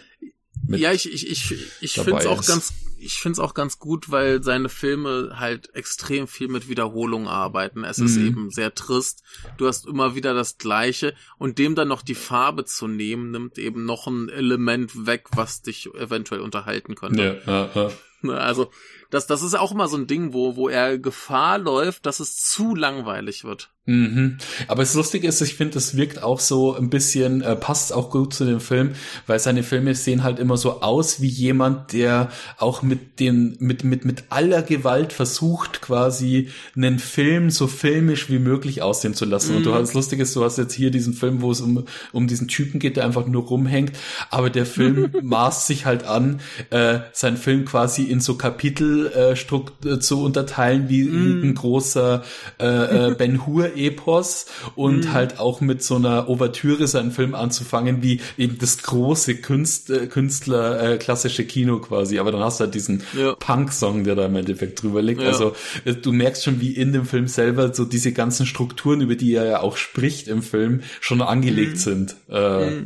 mit 0.68 0.80
ja, 0.80 0.92
ich, 0.94 1.12
ich, 1.12 1.30
ich, 1.30 1.54
ich 1.82 1.94
finde 1.94 2.20
es 2.20 2.26
auch 2.26 2.40
ist. 2.40 2.48
ganz, 2.48 2.74
ich 2.98 3.20
finde 3.20 3.34
es 3.34 3.40
auch 3.40 3.54
ganz 3.54 3.78
gut, 3.78 4.10
weil 4.10 4.42
seine 4.42 4.68
Filme 4.70 5.34
halt 5.36 5.70
extrem 5.76 6.28
viel 6.28 6.48
mit 6.48 6.70
Wiederholungen 6.70 7.28
arbeiten. 7.28 7.84
Es 7.84 8.00
ist 8.00 8.18
Mhm. 8.18 8.26
eben 8.28 8.50
sehr 8.52 8.74
trist. 8.74 9.22
Du 9.58 9.68
hast 9.68 9.86
immer 9.86 10.16
wieder 10.16 10.34
das 10.34 10.58
Gleiche 10.58 11.14
und 11.38 11.60
dem 11.60 11.76
dann 11.76 11.88
noch 11.90 12.02
die 12.02 12.16
Farbe 12.16 12.66
zu 12.66 12.88
nehmen, 12.88 13.30
nimmt 13.32 13.60
eben 13.60 13.86
noch 13.86 14.08
ein 14.08 14.30
Element 14.30 15.06
weg, 15.06 15.26
was 15.36 15.62
dich 15.62 15.88
eventuell 15.94 16.42
unterhalten 16.42 16.96
könnte. 16.96 17.42
Ja, 17.46 17.66
ja, 17.66 17.70
ja. 17.76 17.92
Ne, 18.26 18.40
Also 18.40 18.72
das, 19.10 19.28
das 19.28 19.42
ist 19.42 19.56
auch 19.56 19.72
immer 19.72 19.88
so 19.88 19.98
ein 19.98 20.08
Ding, 20.08 20.34
wo, 20.34 20.56
wo 20.56 20.70
er 20.70 20.98
Gefahr 20.98 21.58
läuft, 21.58 22.06
dass 22.06 22.20
es 22.20 22.38
zu 22.38 22.76
langweilig 22.76 23.44
wird. 23.44 23.70
Mhm. 23.88 24.40
Aber 24.68 24.82
das 24.82 24.96
Lustige 24.96 25.28
ist, 25.28 25.42
ich 25.42 25.54
finde, 25.54 25.76
das 25.76 25.96
wirkt 25.96 26.24
auch 26.24 26.40
so 26.40 26.76
ein 26.76 26.90
bisschen, 26.90 27.42
äh, 27.42 27.56
passt 27.56 27.94
auch 27.94 28.10
gut 28.10 28.34
zu 28.34 28.44
dem 28.44 28.60
Film, 28.60 28.96
weil 29.28 29.38
seine 29.38 29.62
Filme 29.62 29.94
sehen 29.94 30.24
halt 30.24 30.40
immer 30.40 30.58
so 30.58 30.82
aus 30.82 31.22
wie 31.22 31.28
jemand, 31.28 31.94
der 31.94 32.30
auch 32.58 32.82
mit 32.82 33.20
den, 33.20 33.56
mit, 33.60 33.84
mit, 33.84 34.04
mit 34.04 34.24
aller 34.30 34.64
Gewalt 34.64 35.14
versucht, 35.14 35.82
quasi 35.82 36.50
einen 36.76 36.98
Film 36.98 37.52
so 37.52 37.68
filmisch 37.68 38.28
wie 38.32 38.40
möglich 38.40 38.82
aussehen 38.82 39.14
zu 39.14 39.26
lassen. 39.26 39.56
Und 39.56 39.68
du 39.68 39.74
hast, 39.74 39.90
das 39.90 39.94
Lustige 39.94 40.24
ist, 40.24 40.36
du 40.36 40.44
hast 40.44 40.58
jetzt 40.58 40.74
hier 40.74 40.90
diesen 40.90 41.14
Film, 41.14 41.44
wo 41.44 41.52
es 41.52 41.62
um, 41.62 41.86
um 42.12 42.26
diesen 42.26 42.48
Typen 42.48 42.80
geht, 42.80 42.98
der 42.98 43.06
einfach 43.06 43.28
nur 43.28 43.44
rumhängt, 43.44 43.92
aber 44.32 44.50
der 44.50 44.66
Film 44.66 45.12
maßt 45.22 45.68
sich 45.68 45.86
halt 45.86 46.06
an, 46.06 46.40
äh, 46.72 47.02
seinen 47.14 47.38
Film 47.38 47.66
quasi 47.66 48.04
in 48.04 48.20
so 48.20 48.36
Kapitel 48.36 48.95
äh, 49.04 49.36
strukt, 49.36 49.86
äh, 49.86 50.00
zu 50.00 50.24
unterteilen, 50.24 50.90
wie 50.90 51.04
ein, 51.04 51.42
ein 51.44 51.56
großer 51.56 52.24
äh, 52.60 53.12
äh, 53.12 53.16
Ben 53.16 53.46
Hur 53.46 53.76
Epos 53.76 54.48
und 54.76 55.14
halt 55.14 55.40
auch 55.40 55.62
mit 55.62 55.84
so 55.84 55.96
einer 55.96 56.30
Ouvertüre 56.30 56.88
seinen 56.88 57.12
Film 57.12 57.36
anzufangen, 57.36 58.02
wie 58.02 58.22
eben 58.38 58.58
das 58.60 58.84
große 58.84 59.36
Künst, 59.36 59.90
äh, 59.90 60.08
Künstler 60.08 60.94
äh, 60.94 60.98
klassische 60.98 61.46
Kino 61.46 61.80
quasi. 61.80 62.20
Aber 62.20 62.32
dann 62.32 62.42
hast 62.42 62.60
du 62.60 62.66
halt 62.66 62.76
diesen 62.76 63.04
Ja. 63.18 63.36
Punk-Song, 63.36 64.04
der 64.04 64.16
da 64.16 64.26
im 64.26 64.36
Endeffekt 64.36 64.82
drüber 64.82 65.02
liegt. 65.02 65.22
Ja. 65.22 65.28
Also 65.28 65.56
äh, 65.86 65.94
du 65.94 66.12
merkst 66.12 66.44
schon, 66.44 66.62
wie 66.62 66.72
in 66.72 66.94
dem 66.94 67.06
Film 67.06 67.28
selber 67.28 67.74
so 67.74 67.86
diese 67.86 68.12
ganzen 68.12 68.46
Strukturen, 68.46 69.02
über 69.02 69.16
die 69.16 69.34
er 69.34 69.46
ja 69.46 69.60
auch 69.62 69.78
spricht 69.78 70.28
im 70.28 70.42
Film, 70.42 70.82
schon 71.02 71.22
angelegt 71.22 71.78
sind. 71.78 72.16
Äh, 72.30 72.84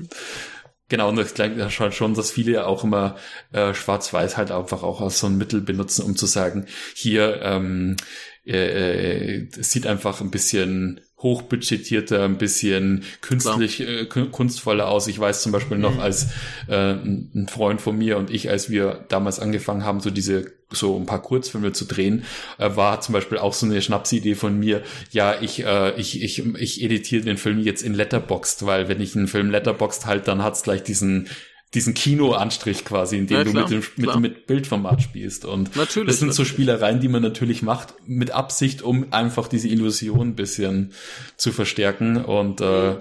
Genau, 0.90 1.10
und 1.10 1.20
ich 1.20 1.34
glaube 1.36 1.70
schon, 1.70 1.92
schon, 1.92 2.14
dass 2.16 2.32
viele 2.32 2.52
ja 2.54 2.66
auch 2.66 2.84
immer 2.84 3.16
äh, 3.52 3.74
Schwarz-Weiß 3.76 4.38
halt 4.38 4.52
einfach 4.52 4.82
auch 4.82 5.02
als 5.02 5.20
so 5.20 5.28
ein 5.28 5.38
Mittel 5.38 5.62
benutzen, 5.62 6.04
um 6.04 6.16
zu 6.16 6.26
sagen, 6.26 6.66
hier 6.96 7.42
ähm, 7.44 7.96
äh, 8.46 9.38
äh, 9.38 9.48
sieht 9.62 9.86
einfach 9.86 10.20
ein 10.22 10.32
bisschen 10.32 11.00
hochbudgetierter, 11.22 12.24
ein 12.24 12.38
bisschen 12.38 13.04
künstlich, 13.22 13.82
äh, 13.82 14.06
kun- 14.06 14.32
kunstvoller 14.32 14.88
aus. 14.88 15.08
Ich 15.08 15.20
weiß 15.20 15.42
zum 15.42 15.52
Beispiel 15.52 15.78
noch, 15.78 16.00
als 16.00 16.28
äh, 16.68 16.94
ein 16.94 17.30
ein 17.36 17.48
Freund 17.48 17.82
von 17.82 17.98
mir 17.98 18.18
und 18.18 18.30
ich, 18.30 18.50
als 18.50 18.70
wir 18.70 19.06
damals 19.10 19.40
angefangen 19.40 19.84
haben, 19.84 20.00
so 20.00 20.10
diese 20.12 20.52
so 20.72 20.96
ein 20.98 21.08
paar 21.08 21.22
Kurzfilme 21.22 21.72
zu 21.74 21.86
drehen, 21.86 22.26
äh, 22.60 22.70
war 22.76 23.02
zum 23.02 23.14
Beispiel 23.14 23.40
auch 23.40 23.54
so 23.54 23.66
eine 23.66 23.82
Schnapsidee 23.82 24.36
von 24.36 24.58
mir, 24.60 24.84
ja, 25.12 25.36
ich, 25.42 25.66
äh, 25.66 26.00
ich, 26.00 26.22
ich, 26.22 26.46
ich 26.56 26.84
editiere 26.84 27.24
den 27.24 27.38
Film 27.38 27.60
jetzt 27.60 27.82
in 27.82 27.96
Letterboxd, 27.96 28.66
weil 28.68 28.88
wenn 28.88 29.02
ich 29.02 29.16
einen 29.16 29.28
Film 29.28 29.50
Letterboxd 29.50 30.06
halt, 30.06 30.28
dann 30.28 30.44
hat's 30.44 30.62
gleich 30.62 30.84
diesen 30.84 31.28
diesen 31.74 31.94
Kinoanstrich 31.94 32.84
quasi, 32.84 33.18
in 33.18 33.28
dem 33.28 33.38
Ja, 33.38 33.44
du 33.44 33.54
mit 33.54 33.70
dem 33.70 33.84
mit, 33.96 34.16
mit 34.20 34.48
Bildformat 34.48 35.02
spielst. 35.04 35.46
Und 35.46 35.76
Natürlich, 35.76 36.08
das 36.08 36.20
sind 36.20 36.34
so 36.34 36.42
natürlich. 36.42 36.50
Spielereien, 36.50 37.00
die 37.00 37.08
man 37.10 37.22
natürlich 37.22 37.62
macht, 37.62 37.94
mit 38.08 38.32
Absicht, 38.32 38.82
um 38.82 39.14
einfach 39.14 39.48
diese 39.48 39.68
Illusion 39.68 40.30
ein 40.30 40.36
bisschen 40.36 40.94
zu 41.38 41.52
verstärken. 41.52 42.18
Und 42.26 42.60
äh, 42.62 42.98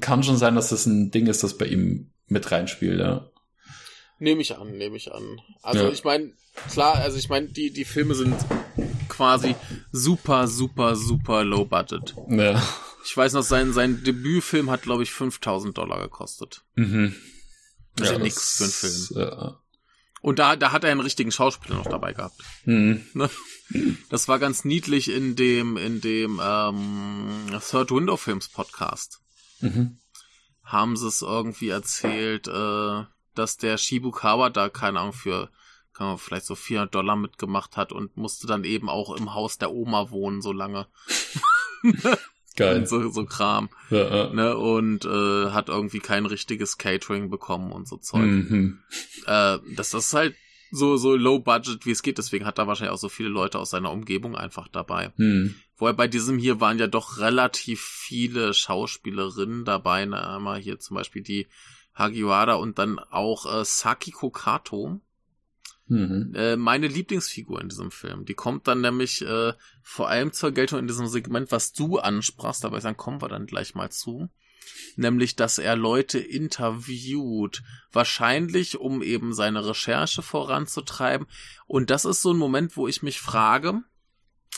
kann 0.00 0.24
schon 0.24 0.36
sein, 0.36 0.56
dass 0.56 0.70
das 0.70 0.86
ein 0.86 1.10
Ding 1.12 1.28
ist, 1.28 1.44
das 1.44 1.56
bei 1.56 1.66
ihm 1.66 2.10
mit 2.26 2.50
reinspielt, 2.50 2.98
ja. 2.98 3.30
Nehme 4.18 4.42
ich 4.42 4.56
an, 4.56 4.76
nehme 4.76 4.96
ich 4.96 5.12
an. 5.12 5.40
Also 5.62 5.84
Ja. 5.84 5.90
ich 5.90 6.02
meine, 6.02 6.32
klar, 6.72 6.96
also 6.96 7.16
ich 7.16 7.28
meine, 7.28 7.46
die, 7.46 7.70
die 7.72 7.84
Filme 7.84 8.16
sind 8.16 8.34
quasi 9.08 9.54
super, 9.92 10.48
super, 10.48 10.96
super 10.96 11.44
low 11.44 11.64
budget. 11.64 12.14
Ja. 12.28 12.60
Ich 13.04 13.16
weiß 13.16 13.34
noch, 13.34 13.42
sein, 13.42 13.72
sein 13.72 14.02
Debütfilm 14.02 14.68
hat, 14.70 14.82
glaube 14.82 15.04
ich, 15.04 15.12
5000 15.12 15.78
Dollar 15.78 16.00
gekostet. 16.02 16.62
Mhm. 16.74 17.14
Das 17.98 18.08
ist 18.08 18.12
ja 18.12 18.18
nix 18.18 18.56
für 18.56 18.64
einen 18.64 18.72
Film. 18.72 19.28
Ja. 19.28 19.60
Und 20.20 20.38
da, 20.38 20.56
da 20.56 20.72
hat 20.72 20.84
er 20.84 20.90
einen 20.90 21.00
richtigen 21.00 21.30
Schauspieler 21.30 21.76
noch 21.76 21.86
dabei 21.86 22.12
gehabt. 22.12 22.40
Mhm. 22.64 23.06
Ne? 23.14 23.30
Das 24.10 24.28
war 24.28 24.38
ganz 24.38 24.64
niedlich 24.64 25.10
in 25.10 25.36
dem, 25.36 25.76
in 25.76 26.00
dem 26.00 26.40
ähm, 26.42 27.46
Third 27.60 27.90
Window 27.90 28.16
Films 28.16 28.48
Podcast. 28.48 29.20
Mhm. 29.60 29.98
Haben 30.64 30.96
sie 30.96 31.06
es 31.06 31.22
irgendwie 31.22 31.68
erzählt, 31.68 32.48
äh, 32.48 33.04
dass 33.34 33.56
der 33.56 33.78
Shibukawa 33.78 34.50
da, 34.50 34.68
keine 34.68 35.00
Ahnung, 35.00 35.12
für 35.12 35.50
kann 35.98 36.06
man 36.06 36.18
vielleicht 36.18 36.46
so 36.46 36.54
400 36.54 36.94
Dollar 36.94 37.16
mitgemacht 37.16 37.76
hat 37.76 37.90
und 37.90 38.16
musste 38.16 38.46
dann 38.46 38.62
eben 38.62 38.88
auch 38.88 39.16
im 39.16 39.34
Haus 39.34 39.58
der 39.58 39.72
Oma 39.72 40.10
wohnen, 40.10 40.42
so 40.42 40.52
lange. 40.52 40.86
Geil. 42.58 42.78
Und 42.78 42.88
so, 42.88 43.08
so 43.10 43.24
Kram. 43.24 43.68
Ja, 43.90 44.16
ja. 44.16 44.32
Ne? 44.32 44.56
Und 44.56 45.04
äh, 45.04 45.50
hat 45.50 45.68
irgendwie 45.68 46.00
kein 46.00 46.26
richtiges 46.26 46.76
Catering 46.76 47.30
bekommen 47.30 47.72
und 47.72 47.88
so 47.88 47.96
Zeug. 47.96 48.22
Mhm. 48.22 48.80
Äh, 49.26 49.58
das, 49.76 49.90
das 49.90 50.06
ist 50.06 50.14
halt 50.14 50.34
so, 50.70 50.96
so 50.96 51.16
low 51.16 51.38
budget, 51.38 51.86
wie 51.86 51.92
es 51.92 52.02
geht. 52.02 52.18
Deswegen 52.18 52.44
hat 52.44 52.58
er 52.58 52.66
wahrscheinlich 52.66 52.92
auch 52.92 52.98
so 52.98 53.08
viele 53.08 53.28
Leute 53.28 53.58
aus 53.58 53.70
seiner 53.70 53.92
Umgebung 53.92 54.36
einfach 54.36 54.68
dabei. 54.68 55.12
Mhm. 55.16 55.54
Wobei 55.76 55.92
bei 55.92 56.08
diesem 56.08 56.38
hier 56.38 56.60
waren 56.60 56.78
ja 56.78 56.88
doch 56.88 57.18
relativ 57.18 57.80
viele 57.80 58.52
Schauspielerinnen 58.52 59.64
dabei. 59.64 60.04
Ne? 60.04 60.26
Einmal 60.26 60.58
hier 60.58 60.80
zum 60.80 60.96
Beispiel 60.96 61.22
die 61.22 61.46
Hagiwara 61.94 62.54
und 62.54 62.78
dann 62.78 62.98
auch 62.98 63.60
äh, 63.60 63.64
Sakiko 63.64 64.30
Kato. 64.30 65.00
Mhm. 65.88 66.32
Äh, 66.34 66.56
meine 66.56 66.86
Lieblingsfigur 66.86 67.60
in 67.60 67.68
diesem 67.68 67.90
Film. 67.90 68.24
Die 68.26 68.34
kommt 68.34 68.68
dann 68.68 68.82
nämlich 68.82 69.22
äh, 69.22 69.54
vor 69.82 70.08
allem 70.08 70.32
zur 70.32 70.52
Geltung 70.52 70.78
in 70.78 70.86
diesem 70.86 71.06
Segment, 71.06 71.50
was 71.50 71.72
du 71.72 71.98
ansprachst, 71.98 72.64
aber 72.64 72.78
dann 72.80 72.96
kommen 72.96 73.22
wir 73.22 73.28
dann 73.28 73.46
gleich 73.46 73.74
mal 73.74 73.90
zu. 73.90 74.28
Nämlich, 74.96 75.34
dass 75.34 75.58
er 75.58 75.76
Leute 75.76 76.18
interviewt. 76.18 77.62
Wahrscheinlich, 77.90 78.78
um 78.78 79.02
eben 79.02 79.32
seine 79.32 79.66
Recherche 79.66 80.22
voranzutreiben. 80.22 81.26
Und 81.66 81.90
das 81.90 82.04
ist 82.04 82.20
so 82.20 82.32
ein 82.32 82.38
Moment, 82.38 82.76
wo 82.76 82.86
ich 82.86 83.02
mich 83.02 83.20
frage, 83.20 83.82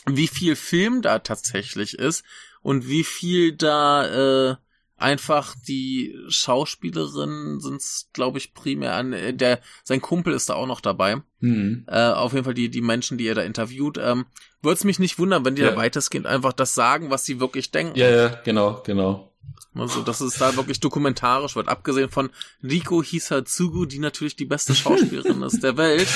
wie 0.05 0.27
viel 0.27 0.55
Film 0.57 1.01
da 1.01 1.19
tatsächlich 1.19 1.93
ist 1.93 2.25
und 2.61 2.87
wie 2.87 3.03
viel 3.03 3.53
da 3.53 4.51
äh, 4.51 4.55
einfach 5.01 5.55
die 5.67 6.15
Schauspielerinnen 6.27 7.59
sind 7.59 7.81
glaube 8.13 8.37
ich 8.37 8.53
primär 8.53 8.93
an 8.95 9.13
äh, 9.13 9.33
der 9.33 9.59
sein 9.83 10.01
Kumpel 10.01 10.33
ist 10.33 10.49
da 10.49 10.55
auch 10.55 10.67
noch 10.67 10.81
dabei 10.81 11.21
Mhm. 11.39 11.85
äh, 11.87 12.09
auf 12.09 12.33
jeden 12.33 12.45
Fall 12.45 12.53
die 12.53 12.69
die 12.69 12.81
Menschen 12.81 13.17
die 13.17 13.27
er 13.27 13.33
da 13.35 13.41
interviewt 13.41 13.97
ähm, 13.97 14.25
würde 14.61 14.75
es 14.75 14.83
mich 14.83 14.99
nicht 14.99 15.17
wundern 15.17 15.43
wenn 15.43 15.55
die 15.55 15.63
Ja. 15.63 15.71
da 15.71 15.75
weitestgehend 15.75 16.27
einfach 16.27 16.53
das 16.53 16.75
sagen 16.75 17.09
was 17.09 17.25
sie 17.25 17.39
wirklich 17.39 17.71
denken 17.71 17.97
Ja, 17.97 18.09
ja, 18.09 18.27
genau, 18.43 18.81
genau. 18.85 19.30
Also 19.73 20.01
dass 20.01 20.19
es 20.21 20.35
da 20.35 20.55
wirklich 20.57 20.79
dokumentarisch 20.79 21.55
wird 21.55 21.67
abgesehen 21.69 22.09
von 22.09 22.29
Riko 22.63 23.01
Hisatsugu 23.01 23.85
die 23.85 23.99
natürlich 23.99 24.35
die 24.35 24.45
beste 24.45 24.75
Schauspielerin 24.75 25.41
ist 25.43 25.63
der 25.63 25.77
Welt 25.77 26.07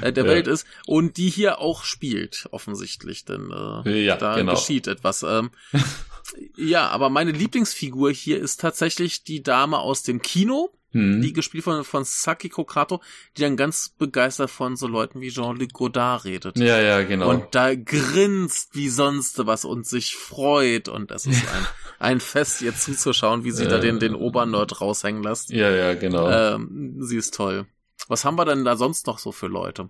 äh, 0.00 0.12
der 0.12 0.24
Ja. 0.24 0.30
Welt 0.30 0.46
ist 0.46 0.66
und 0.86 1.16
die 1.18 1.28
hier 1.28 1.58
auch 1.60 1.84
spielt 1.84 2.48
offensichtlich 2.52 3.24
denn 3.24 3.50
äh, 3.84 4.04
Ja, 4.04 4.16
da 4.16 4.36
genau. 4.36 4.52
geschieht 4.54 4.86
etwas. 4.86 5.22
Ähm, 5.22 5.50
ja, 6.56 6.88
aber 6.88 7.10
meine 7.10 7.32
Lieblingsfigur 7.32 8.10
hier 8.12 8.40
ist 8.40 8.60
tatsächlich 8.60 9.24
die 9.24 9.42
Dame 9.42 9.78
aus 9.78 10.02
dem 10.02 10.22
Kino, 10.22 10.70
Mhm. 10.92 11.22
die 11.22 11.32
gespielt 11.32 11.64
von, 11.64 11.84
von 11.84 12.04
Sakiko 12.04 12.64
Kato, 12.64 13.00
die 13.36 13.42
dann 13.42 13.56
ganz 13.56 13.88
begeistert 13.98 14.50
von 14.50 14.76
so 14.76 14.86
Leuten 14.86 15.20
wie 15.20 15.30
Jean-Luc 15.30 15.72
Godard 15.72 16.24
redet. 16.24 16.58
Ja, 16.58 16.80
ja, 16.80 17.02
genau. 17.02 17.30
Und 17.30 17.54
da 17.54 17.74
grinst 17.74 18.74
wie 18.74 18.88
sonst 18.88 19.44
was 19.46 19.64
und 19.64 19.86
sich 19.86 20.16
freut 20.16 20.88
und 20.88 21.10
es 21.10 21.26
ist 21.26 21.42
ein, 21.54 21.66
ein 21.98 22.20
Fest, 22.20 22.62
ihr 22.62 22.74
zuzuschauen, 22.74 23.44
wie 23.44 23.50
sie 23.52 23.66
da 23.66 23.78
Äh. 23.78 23.80
den, 23.80 23.98
den 23.98 24.14
Obernerd 24.14 24.80
raushängen 24.80 25.22
lässt. 25.22 25.50
ja, 25.50 25.70
ja, 25.70 25.94
genau. 25.94 26.28
Ähm, 26.30 26.96
sie 27.00 27.16
ist 27.16 27.34
toll. 27.34 27.66
Was 28.08 28.24
haben 28.24 28.36
wir 28.36 28.44
denn 28.44 28.64
da 28.64 28.76
sonst 28.76 29.06
noch 29.06 29.18
so 29.18 29.32
für 29.32 29.46
Leute? 29.46 29.88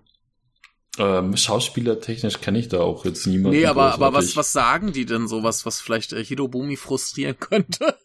Ähm, 0.99 1.35
Schauspielertechnisch 1.35 2.39
kenne 2.39 2.59
ich 2.59 2.67
da 2.67 2.79
auch 2.81 3.03
jetzt 3.03 3.25
niemanden. 3.25 3.57
Nee, 3.57 3.65
aber, 3.65 3.93
aber 3.93 4.13
was, 4.13 4.35
was 4.37 4.51
sagen 4.51 4.91
die 4.93 5.05
denn 5.05 5.27
so, 5.27 5.41
was, 5.41 5.65
was 5.65 5.81
vielleicht 5.81 6.13
äh, 6.13 6.23
Hirobumi 6.23 6.75
frustrieren 6.77 7.35
könnte? 7.39 7.95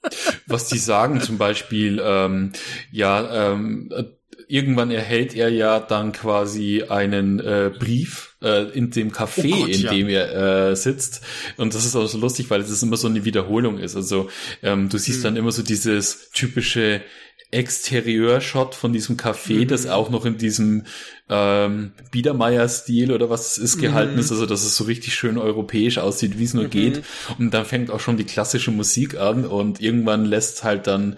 was 0.46 0.68
die 0.68 0.78
sagen 0.78 1.20
zum 1.20 1.36
Beispiel, 1.36 2.00
ähm, 2.02 2.52
ja, 2.90 3.52
ähm, 3.52 3.90
äh, 3.94 4.04
irgendwann 4.50 4.90
erhält 4.90 5.34
er 5.34 5.50
ja 5.50 5.78
dann 5.80 6.12
quasi 6.12 6.84
einen 6.88 7.38
äh, 7.40 7.70
Brief 7.78 8.36
äh, 8.40 8.70
in 8.70 8.90
dem 8.90 9.12
Café, 9.12 9.52
Oh 9.52 9.60
Gott, 9.60 9.68
in 9.68 9.80
ja. 9.82 9.90
dem 9.92 10.08
er 10.08 10.70
äh, 10.70 10.74
sitzt. 10.76 11.20
Und 11.58 11.74
das 11.74 11.84
ist 11.84 11.94
auch 11.94 12.06
so 12.06 12.16
lustig, 12.16 12.48
weil 12.48 12.62
es 12.62 12.82
immer 12.82 12.96
so 12.96 13.08
eine 13.08 13.26
Wiederholung 13.26 13.76
ist. 13.78 13.96
Also 13.96 14.30
ähm, 14.62 14.88
du 14.88 14.96
siehst 14.96 15.18
Hm. 15.18 15.24
dann 15.24 15.36
immer 15.36 15.52
so 15.52 15.62
dieses 15.62 16.30
typische 16.30 17.02
Exterieur-Shot 17.50 18.74
von 18.74 18.92
diesem 18.92 19.16
Café, 19.16 19.60
Mhm. 19.64 19.68
das 19.68 19.86
auch 19.86 20.10
noch 20.10 20.24
in 20.24 20.38
diesem 20.38 20.84
ähm, 21.30 21.92
Biedermeier-Stil 22.10 23.12
oder 23.12 23.28
was 23.30 23.52
es 23.52 23.58
ist 23.58 23.78
gehalten 23.80 24.14
Mhm. 24.14 24.20
ist, 24.20 24.30
also 24.32 24.46
dass 24.46 24.64
es 24.64 24.76
so 24.76 24.84
richtig 24.84 25.14
schön 25.14 25.38
europäisch 25.38 25.98
aussieht, 25.98 26.38
wie 26.38 26.44
es 26.44 26.54
nur 26.54 26.64
Mhm. 26.64 26.70
geht. 26.70 27.02
Und 27.38 27.52
dann 27.52 27.64
fängt 27.64 27.90
auch 27.90 28.00
schon 28.00 28.16
die 28.16 28.24
klassische 28.24 28.70
Musik 28.70 29.18
an 29.18 29.44
und 29.44 29.80
irgendwann 29.80 30.24
lässt 30.24 30.64
halt 30.64 30.86
dann 30.86 31.16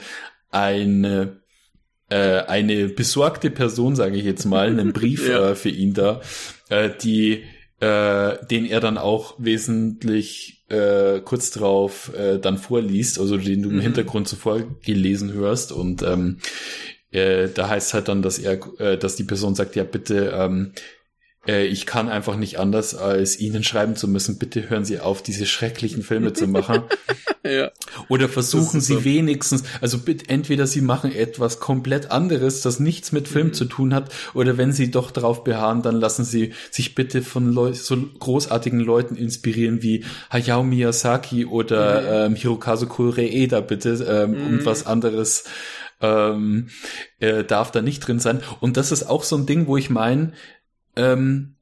eine 0.50 1.40
äh, 2.08 2.40
eine 2.42 2.88
besorgte 2.88 3.50
Person, 3.50 3.94
sage 3.94 4.16
ich 4.16 4.24
jetzt 4.24 4.44
mal, 4.44 4.66
einen 4.68 4.92
Brief 4.92 5.28
ja. 5.28 5.50
äh, 5.50 5.54
für 5.54 5.68
ihn 5.68 5.94
da, 5.94 6.20
äh, 6.68 6.90
die 7.00 7.44
äh, 7.78 8.44
den 8.50 8.66
er 8.66 8.80
dann 8.80 8.98
auch 8.98 9.36
wesentlich 9.38 10.64
äh, 10.68 11.20
kurz 11.20 11.50
drauf 11.50 12.12
äh, 12.14 12.38
dann 12.38 12.58
vorliest, 12.58 13.18
also 13.20 13.36
den 13.36 13.62
du 13.62 13.70
im 13.70 13.76
mhm. 13.76 13.80
Hintergrund 13.80 14.28
zuvor 14.28 14.61
gelesen 14.84 15.32
hörst 15.32 15.72
und 15.72 16.02
ähm, 16.02 16.38
äh, 17.11 17.48
da 17.48 17.68
heißt 17.68 17.94
halt 17.94 18.08
dann, 18.08 18.22
dass 18.22 18.38
er, 18.38 18.61
äh, 18.78 18.96
dass 18.98 19.16
die 19.16 19.24
Person 19.24 19.54
sagt, 19.54 19.76
ja 19.76 19.84
bitte, 19.84 20.32
ähm, 20.34 20.72
äh, 21.46 21.66
ich 21.66 21.86
kann 21.86 22.08
einfach 22.08 22.36
nicht 22.36 22.58
anders, 22.58 22.94
als 22.94 23.40
Ihnen 23.40 23.64
schreiben 23.64 23.96
zu 23.96 24.08
müssen, 24.08 24.38
bitte 24.38 24.68
hören 24.68 24.84
Sie 24.84 25.00
auf, 25.00 25.22
diese 25.22 25.46
schrecklichen 25.46 26.02
Filme 26.02 26.32
zu 26.32 26.46
machen. 26.46 26.82
ja. 27.44 27.70
Oder 28.08 28.28
versuchen 28.28 28.80
Sie 28.80 28.94
so. 28.94 29.04
wenigstens, 29.04 29.64
also 29.80 29.98
bitte, 29.98 30.28
entweder 30.28 30.66
Sie 30.66 30.82
machen 30.82 31.12
etwas 31.12 31.58
komplett 31.58 32.11
anderes, 32.11 32.61
das 32.61 32.78
nichts 32.78 33.12
mit 33.12 33.26
Film 33.26 33.48
mhm. 33.48 33.52
zu 33.54 33.64
tun 33.64 33.94
hat, 33.94 34.12
oder 34.34 34.58
wenn 34.58 34.72
Sie 34.72 34.90
doch 34.90 35.11
darauf 35.11 35.42
beharren, 35.42 35.82
dann 35.82 35.96
lassen 35.96 36.24
Sie 36.24 36.52
sich 36.70 36.94
bitte 36.94 37.22
von 37.22 37.52
Leu 37.52 37.72
so 37.72 37.96
großartigen 37.96 38.80
Leuten 38.80 39.16
inspirieren 39.16 39.82
wie 39.82 40.04
Hayao 40.30 40.62
Miyazaki 40.62 41.46
oder 41.46 42.28
mhm. 42.28 42.34
ähm, 42.34 42.36
Hirokazu 42.36 42.86
Koreeda, 42.86 43.61
bitte, 43.61 43.90
ähm, 44.08 44.32
mhm. 44.32 44.46
und 44.46 44.66
was 44.66 44.86
anderes 44.86 45.44
ähm, 46.01 46.68
äh, 47.18 47.44
darf 47.44 47.70
da 47.70 47.82
nicht 47.82 48.01
drin 48.01 48.18
sein. 48.18 48.42
Und 48.61 48.76
das 48.76 48.92
ist 48.92 49.05
auch 49.05 49.24
so 49.24 49.36
ein 49.36 49.46
Ding, 49.46 49.66
wo 49.66 49.76
ich 49.76 49.90
meine, 49.90 50.32
ähm, 50.96 51.57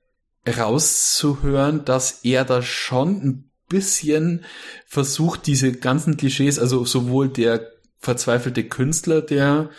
rauszuhören, 0.47 1.85
dass 1.85 2.21
er 2.25 2.45
da 2.45 2.63
schon 2.63 3.23
ein 3.23 3.51
bisschen 3.69 4.45
versucht, 4.87 5.47
diese 5.47 5.73
ganzen 5.73 6.17
Klischees, 6.17 6.59
also 6.59 6.85
sowohl 6.85 7.29
der 7.29 7.71
verzweifelte 7.99 8.65
Künstler, 8.65 9.21
der 9.21 9.71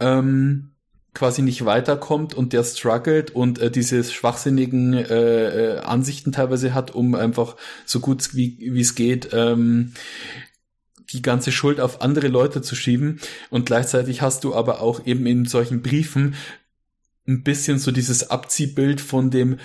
ähm, 0.00 0.70
quasi 1.12 1.42
nicht 1.42 1.64
weiterkommt 1.64 2.34
und 2.34 2.52
der 2.52 2.64
struggelt 2.64 3.30
und 3.30 3.58
äh, 3.60 3.70
diese 3.70 4.02
schwachsinnigen 4.02 4.94
äh, 4.94 5.76
äh, 5.76 5.78
Ansichten 5.80 6.32
teilweise 6.32 6.74
hat, 6.74 6.90
um 6.92 7.14
einfach 7.14 7.56
so 7.84 8.00
gut 8.00 8.34
wie 8.34 8.58
wie 8.72 8.80
es 8.80 8.94
geht 8.94 9.28
ähm, 9.32 9.92
die 11.10 11.22
ganze 11.22 11.52
Schuld 11.52 11.80
auf 11.80 12.00
andere 12.00 12.28
Leute 12.28 12.62
zu 12.62 12.74
schieben. 12.74 13.20
Und 13.50 13.66
gleichzeitig 13.66 14.22
hast 14.22 14.44
du 14.44 14.54
aber 14.54 14.80
auch 14.80 15.06
eben 15.06 15.26
in 15.26 15.44
solchen 15.44 15.82
Briefen 15.82 16.34
ein 17.26 17.42
bisschen 17.42 17.78
so 17.78 17.90
dieses 17.90 18.30
Abziehbild 18.30 19.00
von 19.00 19.30
dem 19.30 19.58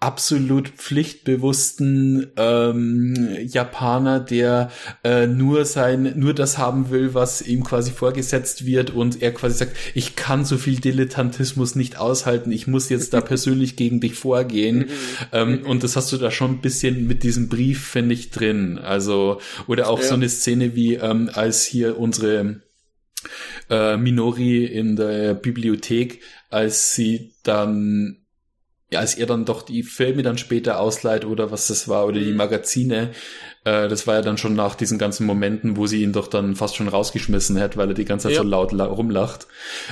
absolut 0.00 0.68
pflichtbewussten 0.68 2.26
ähm, 2.36 3.38
Japaner, 3.46 4.20
der 4.20 4.70
äh, 5.02 5.26
nur 5.26 5.64
sein, 5.64 6.12
nur 6.16 6.34
das 6.34 6.58
haben 6.58 6.90
will, 6.90 7.14
was 7.14 7.40
ihm 7.40 7.64
quasi 7.64 7.90
vorgesetzt 7.90 8.66
wird 8.66 8.90
und 8.90 9.22
er 9.22 9.32
quasi 9.32 9.56
sagt, 9.56 9.76
ich 9.94 10.14
kann 10.14 10.44
so 10.44 10.58
viel 10.58 10.78
Dilettantismus 10.78 11.74
nicht 11.74 11.96
aushalten, 11.98 12.52
ich 12.52 12.66
muss 12.66 12.90
jetzt 12.90 13.14
da 13.14 13.20
persönlich 13.22 13.76
gegen 13.76 14.00
dich 14.00 14.14
vorgehen. 14.14 14.78
Mhm. 14.78 14.88
ähm, 15.32 15.66
und 15.66 15.82
das 15.82 15.96
hast 15.96 16.12
du 16.12 16.18
da 16.18 16.30
schon 16.30 16.52
ein 16.52 16.60
bisschen 16.60 17.06
mit 17.06 17.22
diesem 17.22 17.48
Brief, 17.48 17.86
finde 17.86 18.14
ich, 18.14 18.30
drin. 18.30 18.78
Also, 18.78 19.40
oder 19.66 19.88
auch 19.88 20.00
ja. 20.00 20.06
so 20.08 20.14
eine 20.14 20.28
Szene 20.28 20.74
wie 20.74 20.94
ähm, 20.94 21.30
als 21.32 21.64
hier 21.64 21.98
unsere 21.98 22.60
äh, 23.70 23.96
Minori 23.96 24.64
in 24.64 24.96
der 24.96 25.34
Bibliothek, 25.34 26.20
als 26.50 26.94
sie 26.94 27.32
dann 27.42 28.23
ja, 28.94 29.00
als 29.00 29.14
er 29.14 29.26
dann 29.26 29.44
doch 29.44 29.62
die 29.62 29.82
Filme 29.82 30.22
dann 30.22 30.38
später 30.38 30.80
ausleiht 30.80 31.24
oder 31.24 31.50
was 31.50 31.66
das 31.66 31.88
war 31.88 32.06
oder 32.06 32.20
die 32.20 32.30
mhm. 32.30 32.36
Magazine, 32.36 33.10
äh, 33.64 33.88
das 33.88 34.06
war 34.06 34.16
ja 34.16 34.22
dann 34.22 34.38
schon 34.38 34.54
nach 34.54 34.74
diesen 34.74 34.98
ganzen 34.98 35.26
Momenten, 35.26 35.76
wo 35.76 35.86
sie 35.86 36.02
ihn 36.02 36.12
doch 36.12 36.28
dann 36.28 36.54
fast 36.54 36.76
schon 36.76 36.88
rausgeschmissen 36.88 37.58
hat, 37.60 37.76
weil 37.76 37.88
er 37.88 37.94
die 37.94 38.04
ganze 38.04 38.28
Zeit 38.28 38.36
ja. 38.36 38.42
so 38.42 38.48
laut 38.48 38.72
rumlacht, 38.72 39.46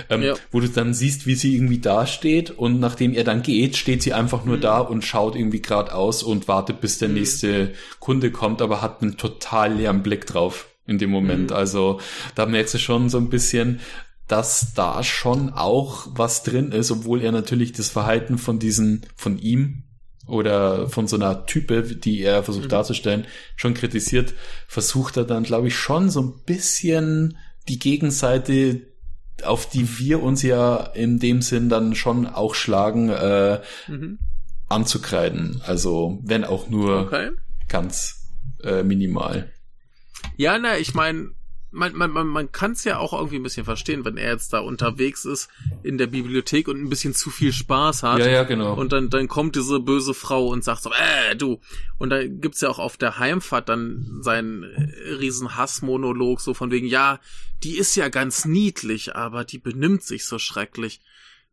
ähm, 0.08 0.22
ja. 0.22 0.34
wo 0.50 0.60
du 0.60 0.68
dann 0.68 0.94
siehst, 0.94 1.26
wie 1.26 1.34
sie 1.34 1.54
irgendwie 1.54 1.78
dasteht 1.78 2.50
und 2.50 2.80
nachdem 2.80 3.12
er 3.12 3.24
dann 3.24 3.42
geht, 3.42 3.76
steht 3.76 4.02
sie 4.02 4.12
einfach 4.12 4.44
nur 4.44 4.56
mhm. 4.56 4.62
da 4.62 4.78
und 4.78 5.04
schaut 5.04 5.36
irgendwie 5.36 5.62
geradeaus 5.62 6.22
und 6.22 6.48
wartet, 6.48 6.80
bis 6.80 6.98
der 6.98 7.08
mhm. 7.08 7.14
nächste 7.14 7.72
Kunde 7.98 8.30
kommt, 8.30 8.62
aber 8.62 8.82
hat 8.82 9.02
einen 9.02 9.16
total 9.16 9.74
leeren 9.74 10.02
Blick 10.02 10.26
drauf 10.26 10.68
in 10.86 10.98
dem 10.98 11.10
Moment. 11.10 11.50
Mhm. 11.50 11.56
Also 11.56 12.00
da 12.34 12.46
merkst 12.46 12.74
du 12.74 12.78
schon 12.78 13.08
so 13.08 13.18
ein 13.18 13.30
bisschen, 13.30 13.80
dass 14.28 14.74
da 14.74 15.02
schon 15.02 15.50
auch 15.50 16.06
was 16.10 16.42
drin 16.42 16.72
ist, 16.72 16.90
obwohl 16.90 17.22
er 17.22 17.32
natürlich 17.32 17.72
das 17.72 17.90
Verhalten 17.90 18.38
von 18.38 18.58
diesen, 18.58 19.06
von 19.16 19.38
ihm 19.38 19.84
oder 20.26 20.88
von 20.88 21.06
so 21.08 21.16
einer 21.16 21.46
Type, 21.46 21.82
die 21.82 22.22
er 22.22 22.42
versucht 22.42 22.66
mhm. 22.66 22.70
darzustellen, 22.70 23.26
schon 23.56 23.74
kritisiert, 23.74 24.34
versucht 24.68 25.16
er 25.16 25.24
dann, 25.24 25.42
glaube 25.42 25.68
ich, 25.68 25.76
schon 25.76 26.10
so 26.10 26.22
ein 26.22 26.44
bisschen 26.46 27.36
die 27.68 27.78
Gegenseite, 27.78 28.82
auf 29.42 29.68
die 29.68 29.98
wir 29.98 30.22
uns 30.22 30.42
ja 30.42 30.76
in 30.76 31.18
dem 31.18 31.42
Sinn 31.42 31.68
dann 31.68 31.94
schon 31.94 32.26
auch 32.26 32.54
schlagen, 32.54 33.08
äh, 33.08 33.60
mhm. 33.88 34.18
anzukreiden. 34.68 35.60
Also, 35.66 36.20
wenn 36.22 36.44
auch 36.44 36.68
nur 36.68 37.02
okay. 37.02 37.30
ganz 37.68 38.28
äh, 38.62 38.82
minimal. 38.82 39.50
Ja, 40.36 40.58
na, 40.58 40.78
ich 40.78 40.94
meine, 40.94 41.30
man, 41.72 41.96
man, 41.96 42.10
man, 42.10 42.26
man 42.26 42.52
kann 42.52 42.72
es 42.72 42.84
ja 42.84 42.98
auch 42.98 43.12
irgendwie 43.12 43.36
ein 43.36 43.42
bisschen 43.42 43.64
verstehen, 43.64 44.04
wenn 44.04 44.16
er 44.16 44.32
jetzt 44.32 44.52
da 44.52 44.60
unterwegs 44.60 45.24
ist 45.24 45.48
in 45.82 45.98
der 45.98 46.06
Bibliothek 46.06 46.68
und 46.68 46.80
ein 46.80 46.88
bisschen 46.88 47.14
zu 47.14 47.30
viel 47.30 47.52
Spaß 47.52 48.02
hat. 48.02 48.18
Ja, 48.18 48.28
ja, 48.28 48.42
genau. 48.44 48.74
Und 48.74 48.92
dann, 48.92 49.08
dann 49.10 49.26
kommt 49.26 49.56
diese 49.56 49.80
böse 49.80 50.14
Frau 50.14 50.48
und 50.48 50.62
sagt 50.62 50.82
so, 50.82 50.90
äh, 50.92 51.34
du. 51.34 51.60
Und 51.98 52.10
da 52.10 52.24
gibt's 52.24 52.60
ja 52.60 52.68
auch 52.68 52.78
auf 52.78 52.96
der 52.96 53.18
Heimfahrt 53.18 53.68
dann 53.68 54.18
seinen 54.20 54.64
riesen 55.18 55.56
Hassmonolog, 55.56 56.40
so 56.40 56.54
von 56.54 56.70
wegen, 56.70 56.86
ja, 56.86 57.18
die 57.62 57.78
ist 57.78 57.96
ja 57.96 58.08
ganz 58.08 58.44
niedlich, 58.44 59.16
aber 59.16 59.44
die 59.44 59.58
benimmt 59.58 60.02
sich 60.02 60.26
so 60.26 60.38
schrecklich 60.38 61.00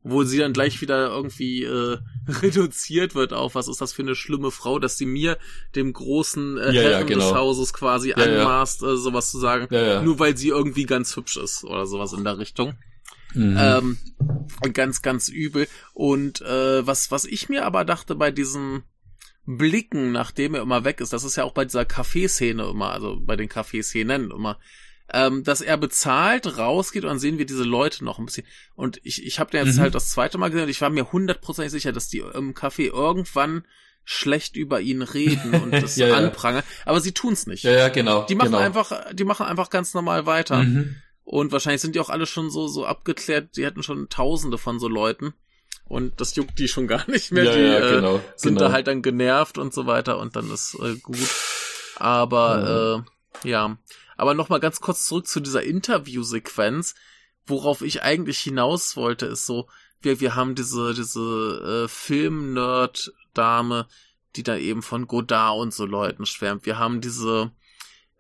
wo 0.02 0.24
sie 0.24 0.38
dann 0.38 0.54
gleich 0.54 0.82
wieder 0.82 1.10
irgendwie 1.10 1.64
äh, 1.64 1.97
reduziert 2.28 3.16
wird 3.16 3.34
auf, 3.34 3.56
was 3.56 3.68
ist 3.68 3.82
das 3.82 3.93
für 3.93 4.02
eine 4.02 4.16
schlimme 4.16 4.52
Frau, 4.52 4.80
dass 4.80 4.97
sie 4.97 5.06
mir, 5.06 5.38
dem 5.76 5.93
großen 5.93 6.58
äh, 6.58 6.72
ja, 6.72 6.82
Herren 6.82 6.91
ja, 6.91 7.04
genau. 7.04 7.26
des 7.26 7.34
Hauses 7.34 7.74
quasi 7.74 8.10
ja, 8.10 8.16
anmaßt, 8.16 8.84
äh, 8.84 8.95
sowas 8.95 9.32
zu 9.32 9.39
sagen, 9.39 9.68
nur 10.06 10.20
weil 10.20 10.38
sie 10.38 10.50
irgendwie 10.50 10.86
ganz 10.86 11.16
hübsch 11.16 11.38
ist 11.38 11.64
oder 11.64 11.86
sowas 11.86 12.14
in 12.14 12.24
der 12.24 12.38
Richtung. 12.38 12.76
Mhm. 13.34 13.58
Ähm, 13.60 13.97
ganz, 14.74 15.02
ganz 15.02 15.30
übel. 15.30 15.68
Und 15.93 16.41
äh, 16.41 16.86
was, 16.86 17.12
was 17.12 17.26
ich 17.26 17.50
mir 17.50 17.66
aber 17.66 17.86
dachte 17.86 18.16
bei 18.16 18.32
diesem 18.32 18.84
Blicken, 19.45 20.12
nachdem 20.12 20.56
er 20.56 20.62
immer 20.62 20.84
weg 20.84 21.02
ist, 21.02 21.14
das 21.14 21.24
ist 21.24 21.36
ja 21.36 21.43
auch 21.43 21.54
bei 21.54 21.66
dieser 21.66 21.86
Kaffeeszene 21.86 22.68
immer, 22.70 22.91
also 22.91 23.20
bei 23.20 23.36
den 23.36 23.50
Kaffeeszenen 23.50 24.32
immer, 24.32 24.60
ähm, 25.12 25.43
dass 25.43 25.62
er 25.62 25.78
bezahlt, 25.78 26.57
rausgeht 26.57 27.03
und 27.03 27.10
dann 27.10 27.20
sehen 27.20 27.38
wir 27.38 27.45
diese 27.45 27.64
Leute 27.64 28.03
noch 28.05 28.20
ein 28.20 28.26
bisschen. 28.26 28.45
Und 28.76 28.99
ich, 29.03 29.26
ich 29.26 29.39
habe 29.39 29.51
den 29.51 29.66
jetzt 29.66 29.78
mhm. 29.78 29.82
halt 29.82 29.95
das 29.95 30.12
zweite 30.12 30.38
Mal 30.38 30.49
gesehen 30.49 30.66
und 30.66 30.70
ich 30.70 30.82
war 30.82 30.89
mir 30.89 31.12
hundertprozentig 31.12 31.72
sicher, 31.72 31.91
dass 31.91 32.10
die 32.10 32.20
im 32.20 32.53
Café 32.53 32.91
irgendwann 32.93 33.66
schlecht 34.03 34.55
über 34.55 34.82
ihn 34.82 35.01
reden 35.01 35.53
und 35.62 35.72
das 35.84 35.95
ja, 35.95 36.16
anprangern. 36.16 36.64
Ja. 36.66 36.91
Aber 36.91 37.01
sie 37.01 37.12
tun's 37.12 37.47
nicht. 37.47 37.64
Ja, 37.64 37.72
ja, 37.72 37.89
genau. 37.89 38.26
Die 38.26 38.36
machen 38.36 38.51
genau. 38.51 38.64
einfach, 38.64 39.14
die 39.14 39.24
machen 39.24 39.45
einfach 39.45 39.70
ganz 39.70 39.93
normal 39.93 40.26
weiter. 40.26 40.64
Mhm. 40.64 40.95
Und 41.24 41.51
wahrscheinlich 41.51 41.82
sind 41.82 41.93
die 41.93 41.99
auch 41.99 42.10
alle 42.10 42.26
schon 42.26 42.49
so, 42.49 42.68
so 42.68 42.86
abgeklärt, 42.86 43.55
die 43.55 43.66
hätten 43.66 43.84
schon 43.84 44.10
tausende 44.10 44.57
von 44.57 44.80
so 44.80 44.88
Leuten. 44.88 45.34
Und 45.86 46.22
das 46.22 46.36
juckt 46.36 46.57
die 46.57 46.68
schon 46.68 46.88
gar 46.88 47.10
nicht 47.10 47.32
mehr. 47.32 47.43
Ja, 47.43 47.53
die 47.53 47.62
ja, 47.62 47.95
genau, 47.95 48.16
äh, 48.18 48.22
sind 48.36 48.55
genau. 48.55 48.68
da 48.68 48.72
halt 48.74 48.88
dann 48.88 49.01
genervt 49.01 49.57
und 49.57 49.74
so 49.74 49.86
weiter 49.86 50.18
und 50.18 50.36
dann 50.36 50.51
ist 50.51 50.76
äh, 50.82 50.95
gut. 50.95 51.30
Aber 51.97 53.05
äh, 53.43 53.47
ja, 53.47 53.78
aber 54.20 54.34
nochmal 54.34 54.59
ganz 54.59 54.82
kurz 54.82 55.05
zurück 55.05 55.28
zu 55.28 55.39
dieser 55.39 55.63
Interviewsequenz. 55.63 56.95
Worauf 57.45 57.82
ich 57.82 58.03
eigentlich 58.03 58.39
hinaus 58.39 58.95
wollte, 58.95 59.26
ist 59.26 59.45
so, 59.45 59.67
wir, 60.01 60.20
wir 60.20 60.36
haben 60.36 60.55
diese, 60.55 60.93
diese 60.93 61.86
äh, 61.86 61.88
Film-Nerd-Dame, 61.88 63.88
die 64.36 64.43
da 64.43 64.55
eben 64.55 64.82
von 64.82 65.07
Godard 65.07 65.59
und 65.59 65.74
so 65.74 65.86
Leuten 65.86 66.26
schwärmt. 66.26 66.65
Wir 66.65 66.78
haben 66.78 67.01
diese 67.01 67.51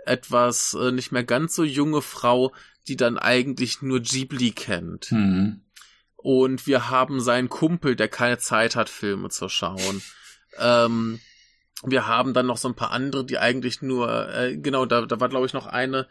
etwas 0.05 0.73
äh, 0.73 0.91
nicht 0.91 1.11
mehr 1.11 1.23
ganz 1.23 1.55
so 1.55 1.63
junge 1.63 2.01
Frau, 2.01 2.53
die 2.87 2.97
dann 2.97 3.17
eigentlich 3.17 3.81
nur 3.81 3.99
Ghibli 3.99 4.51
kennt. 4.51 5.11
Mhm. 5.11 5.61
Und 6.15 6.67
wir 6.67 6.89
haben 6.89 7.21
seinen 7.21 7.49
Kumpel, 7.49 7.95
der 7.95 8.07
keine 8.07 8.39
Zeit 8.39 8.75
hat, 8.75 8.89
Filme 8.89 9.29
zu 9.29 9.47
schauen. 9.47 10.01
Ähm, 10.57 11.19
wir 11.85 12.07
haben 12.07 12.33
dann 12.33 12.45
noch 12.45 12.57
so 12.57 12.67
ein 12.67 12.75
paar 12.75 12.91
andere, 12.91 13.25
die 13.25 13.37
eigentlich 13.37 13.81
nur, 13.81 14.33
äh, 14.33 14.57
genau, 14.57 14.85
da, 14.85 15.05
da 15.05 15.19
war 15.19 15.29
glaube 15.29 15.45
ich 15.45 15.53
noch 15.53 15.65
eine, 15.65 16.07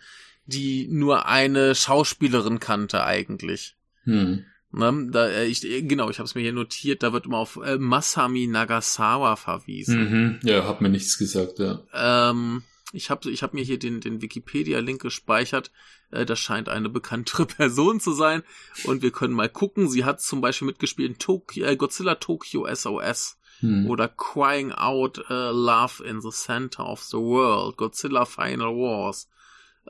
die 0.47 0.89
nur 0.89 1.27
eine 1.27 1.75
Schauspielerin 1.75 2.59
kannte 2.59 3.05
eigentlich. 3.05 3.77
Hm. 4.05 4.45
Ne, 4.71 5.09
da, 5.11 5.29
äh, 5.29 5.47
ich, 5.47 5.65
äh, 5.65 5.83
genau, 5.83 6.11
ich 6.11 6.19
habe 6.19 6.27
es 6.27 6.35
mir 6.35 6.43
hier 6.43 6.53
notiert, 6.53 7.03
da 7.03 7.13
wird 7.13 7.27
immer 7.27 7.39
auf 7.39 7.59
äh, 7.63 7.79
Masami 7.79 8.47
Nagasawa 8.47 9.37
verwiesen. 9.37 10.11
Mhm. 10.11 10.41
Ja, 10.43 10.67
hat 10.67 10.83
mir 10.83 10.91
nichts 10.91 11.17
gesagt, 11.17 11.59
ja. 11.59 11.83
Ähm, 11.95 12.63
ich 12.93 13.11
habe 13.11 13.31
ich 13.31 13.43
hab 13.43 13.55
mir 13.55 13.65
hier 13.65 13.79
den, 13.79 14.01
den 14.01 14.21
Wikipedia-Link 14.21 15.01
gespeichert. 15.01 15.71
Äh, 16.11 16.27
das 16.27 16.39
scheint 16.39 16.69
eine 16.69 16.89
bekanntere 16.89 17.47
Person 17.47 18.01
zu 18.01 18.13
sein. 18.13 18.43
Und 18.85 19.03
wir 19.03 19.11
können 19.11 19.35
mal 19.35 19.49
gucken. 19.49 19.89
Sie 19.89 20.05
hat 20.05 20.21
zum 20.21 20.41
Beispiel 20.41 20.67
mitgespielt 20.67 21.13
in 21.13 21.19
Tokyo, 21.19 21.65
äh, 21.65 21.77
Godzilla 21.77 22.17
Tokyo 22.17 22.67
SOS. 22.73 23.39
Hm. 23.61 23.91
Oder 23.91 24.09
Crying 24.09 24.73
Out 24.73 25.19
uh, 25.31 25.51
Love 25.51 26.03
in 26.05 26.21
the 26.21 26.31
Center 26.31 26.85
of 26.85 27.03
the 27.03 27.17
World, 27.19 27.77
Godzilla 27.77 28.25
Final 28.25 28.75
Wars, 28.77 29.29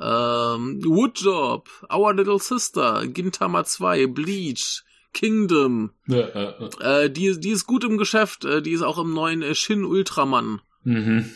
ähm, 0.01 0.81
Woodjob, 0.85 1.69
Our 1.93 2.15
Little 2.15 2.39
Sister, 2.39 3.07
Gintama 3.07 3.65
2, 3.65 4.07
Bleach, 4.07 4.85
Kingdom. 5.13 5.91
Ja, 6.07 6.21
äh, 6.21 7.05
Äh, 7.05 7.11
die, 7.11 7.39
die 7.41 7.51
ist 7.51 7.67
gut 7.67 7.85
im 7.85 7.99
Geschäft, 7.99 8.45
äh, 8.45 8.63
die 8.63 8.73
ist 8.73 8.83
auch 8.83 8.99
im 8.99 9.13
neuen 9.13 9.43
äh, 9.43 9.55
Shin 9.55 9.85
Ultraman. 9.85 10.61
mhm. 10.85 11.31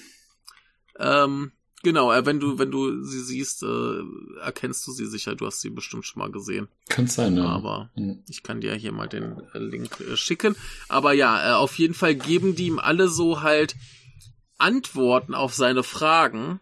Ähm, 0.98 1.52
genau, 1.82 2.12
äh, 2.12 2.24
wenn 2.26 2.40
du, 2.40 2.58
wenn 2.58 2.70
du 2.70 3.02
sie 3.02 3.20
siehst, 3.20 3.62
äh, 3.62 4.02
erkennst 4.40 4.86
du 4.86 4.92
sie 4.92 5.06
sicher, 5.06 5.34
du 5.34 5.46
hast 5.46 5.60
sie 5.60 5.70
bestimmt 5.70 6.04
schon 6.06 6.20
mal 6.20 6.30
gesehen. 6.30 6.68
Kann 6.88 7.06
sein, 7.06 7.36
ja. 7.36 7.44
Aber 7.44 7.90
Mhm. 7.96 8.22
ich 8.28 8.42
kann 8.42 8.60
dir 8.60 8.74
hier 8.74 8.92
mal 8.92 9.08
den 9.08 9.40
äh, 9.54 9.58
Link 9.58 10.00
äh, 10.00 10.16
schicken. 10.16 10.56
Aber 10.88 11.12
ja, 11.12 11.50
äh, 11.50 11.54
auf 11.54 11.78
jeden 11.78 11.94
Fall 11.94 12.14
geben 12.14 12.54
die 12.54 12.66
ihm 12.66 12.78
alle 12.78 13.08
so 13.08 13.42
halt 13.42 13.74
Antworten 14.58 15.34
auf 15.34 15.54
seine 15.54 15.82
Fragen, 15.82 16.60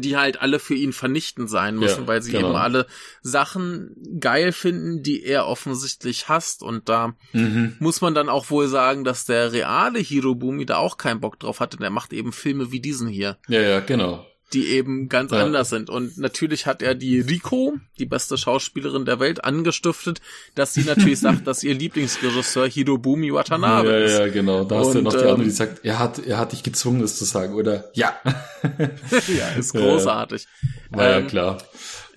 die 0.00 0.16
halt 0.16 0.40
alle 0.40 0.58
für 0.58 0.74
ihn 0.74 0.92
vernichtend 0.92 1.50
sein 1.50 1.76
müssen, 1.76 2.02
Ja, 2.02 2.06
weil 2.06 2.22
sie 2.22 2.32
genau. 2.32 2.48
eben 2.48 2.56
alle 2.56 2.86
Sachen 3.20 3.94
geil 4.20 4.52
finden, 4.52 5.02
die 5.02 5.22
er 5.22 5.46
offensichtlich 5.46 6.28
hasst. 6.28 6.62
Und 6.62 6.88
da 6.88 7.14
Mhm. 7.32 7.76
muss 7.78 8.00
man 8.00 8.14
dann 8.14 8.28
auch 8.28 8.50
wohl 8.50 8.68
sagen, 8.68 9.04
dass 9.04 9.24
der 9.24 9.52
reale 9.52 9.98
Hirobumi 9.98 10.66
da 10.66 10.76
auch 10.78 10.96
keinen 10.96 11.20
Bock 11.20 11.38
drauf 11.38 11.60
hatte. 11.60 11.76
Der 11.76 11.90
macht 11.90 12.12
eben 12.12 12.32
Filme 12.32 12.72
wie 12.72 12.80
diesen 12.80 13.08
hier 13.08 13.38
Ja, 13.48 13.60
ja, 13.60 13.80
genau. 13.80 14.26
Die 14.52 14.68
eben 14.68 15.08
ganz 15.08 15.32
Ja. 15.32 15.42
anders 15.44 15.70
sind. 15.70 15.88
Und 15.90 16.18
natürlich 16.18 16.66
hat 16.66 16.82
er 16.82 16.94
die 16.94 17.20
Rico, 17.20 17.74
die 17.98 18.06
beste 18.06 18.36
Schauspielerin 18.36 19.04
der 19.04 19.18
Welt, 19.20 19.44
angestiftet, 19.44 20.20
dass 20.54 20.74
sie 20.74 20.82
natürlich 20.84 21.20
sagt, 21.20 21.46
dass 21.46 21.62
ihr 21.62 21.74
Lieblingsregisseur 21.74 22.68
Hirobumi 22.68 23.32
Watanabe 23.32 23.90
ja, 23.90 23.98
ist. 23.98 24.18
ja, 24.18 24.28
genau. 24.28 24.64
Da 24.64 24.78
hast 24.80 24.92
du 24.94 24.98
Und, 24.98 25.04
noch 25.04 25.12
die 25.12 25.18
ähm, 25.18 25.28
andere, 25.30 25.44
die 25.44 25.50
sagt, 25.50 25.84
er 25.84 25.98
hat, 25.98 26.18
er 26.18 26.38
hat 26.38 26.52
dich 26.52 26.62
gezwungen, 26.62 27.00
das 27.00 27.16
zu 27.18 27.24
sagen, 27.24 27.54
oder? 27.54 27.90
Ja. 27.94 28.16
ja, 28.62 29.48
ist 29.58 29.74
Ja. 29.74 29.80
großartig. 29.80 30.46
War 30.90 31.04
ja 31.10 31.18
Ähm, 31.18 31.26
klar. 31.26 31.58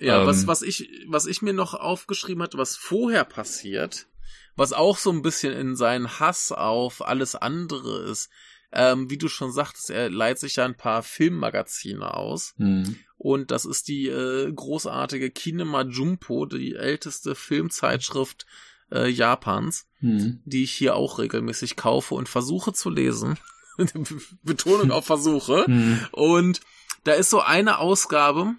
Ja, 0.00 0.20
Ähm, 0.20 0.26
was, 0.26 0.46
was 0.46 0.62
ich, 0.62 0.90
was 1.08 1.26
ich 1.26 1.42
mir 1.42 1.52
noch 1.54 1.74
aufgeschrieben 1.74 2.42
hatte, 2.42 2.58
was 2.58 2.76
vorher 2.76 3.24
passiert, 3.24 4.06
was 4.54 4.72
auch 4.72 4.98
so 4.98 5.10
ein 5.10 5.22
bisschen 5.22 5.52
in 5.52 5.76
seinen 5.76 6.18
Hass 6.20 6.52
auf 6.52 7.06
alles 7.06 7.34
andere 7.34 8.02
ist, 8.10 8.28
ähm, 8.72 9.08
wie 9.10 9.18
du 9.18 9.28
schon 9.28 9.52
sagtest, 9.52 9.90
er 9.90 10.10
leiht 10.10 10.38
sich 10.38 10.56
ja 10.56 10.64
ein 10.64 10.76
paar 10.76 11.02
Filmmagazine 11.02 12.14
aus. 12.14 12.54
Mhm. 12.58 12.96
Und 13.18 13.50
das 13.50 13.64
ist 13.64 13.88
die 13.88 14.08
äh, 14.08 14.52
großartige 14.52 15.30
Kinema 15.30 15.82
Jumpo, 15.82 16.46
die 16.46 16.74
älteste 16.74 17.34
Filmzeitschrift 17.34 18.46
äh, 18.92 19.08
Japans, 19.08 19.86
Mhm. 20.00 20.40
die 20.44 20.64
ich 20.64 20.72
hier 20.72 20.94
auch 20.94 21.18
regelmäßig 21.18 21.76
kaufe 21.76 22.14
und 22.14 22.28
versuche 22.28 22.72
zu 22.72 22.90
lesen. 22.90 23.38
Betonung 24.42 24.90
auf 24.90 25.06
Versuche. 25.06 25.64
Mhm. 25.68 26.00
Und 26.12 26.60
da 27.04 27.12
ist 27.12 27.30
so 27.30 27.40
eine 27.40 27.78
Ausgabe 27.78 28.54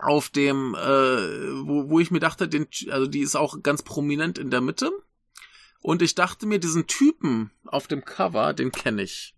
auf 0.00 0.28
dem, 0.28 0.74
äh, 0.74 0.78
wo, 1.66 1.90
wo 1.90 2.00
ich 2.00 2.10
mir 2.10 2.20
dachte, 2.20 2.48
den, 2.48 2.66
also 2.90 3.06
die 3.06 3.20
ist 3.20 3.36
auch 3.36 3.62
ganz 3.62 3.82
prominent 3.82 4.38
in 4.38 4.50
der 4.50 4.60
Mitte. 4.60 4.90
Und 5.84 6.00
ich 6.00 6.14
dachte 6.14 6.46
mir, 6.46 6.58
diesen 6.58 6.86
Typen 6.86 7.50
auf 7.66 7.86
dem 7.88 8.06
Cover, 8.06 8.54
den 8.54 8.72
kenne 8.72 9.02
ich. 9.02 9.34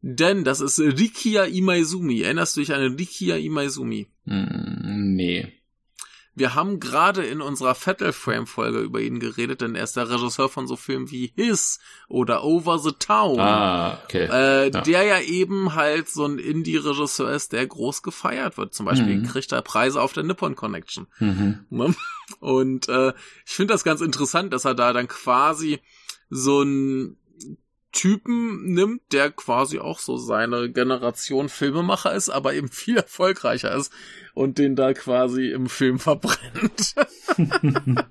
Denn 0.00 0.42
das 0.42 0.62
ist 0.62 0.80
Rikia 0.80 1.44
Imaizumi. 1.44 2.22
Erinnerst 2.22 2.56
du 2.56 2.60
dich 2.60 2.72
an 2.72 2.94
Rikia 2.94 3.36
Imaizumi? 3.36 4.06
Mhm. 4.24 5.12
Nee. 5.14 5.52
Wir 6.36 6.54
haben 6.54 6.80
gerade 6.80 7.24
in 7.24 7.40
unserer 7.40 7.74
Fatal 7.74 8.12
Frame 8.12 8.46
Folge 8.46 8.80
über 8.80 9.00
ihn 9.00 9.20
geredet, 9.20 9.60
denn 9.60 9.74
er 9.76 9.84
ist 9.84 9.96
der 9.96 10.10
Regisseur 10.10 10.48
von 10.48 10.66
so 10.66 10.74
Filmen 10.76 11.10
wie 11.10 11.32
His 11.36 11.78
oder 12.08 12.42
Over 12.44 12.78
the 12.80 12.92
Town. 12.98 13.38
Ah, 13.38 14.00
okay. 14.04 14.24
Äh, 14.30 14.70
Ja. 14.72 14.80
Der 14.80 15.02
ja 15.04 15.20
eben 15.20 15.74
halt 15.74 16.08
so 16.08 16.24
ein 16.26 16.38
Indie-Regisseur 16.38 17.30
ist, 17.30 17.52
der 17.52 17.66
groß 17.66 18.02
gefeiert 18.02 18.58
wird. 18.58 18.74
Zum 18.74 18.86
Beispiel 18.86 19.16
Mhm. 19.16 19.26
kriegt 19.26 19.52
er 19.52 19.62
Preise 19.62 20.00
auf 20.00 20.12
der 20.12 20.24
Nippon 20.24 20.56
Connection. 20.56 21.06
Mhm. 21.20 21.60
Ne? 21.70 21.94
Und 22.40 22.88
äh, 22.88 23.12
ich 23.46 23.52
finde 23.52 23.74
das 23.74 23.84
ganz 23.84 24.00
interessant, 24.00 24.52
dass 24.52 24.64
er 24.64 24.74
da 24.74 24.92
dann 24.92 25.06
quasi 25.08 25.80
so 26.30 26.62
einen 26.62 27.16
Typen 27.94 28.74
nimmt, 28.74 29.00
der 29.12 29.30
quasi 29.30 29.78
auch 29.78 29.98
so 30.00 30.18
seine 30.18 30.70
Generation 30.70 31.48
Filmemacher 31.48 32.12
ist, 32.12 32.28
aber 32.28 32.52
eben 32.52 32.68
viel 32.68 32.96
erfolgreicher 32.96 33.74
ist 33.74 33.92
und 34.34 34.58
den 34.58 34.76
da 34.76 34.92
quasi 34.92 35.50
im 35.50 35.68
Film 35.68 35.98
verbrennt. 35.98 36.94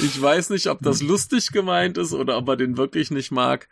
ich 0.00 0.20
weiß 0.20 0.50
nicht, 0.50 0.68
ob 0.68 0.80
das 0.82 1.02
lustig 1.02 1.50
gemeint 1.52 1.98
ist 1.98 2.12
oder 2.12 2.36
ob 2.36 2.48
er 2.48 2.56
den 2.56 2.76
wirklich 2.76 3.10
nicht 3.10 3.30
mag. 3.32 3.68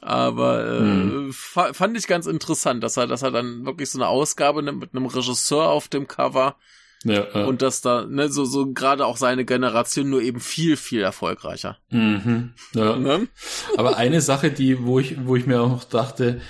Aber 0.00 0.64
äh, 0.64 0.78
Hm. 0.80 1.32
fa 1.32 1.72
fand 1.72 1.96
ich 1.96 2.06
ganz 2.06 2.26
interessant, 2.26 2.82
dass 2.84 2.96
er, 2.96 3.06
dass 3.06 3.22
er 3.22 3.30
dann 3.30 3.66
wirklich 3.66 3.90
so 3.90 3.98
eine 3.98 4.06
Ausgabe 4.08 4.62
nimmt 4.62 4.80
mit 4.80 4.94
einem 4.94 5.06
Regisseur 5.06 5.68
auf 5.68 5.88
dem 5.88 6.06
Cover 6.06 6.56
Ja, 7.04 7.26
ja. 7.32 7.44
und 7.44 7.62
dass 7.62 7.80
da, 7.80 8.04
ne, 8.04 8.28
so, 8.28 8.44
so 8.44 8.72
gerade 8.72 9.06
auch 9.06 9.16
seine 9.16 9.44
Generation 9.44 10.10
nur 10.10 10.20
eben 10.20 10.40
viel, 10.40 10.76
viel 10.76 11.00
erfolgreicher. 11.00 11.78
Mhm. 11.90 12.54
Ja. 12.74 12.96
Ne? 12.96 13.28
Aber 13.76 13.96
eine 13.96 14.20
Sache, 14.20 14.50
die, 14.50 14.84
wo 14.84 14.98
ich, 14.98 15.24
wo 15.24 15.36
ich 15.36 15.46
mir 15.46 15.60
auch 15.60 15.68
noch 15.68 15.84
dachte, 15.84 16.40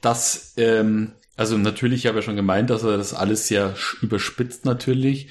dass, 0.00 0.54
ähm, 0.56 1.12
also 1.36 1.58
natürlich, 1.58 2.00
ich 2.00 2.06
habe 2.06 2.18
ja 2.18 2.22
schon 2.22 2.36
gemeint, 2.36 2.70
dass 2.70 2.84
er 2.84 2.96
das 2.96 3.12
alles 3.12 3.48
sehr 3.48 3.74
überspitzt 4.02 4.64
natürlich, 4.64 5.28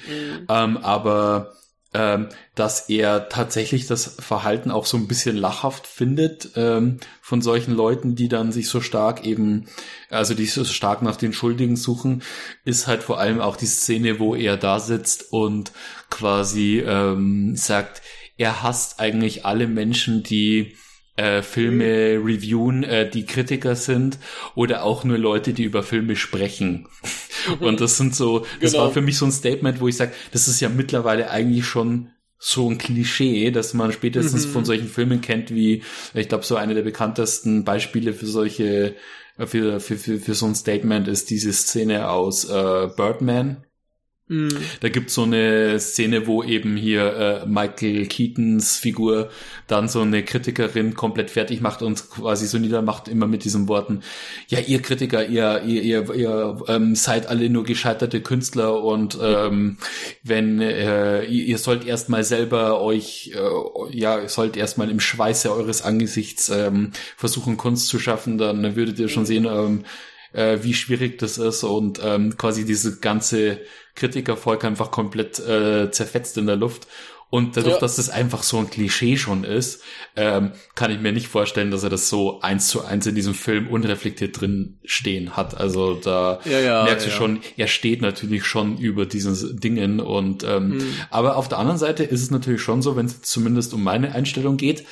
ähm, 0.48 0.76
aber 0.76 1.54
ähm, 1.98 2.28
dass 2.54 2.88
er 2.88 3.28
tatsächlich 3.28 3.88
das 3.88 4.16
Verhalten 4.20 4.70
auch 4.70 4.86
so 4.86 4.96
ein 4.96 5.08
bisschen 5.08 5.36
lachhaft 5.36 5.88
findet 5.88 6.50
ähm, 6.54 6.98
von 7.20 7.42
solchen 7.42 7.74
Leuten, 7.74 8.14
die 8.14 8.28
dann 8.28 8.52
sich 8.52 8.68
so 8.68 8.80
stark 8.80 9.26
eben, 9.26 9.66
also 10.08 10.34
die 10.34 10.46
so 10.46 10.64
stark 10.64 11.02
nach 11.02 11.16
den 11.16 11.32
Schuldigen 11.32 11.74
suchen, 11.74 12.22
ist 12.64 12.86
halt 12.86 13.02
vor 13.02 13.18
allem 13.18 13.40
auch 13.40 13.56
die 13.56 13.66
Szene, 13.66 14.20
wo 14.20 14.36
er 14.36 14.56
da 14.56 14.78
sitzt 14.78 15.32
und 15.32 15.72
quasi 16.08 16.78
ähm, 16.86 17.56
sagt, 17.56 18.00
er 18.36 18.62
hasst 18.62 19.00
eigentlich 19.00 19.44
alle 19.44 19.66
Menschen, 19.66 20.22
die 20.22 20.76
äh, 21.16 21.42
Filme 21.42 22.20
reviewen, 22.24 22.84
äh, 22.84 23.10
die 23.10 23.26
Kritiker 23.26 23.74
sind 23.74 24.18
oder 24.54 24.84
auch 24.84 25.02
nur 25.02 25.18
Leute, 25.18 25.52
die 25.52 25.64
über 25.64 25.82
Filme 25.82 26.14
sprechen. 26.14 26.86
Und 27.60 27.80
das 27.80 27.96
sind 27.96 28.14
so, 28.14 28.44
das 28.60 28.72
Genau. 28.72 28.84
war 28.84 28.90
für 28.92 29.00
mich 29.00 29.16
so 29.18 29.24
ein 29.26 29.32
Statement, 29.32 29.80
wo 29.80 29.88
ich 29.88 29.96
sage, 29.96 30.12
das 30.32 30.48
ist 30.48 30.60
ja 30.60 30.68
mittlerweile 30.68 31.30
eigentlich 31.30 31.66
schon 31.66 32.10
so 32.38 32.70
ein 32.70 32.78
Klischee, 32.78 33.50
dass 33.50 33.74
man 33.74 33.90
spätestens 33.92 34.46
Mhm. 34.46 34.50
von 34.50 34.64
solchen 34.64 34.88
Filmen 34.88 35.20
kennt, 35.20 35.50
wie, 35.52 35.82
ich 36.14 36.28
glaube, 36.28 36.44
so 36.44 36.54
eine 36.56 36.74
der 36.74 36.82
bekanntesten 36.82 37.64
Beispiele 37.64 38.12
für 38.12 38.26
solche, 38.26 38.94
für, 39.38 39.80
für, 39.80 39.96
für, 39.96 40.18
für 40.18 40.34
so 40.34 40.46
ein 40.46 40.54
Statement 40.54 41.08
ist 41.08 41.30
diese 41.30 41.52
Szene 41.52 42.08
aus 42.10 42.44
äh, 42.44 42.88
Birdman. 42.96 43.64
Mhm. 44.28 44.50
Da 44.80 44.90
gibt's 44.90 45.14
so 45.14 45.22
eine 45.22 45.80
Szene, 45.80 46.26
wo 46.26 46.42
eben 46.42 46.76
hier 46.76 47.16
äh, 47.16 47.46
Michael 47.46 48.06
Keatons 48.06 48.76
Figur 48.76 49.30
dann 49.66 49.88
so 49.88 50.02
eine 50.02 50.22
Kritikerin 50.22 50.94
komplett 50.94 51.30
fertig 51.30 51.62
macht 51.62 51.80
und 51.80 52.10
quasi 52.10 52.46
so 52.46 52.58
niedermacht, 52.58 53.08
immer 53.08 53.26
mit 53.26 53.44
diesen 53.44 53.68
Worten, 53.68 54.02
ja, 54.48 54.60
ihr 54.60 54.82
Kritiker, 54.82 55.26
ihr, 55.26 55.62
ihr, 55.62 55.82
ihr, 55.82 56.14
ihr 56.14 56.58
ähm, 56.68 56.94
seid 56.94 57.26
alle 57.26 57.48
nur 57.48 57.64
gescheiterte 57.64 58.20
Künstler 58.20 58.82
und 58.82 59.18
ähm, 59.20 59.78
wenn 60.22 60.60
äh, 60.60 61.24
ihr, 61.24 61.44
ihr 61.44 61.58
sollt 61.58 61.86
erstmal 61.86 62.22
selber 62.22 62.82
euch, 62.82 63.32
äh, 63.34 63.96
ja, 63.96 64.20
ihr 64.20 64.28
sollt 64.28 64.58
erstmal 64.58 64.90
im 64.90 65.00
Schweiße 65.00 65.50
eures 65.50 65.80
Angesichts 65.80 66.50
ähm, 66.50 66.92
versuchen, 67.16 67.56
Kunst 67.56 67.88
zu 67.88 67.98
schaffen, 67.98 68.36
dann 68.36 68.76
würdet 68.76 68.98
ihr 68.98 69.08
schon 69.08 69.24
sehen, 69.24 69.46
ähm, 69.46 69.84
äh, 70.32 70.58
wie 70.62 70.74
schwierig 70.74 71.18
das 71.18 71.38
ist 71.38 71.62
und 71.64 72.00
ähm, 72.02 72.36
quasi 72.36 72.64
diese 72.64 72.98
ganze 73.00 73.60
Kritikervolk 73.94 74.64
einfach 74.64 74.90
komplett 74.90 75.38
äh, 75.40 75.90
zerfetzt 75.90 76.36
in 76.38 76.46
der 76.46 76.56
Luft. 76.56 76.86
Und 77.30 77.58
dadurch, 77.58 77.74
Ja. 77.74 77.80
dass 77.80 77.96
das 77.96 78.08
einfach 78.08 78.42
so 78.42 78.56
ein 78.56 78.70
Klischee 78.70 79.18
schon 79.18 79.44
ist, 79.44 79.82
ähm, 80.16 80.52
kann 80.74 80.90
ich 80.90 80.98
mir 80.98 81.12
nicht 81.12 81.28
vorstellen, 81.28 81.70
dass 81.70 81.82
er 81.82 81.90
das 81.90 82.08
so 82.08 82.40
eins 82.40 82.68
zu 82.68 82.82
eins 82.86 83.04
in 83.06 83.14
diesem 83.14 83.34
Film 83.34 83.68
unreflektiert 83.68 84.40
drin 84.40 84.78
stehen 84.86 85.36
hat. 85.36 85.54
Also 85.54 85.92
da 85.92 86.40
Ja, 86.46 86.58
ja, 86.60 86.84
merkst 86.84 87.06
du 87.06 87.10
schon, 87.10 87.40
er 87.58 87.66
steht 87.66 88.00
natürlich 88.00 88.46
schon 88.46 88.78
über 88.78 89.04
diesen 89.04 89.60
Dingen 89.60 90.00
und 90.00 90.42
ähm, 90.44 90.78
Mhm. 90.78 90.94
aber 91.10 91.36
auf 91.36 91.48
der 91.50 91.58
anderen 91.58 91.76
Seite 91.76 92.02
ist 92.02 92.22
es 92.22 92.30
natürlich 92.30 92.62
schon 92.62 92.80
so, 92.80 92.96
wenn 92.96 93.04
es 93.04 93.20
zumindest 93.20 93.74
um 93.74 93.82
meine 93.84 94.14
Einstellung 94.14 94.56
geht, 94.56 94.86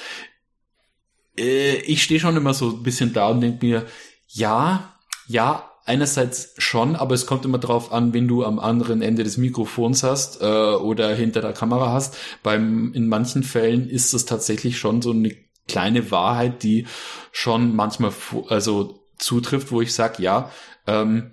äh, 1.39 1.76
ich 1.76 2.03
stehe 2.03 2.20
schon 2.20 2.37
immer 2.37 2.55
so 2.55 2.68
ein 2.70 2.82
bisschen 2.82 3.12
da 3.14 3.28
und 3.28 3.41
denke 3.41 3.64
mir, 3.64 3.87
ja, 4.28 4.93
ja, 5.29 5.70
einerseits 5.85 6.55
schon, 6.59 6.97
aber 6.97 7.14
es 7.14 7.27
kommt 7.27 7.45
immer 7.45 7.59
drauf 7.59 7.93
an, 7.93 8.12
wen 8.12 8.27
du 8.27 8.45
am 8.45 8.59
anderen 8.59 9.03
Ende 9.03 9.22
des 9.22 9.37
Mikrofons 9.37 10.03
hast 10.03 10.43
äh, 10.43 10.45
oder 10.45 11.14
hinter 11.14 11.41
der 11.41 11.53
Kamera 11.53 11.93
hast. 11.93 12.16
Beim 12.43 12.93
in 12.93 13.09
manchen 13.09 13.45
Fällen 13.45 13.89
ist 13.89 14.12
es 14.12 14.24
tatsächlich 14.24 14.79
schon 14.79 15.01
so 15.01 15.12
eine 15.12 15.35
kleine 15.68 16.11
Wahrheit, 16.11 16.62
die 16.64 16.87
schon 17.33 17.74
manchmal 17.77 18.12
also 18.49 19.01
zutrifft, 19.18 19.70
wo 19.70 19.81
ich 19.81 19.95
sage, 19.95 20.22
ja, 20.22 20.51
ähm, 20.89 21.33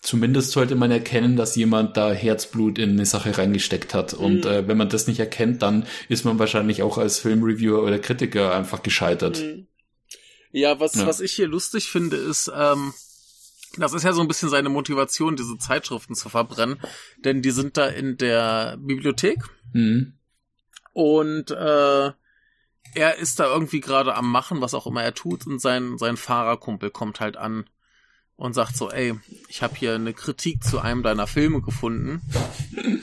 zumindest 0.00 0.50
sollte 0.52 0.74
man 0.74 0.90
erkennen, 0.90 1.36
dass 1.36 1.54
jemand 1.56 1.96
da 1.96 2.12
Herzblut 2.12 2.78
in 2.78 2.90
eine 2.90 3.06
Sache 3.06 3.36
reingesteckt 3.36 3.94
hat. 3.94 4.14
Und 4.14 4.44
Mhm. 4.44 4.50
äh, 4.50 4.68
wenn 4.68 4.76
man 4.76 4.88
das 4.88 5.06
nicht 5.06 5.20
erkennt, 5.20 5.62
dann 5.62 5.86
ist 6.08 6.24
man 6.24 6.38
wahrscheinlich 6.38 6.82
auch 6.82 6.98
als 6.98 7.18
Filmreviewer 7.20 7.82
oder 7.82 7.98
Kritiker 7.98 8.54
einfach 8.54 8.82
gescheitert. 8.82 9.40
Mhm. 9.40 9.66
Ja, 10.52 10.78
was, 10.80 10.94
Ja. 10.96 11.06
was 11.06 11.20
ich 11.20 11.32
hier 11.32 11.46
lustig 11.48 11.88
finde, 11.88 12.16
ist, 12.16 12.50
ähm, 12.54 12.92
Das 13.78 13.92
ist 13.94 14.02
ja 14.02 14.12
so 14.12 14.20
ein 14.20 14.28
bisschen 14.28 14.48
seine 14.50 14.68
Motivation, 14.68 15.36
diese 15.36 15.56
Zeitschriften 15.58 16.14
zu 16.14 16.28
verbrennen, 16.28 16.78
denn 17.24 17.40
die 17.42 17.50
sind 17.50 17.76
da 17.76 17.86
in 17.86 18.16
der 18.18 18.76
Bibliothek 18.78 19.38
Mhm. 19.72 20.12
und 20.92 21.50
äh, 21.50 22.12
er 22.94 23.16
ist 23.16 23.40
da 23.40 23.46
irgendwie 23.46 23.80
gerade 23.80 24.14
am 24.14 24.30
Machen, 24.30 24.60
was 24.60 24.74
auch 24.74 24.86
immer 24.86 25.02
er 25.02 25.14
tut, 25.14 25.46
und 25.46 25.60
sein, 25.60 25.96
sein 25.96 26.18
Fahrerkumpel 26.18 26.90
kommt 26.90 27.20
halt 27.20 27.38
an 27.38 27.64
und 28.36 28.52
sagt 28.52 28.76
so, 28.76 28.90
ey, 28.90 29.14
ich 29.48 29.62
habe 29.62 29.74
hier 29.76 29.94
eine 29.94 30.12
Kritik 30.12 30.62
zu 30.62 30.80
einem 30.80 31.02
deiner 31.02 31.26
Filme 31.26 31.62
gefunden 31.62 32.20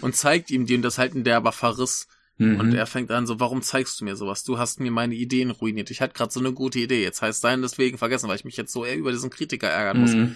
und 0.02 0.16
zeigt 0.16 0.52
ihm 0.52 0.68
die 0.68 0.76
und 0.76 0.84
das 0.84 0.96
ist 0.96 1.00
halt 1.00 1.16
ein 1.16 1.24
derber 1.24 1.52
Verriss. 1.52 2.08
Mhm. 2.40 2.60
Und 2.60 2.74
er 2.74 2.88
fängt 2.88 3.12
an 3.12 3.28
so, 3.28 3.40
warum 3.40 3.62
zeigst 3.62 4.00
du 4.00 4.06
mir 4.06 4.16
sowas? 4.16 4.44
Du 4.46 4.58
hast 4.58 4.80
mir 4.80 4.92
meine 4.92 5.14
Ideen 5.14 5.52
ruiniert. 5.52 5.92
Ich 5.92 6.02
hatte 6.02 6.14
gerade 6.14 6.32
so 6.32 6.40
eine 6.40 6.54
gute 6.54 6.80
Idee. 6.80 7.04
Jetzt 7.04 7.22
heißt 7.22 7.42
sein 7.42 7.62
deswegen 7.62 7.98
vergessen, 7.98 8.30
weil 8.30 8.38
ich 8.38 8.46
mich 8.46 8.56
jetzt 8.56 8.72
so 8.72 8.86
eher 8.86 8.96
über 8.96 9.12
diesen 9.12 9.30
Kritiker 9.30 9.68
ärgern 9.68 10.00
muss. 10.00 10.14
Mhm. 10.14 10.36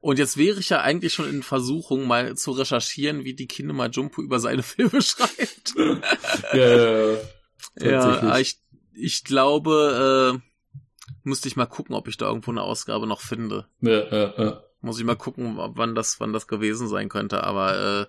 Und 0.00 0.18
jetzt 0.18 0.38
wäre 0.38 0.58
ich 0.58 0.70
ja 0.70 0.80
eigentlich 0.80 1.12
schon 1.12 1.28
in 1.28 1.42
Versuchung, 1.42 2.06
mal 2.06 2.34
zu 2.34 2.52
recherchieren, 2.52 3.24
wie 3.24 3.34
die 3.34 3.46
Kinema 3.46 3.86
Jumpo 3.86 4.22
über 4.22 4.40
seine 4.40 4.62
Filme 4.64 5.02
schreibt. 5.02 5.74
Ja, 6.54 6.76
ja, 6.76 7.18
ja. 7.78 8.24
ja, 8.24 8.38
ich, 8.38 8.58
ich 8.94 9.24
glaube, 9.24 10.40
äh, 10.40 11.10
müsste 11.24 11.48
ich 11.48 11.56
mal 11.56 11.66
gucken, 11.66 11.94
ob 11.94 12.08
ich 12.08 12.16
da 12.16 12.26
irgendwo 12.26 12.52
eine 12.52 12.62
Ausgabe 12.62 13.06
noch 13.06 13.20
finde. 13.20 13.66
Ja, 13.80 14.04
ja, 14.10 14.34
ja. 14.36 14.62
Muss 14.80 14.98
ich 14.98 15.04
mal 15.04 15.16
gucken, 15.16 15.56
wann 15.56 15.94
das, 15.94 16.20
wann 16.20 16.32
das 16.32 16.46
gewesen 16.46 16.88
sein 16.88 17.08
könnte. 17.08 17.44
Aber 17.44 18.02
äh, 18.02 18.06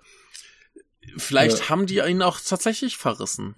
vielleicht 1.17 1.59
Ja. 1.59 1.69
haben 1.69 1.85
die 1.85 1.99
ihn 1.99 2.21
auch 2.21 2.39
tatsächlich 2.39 2.97
verrissen. 2.97 3.55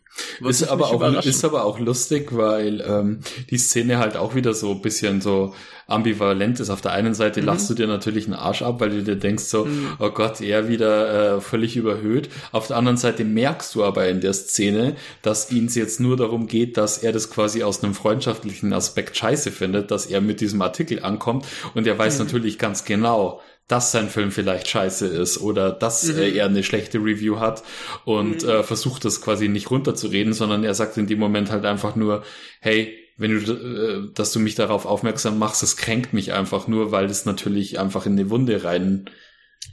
Ist 0.47 0.63
aber, 0.63 0.87
auch, 0.87 1.23
ist 1.25 1.45
aber 1.45 1.63
auch 1.65 1.79
lustig, 1.79 2.35
weil 2.35 2.81
ähm, 2.81 3.19
die 3.49 3.57
Szene 3.57 3.99
halt 3.99 4.17
auch 4.17 4.33
wieder 4.35 4.53
so 4.53 4.71
ein 4.71 4.81
bisschen 4.81 5.21
so 5.21 5.53
ambivalent 5.87 6.59
ist. 6.59 6.69
Auf 6.69 6.81
der 6.81 6.91
einen 6.91 7.13
Seite 7.13 7.39
Mhm. 7.41 7.45
lachst 7.47 7.69
du 7.69 7.73
dir 7.73 7.87
natürlich 7.87 8.25
einen 8.25 8.33
Arsch 8.33 8.61
ab, 8.61 8.79
weil 8.81 8.89
du 8.89 9.03
dir 9.03 9.15
denkst 9.15 9.43
so, 9.45 9.65
Mhm. 9.65 9.93
oh 9.99 10.09
Gott, 10.09 10.41
er 10.41 10.67
wieder 10.67 11.37
äh, 11.37 11.41
völlig 11.41 11.75
überhöht. 11.77 12.29
Auf 12.51 12.67
der 12.67 12.77
anderen 12.77 12.97
Seite 12.97 13.23
merkst 13.23 13.73
du 13.75 13.83
aber 13.83 14.07
in 14.09 14.19
der 14.21 14.33
Szene, 14.33 14.95
dass 15.21 15.51
ihm 15.51 15.67
jetzt 15.67 15.99
nur 15.99 16.17
darum 16.17 16.47
geht, 16.47 16.77
dass 16.77 16.97
er 16.99 17.11
das 17.11 17.29
quasi 17.29 17.63
aus 17.63 17.83
einem 17.83 17.93
freundschaftlichen 17.93 18.73
Aspekt 18.73 19.15
scheiße 19.17 19.51
findet, 19.51 19.91
dass 19.91 20.05
er 20.07 20.21
mit 20.21 20.41
diesem 20.41 20.61
Artikel 20.61 21.03
ankommt 21.03 21.45
und 21.75 21.87
er 21.87 21.97
weiß 21.97 22.17
Mhm. 22.19 22.25
natürlich 22.25 22.57
ganz 22.59 22.83
genau, 22.85 23.39
dass 23.68 23.91
sein 23.91 24.09
Film 24.09 24.32
vielleicht 24.32 24.68
scheiße 24.68 25.07
ist 25.07 25.39
oder 25.39 25.72
dass 25.72 26.03
Mhm. 26.03 26.18
äh, 26.20 26.30
er 26.32 26.45
eine 26.45 26.63
schlechte 26.63 26.99
Review 26.99 27.39
hat 27.39 27.63
und 28.05 28.43
Mhm. 28.43 28.49
äh, 28.49 28.63
versucht 28.63 29.03
das 29.05 29.22
quasi 29.22 29.49
nicht 29.49 29.70
runterzureden, 29.72 30.34
sondern 30.34 30.63
er 30.63 30.74
sagt 30.74 30.97
in 30.97 31.07
dem 31.07 31.20
Moment 31.20 31.51
halt 31.51 31.65
einfach 31.65 31.95
nur, 31.95 32.24
hey, 32.61 32.97
wenn 33.18 33.43
du, 33.43 33.51
äh, 33.53 34.13
dass 34.13 34.32
du 34.32 34.39
mich 34.39 34.55
darauf 34.55 34.86
aufmerksam 34.86 35.39
machst, 35.39 35.63
das 35.63 35.76
kränkt 35.76 36.13
mich 36.13 36.34
einfach 36.34 36.68
nur, 36.68 36.91
weil 36.91 37.05
es 37.05 37.26
natürlich 37.26 37.80
einfach 37.80 38.05
in 38.05 38.13
eine 38.13 38.30
Wunde 38.30 38.63
rein. 38.63 39.09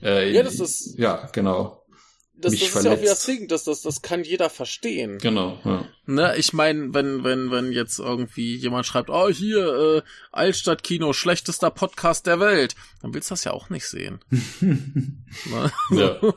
Äh, 0.02 0.32
Ja, 0.32 0.42
das 0.42 0.58
ist- 0.60 0.98
ja, 0.98 1.28
genau, 1.32 1.83
das, 2.44 2.52
mich 2.52 2.60
das 2.60 2.68
ist 2.68 2.84
ja 2.84 2.92
auch 2.92 3.00
wieder 3.00 3.10
das 3.10 3.24
verletzt. 3.24 3.40
Ding, 3.42 3.48
das, 3.48 3.64
das, 3.64 3.82
das 3.82 4.02
kann 4.02 4.24
jeder 4.24 4.50
verstehen. 4.50 5.18
genau. 5.18 5.58
Ja. 5.64 5.88
Ne, 6.06 6.36
ich 6.36 6.52
meine, 6.52 6.92
wenn, 6.94 7.24
wenn, 7.24 7.50
wenn 7.50 7.72
jetzt 7.72 7.98
irgendwie 7.98 8.56
jemand 8.56 8.86
schreibt, 8.86 9.10
oh, 9.10 9.28
hier, 9.28 9.66
äh, 9.66 10.02
Altstadtkino, 10.32 11.12
schlechtester 11.12 11.70
Podcast 11.70 12.26
der 12.26 12.40
Welt, 12.40 12.74
dann 13.02 13.14
willst 13.14 13.30
du 13.30 13.32
das 13.32 13.44
ja 13.44 13.52
auch 13.52 13.70
nicht 13.70 13.86
sehen. 13.86 14.20
ne? 14.60 15.72
Ja. 15.90 16.20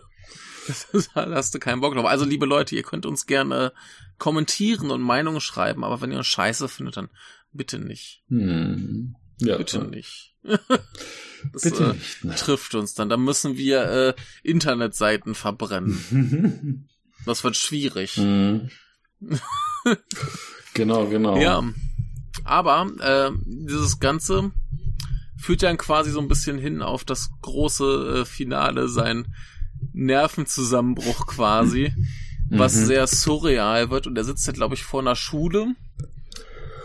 da 1.16 1.30
hast 1.32 1.54
du 1.54 1.60
keinen 1.60 1.82
Bock 1.82 1.94
drauf. 1.94 2.06
Also, 2.06 2.26
liebe 2.26 2.46
Leute, 2.46 2.76
ihr 2.76 2.84
könnt 2.84 3.06
uns 3.06 3.26
gerne 3.26 3.74
kommentieren 4.18 4.92
und 4.92 5.02
Meinungen 5.02 5.42
schreiben, 5.42 5.84
aber 5.84 6.02
wenn 6.02 6.12
ihr 6.12 6.18
uns 6.18 6.28
scheiße 6.28 6.68
findet, 6.68 6.98
dann 6.98 7.10
bitte 7.52 7.80
nicht. 7.80 8.24
Hm. 8.30 9.16
ja. 9.40 9.58
Bitte 9.58 9.78
ja. 9.80 9.84
nicht. 9.84 10.36
Das, 11.54 11.64
Bitte 11.64 11.84
äh, 11.84 11.94
nicht. 11.94 12.24
Ne. 12.24 12.36
trifft 12.36 12.76
uns 12.76 12.94
dann. 12.94 13.10
Dann 13.10 13.22
müssen 13.24 13.58
wir 13.58 13.84
äh, 13.84 14.14
Internetseiten 14.44 15.36
verbrennen. 15.36 16.88
Das 17.26 17.44
wird 17.44 17.58
schwierig. 17.58 18.12
Hm. 18.14 18.70
genau, 20.74 21.08
genau. 21.08 21.38
Ja. 21.38 21.62
Aber 22.46 22.88
äh, 23.00 23.32
dieses 23.46 24.00
Ganze 24.00 24.52
führt 25.38 25.64
dann 25.64 25.78
quasi 25.78 26.12
so 26.12 26.20
ein 26.22 26.30
bisschen 26.30 26.58
hin 26.58 26.82
auf 26.82 27.04
das 27.04 27.30
große 27.42 28.22
äh, 28.22 28.26
Finale, 28.26 28.88
sein 28.88 29.34
Nervenzusammenbruch 29.92 31.28
quasi, 31.28 31.94
was 32.50 32.76
Mhm. 32.76 32.86
sehr 32.86 33.08
surreal 33.08 33.90
wird. 33.90 34.08
Und 34.08 34.18
er 34.18 34.24
sitzt 34.24 34.48
ja, 34.48 34.54
glaube 34.54 34.76
ich, 34.76 34.84
vor 34.84 35.02
einer 35.02 35.16
Schule. 35.16 35.76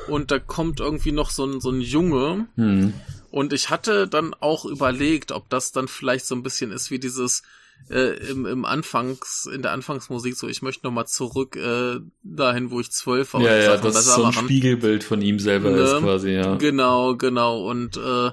Und 0.09 0.31
da 0.33 0.39
kommt 0.41 0.81
irgendwie 0.81 1.13
noch 1.13 1.31
so 1.31 1.45
ein, 1.47 1.61
so 1.61 1.71
ein 1.71 1.81
Junge. 1.81 2.47
Hm. 2.57 2.95
Und 3.33 3.55
ich 3.55 3.71
hatte 3.71 4.07
dann 4.07 4.35
auch 4.35 4.67
überlegt, 4.67 5.33
ob 5.33 5.49
das 5.49 5.73
dann 5.73 5.89
vielleicht 5.89 6.27
so 6.27 6.35
ein 6.35 6.43
bisschen 6.43 6.71
ist 6.71 6.91
wie 6.91 6.99
dieses 6.99 7.43
äh, 7.91 8.15
im, 8.31 8.45
im 8.45 8.65
Anfangs, 8.67 9.49
in 9.53 9.63
der 9.63 9.73
Anfangsmusik, 9.73 10.37
so 10.37 10.49
ich 10.49 10.61
möchte 10.61 10.87
nochmal 10.87 11.07
zurück 11.07 11.57
äh, 11.57 11.99
dahin, 12.23 12.71
wo 12.71 12.79
ich 12.79 12.91
zwölf 12.93 13.33
war. 13.33 13.41
und 13.41 13.47
Ja, 13.47 13.57
ja, 13.57 13.77
das 13.79 13.83
besser 13.83 14.01
so 14.17 14.25
ein 14.25 14.35
machen. 14.35 14.45
Spiegelbild 14.45 15.03
von 15.03 15.23
ihm 15.23 15.39
selber 15.39 15.71
Ne? 15.71 15.79
ist 15.79 15.97
quasi, 15.99 16.31
ja. 16.33 16.57
Genau, 16.57 17.17
genau. 17.17 17.67
Und 17.69 17.97
äh, 17.97 18.31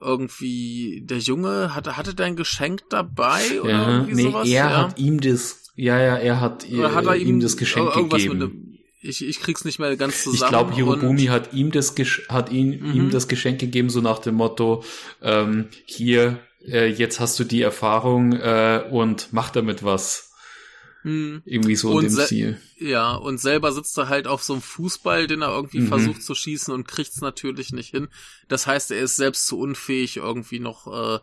irgendwie 0.00 1.02
der 1.04 1.18
Junge 1.18 1.74
hatte 1.74 1.98
hatte 1.98 2.14
der 2.14 2.24
ein 2.26 2.36
Geschenk 2.36 2.88
dabei 2.88 3.60
oder 3.60 3.70
Ja, 3.70 3.88
irgendwie 3.90 4.14
nee, 4.14 4.22
sowas? 4.22 4.48
er 4.48 4.52
ja? 4.54 4.76
hat 4.88 4.98
ihm 4.98 5.20
das, 5.20 5.70
ja, 5.76 5.98
ja, 6.00 6.16
er 6.16 6.40
hat, 6.40 6.66
oder 6.72 6.94
hat 6.94 7.04
er 7.04 7.16
ihm, 7.16 7.28
ihm 7.28 7.40
das 7.40 7.58
Geschenk 7.58 7.94
irgendwas 7.94 8.22
gegeben. 8.22 8.78
Ich, 9.02 9.24
ich 9.24 9.40
krieg's 9.40 9.64
nicht 9.64 9.78
mehr 9.78 9.96
ganz 9.96 10.22
zusammen. 10.22 10.42
Ich 10.42 10.48
glaube, 10.48 10.74
Hirobumi 10.74 11.26
hat 11.26 11.52
ihm 11.54 11.70
das 11.70 11.94
Gesch 11.94 12.22
hat 12.28 12.50
ihn, 12.52 12.80
Mhm. 12.80 12.92
ihm 12.94 13.10
das 13.10 13.28
Geschenk 13.28 13.58
gegeben, 13.58 13.88
so 13.90 14.00
nach 14.00 14.18
dem 14.18 14.34
Motto, 14.34 14.84
ähm, 15.22 15.68
hier, 15.86 16.38
äh, 16.66 16.86
jetzt 16.88 17.18
hast 17.18 17.38
du 17.38 17.44
die 17.44 17.62
Erfahrung 17.62 18.32
äh, 18.32 18.84
und 18.90 19.28
mach 19.32 19.50
damit 19.50 19.82
was. 19.82 20.26
Hm. 21.02 21.40
Irgendwie 21.46 21.76
so 21.76 21.92
Und 21.92 22.04
in 22.04 22.14
dem 22.14 22.24
Stil. 22.26 22.60
Ja, 22.78 23.14
und 23.14 23.40
selber 23.40 23.72
sitzt 23.72 23.96
er 23.96 24.10
halt 24.10 24.26
auf 24.26 24.42
so 24.42 24.52
einem 24.52 24.60
Fußball, 24.60 25.26
den 25.26 25.40
er 25.40 25.48
irgendwie 25.48 25.80
Mhm. 25.80 25.88
versucht 25.88 26.22
zu 26.22 26.34
schießen 26.34 26.74
und 26.74 26.86
kriegt's 26.86 27.22
natürlich 27.22 27.72
nicht 27.72 27.90
hin. 27.92 28.08
Das 28.48 28.66
heißt, 28.66 28.90
er 28.90 29.00
ist 29.00 29.16
selbst 29.16 29.46
zu 29.46 29.58
unfähig, 29.58 30.18
irgendwie 30.18 30.58
noch 30.60 30.86
äh, 30.88 31.20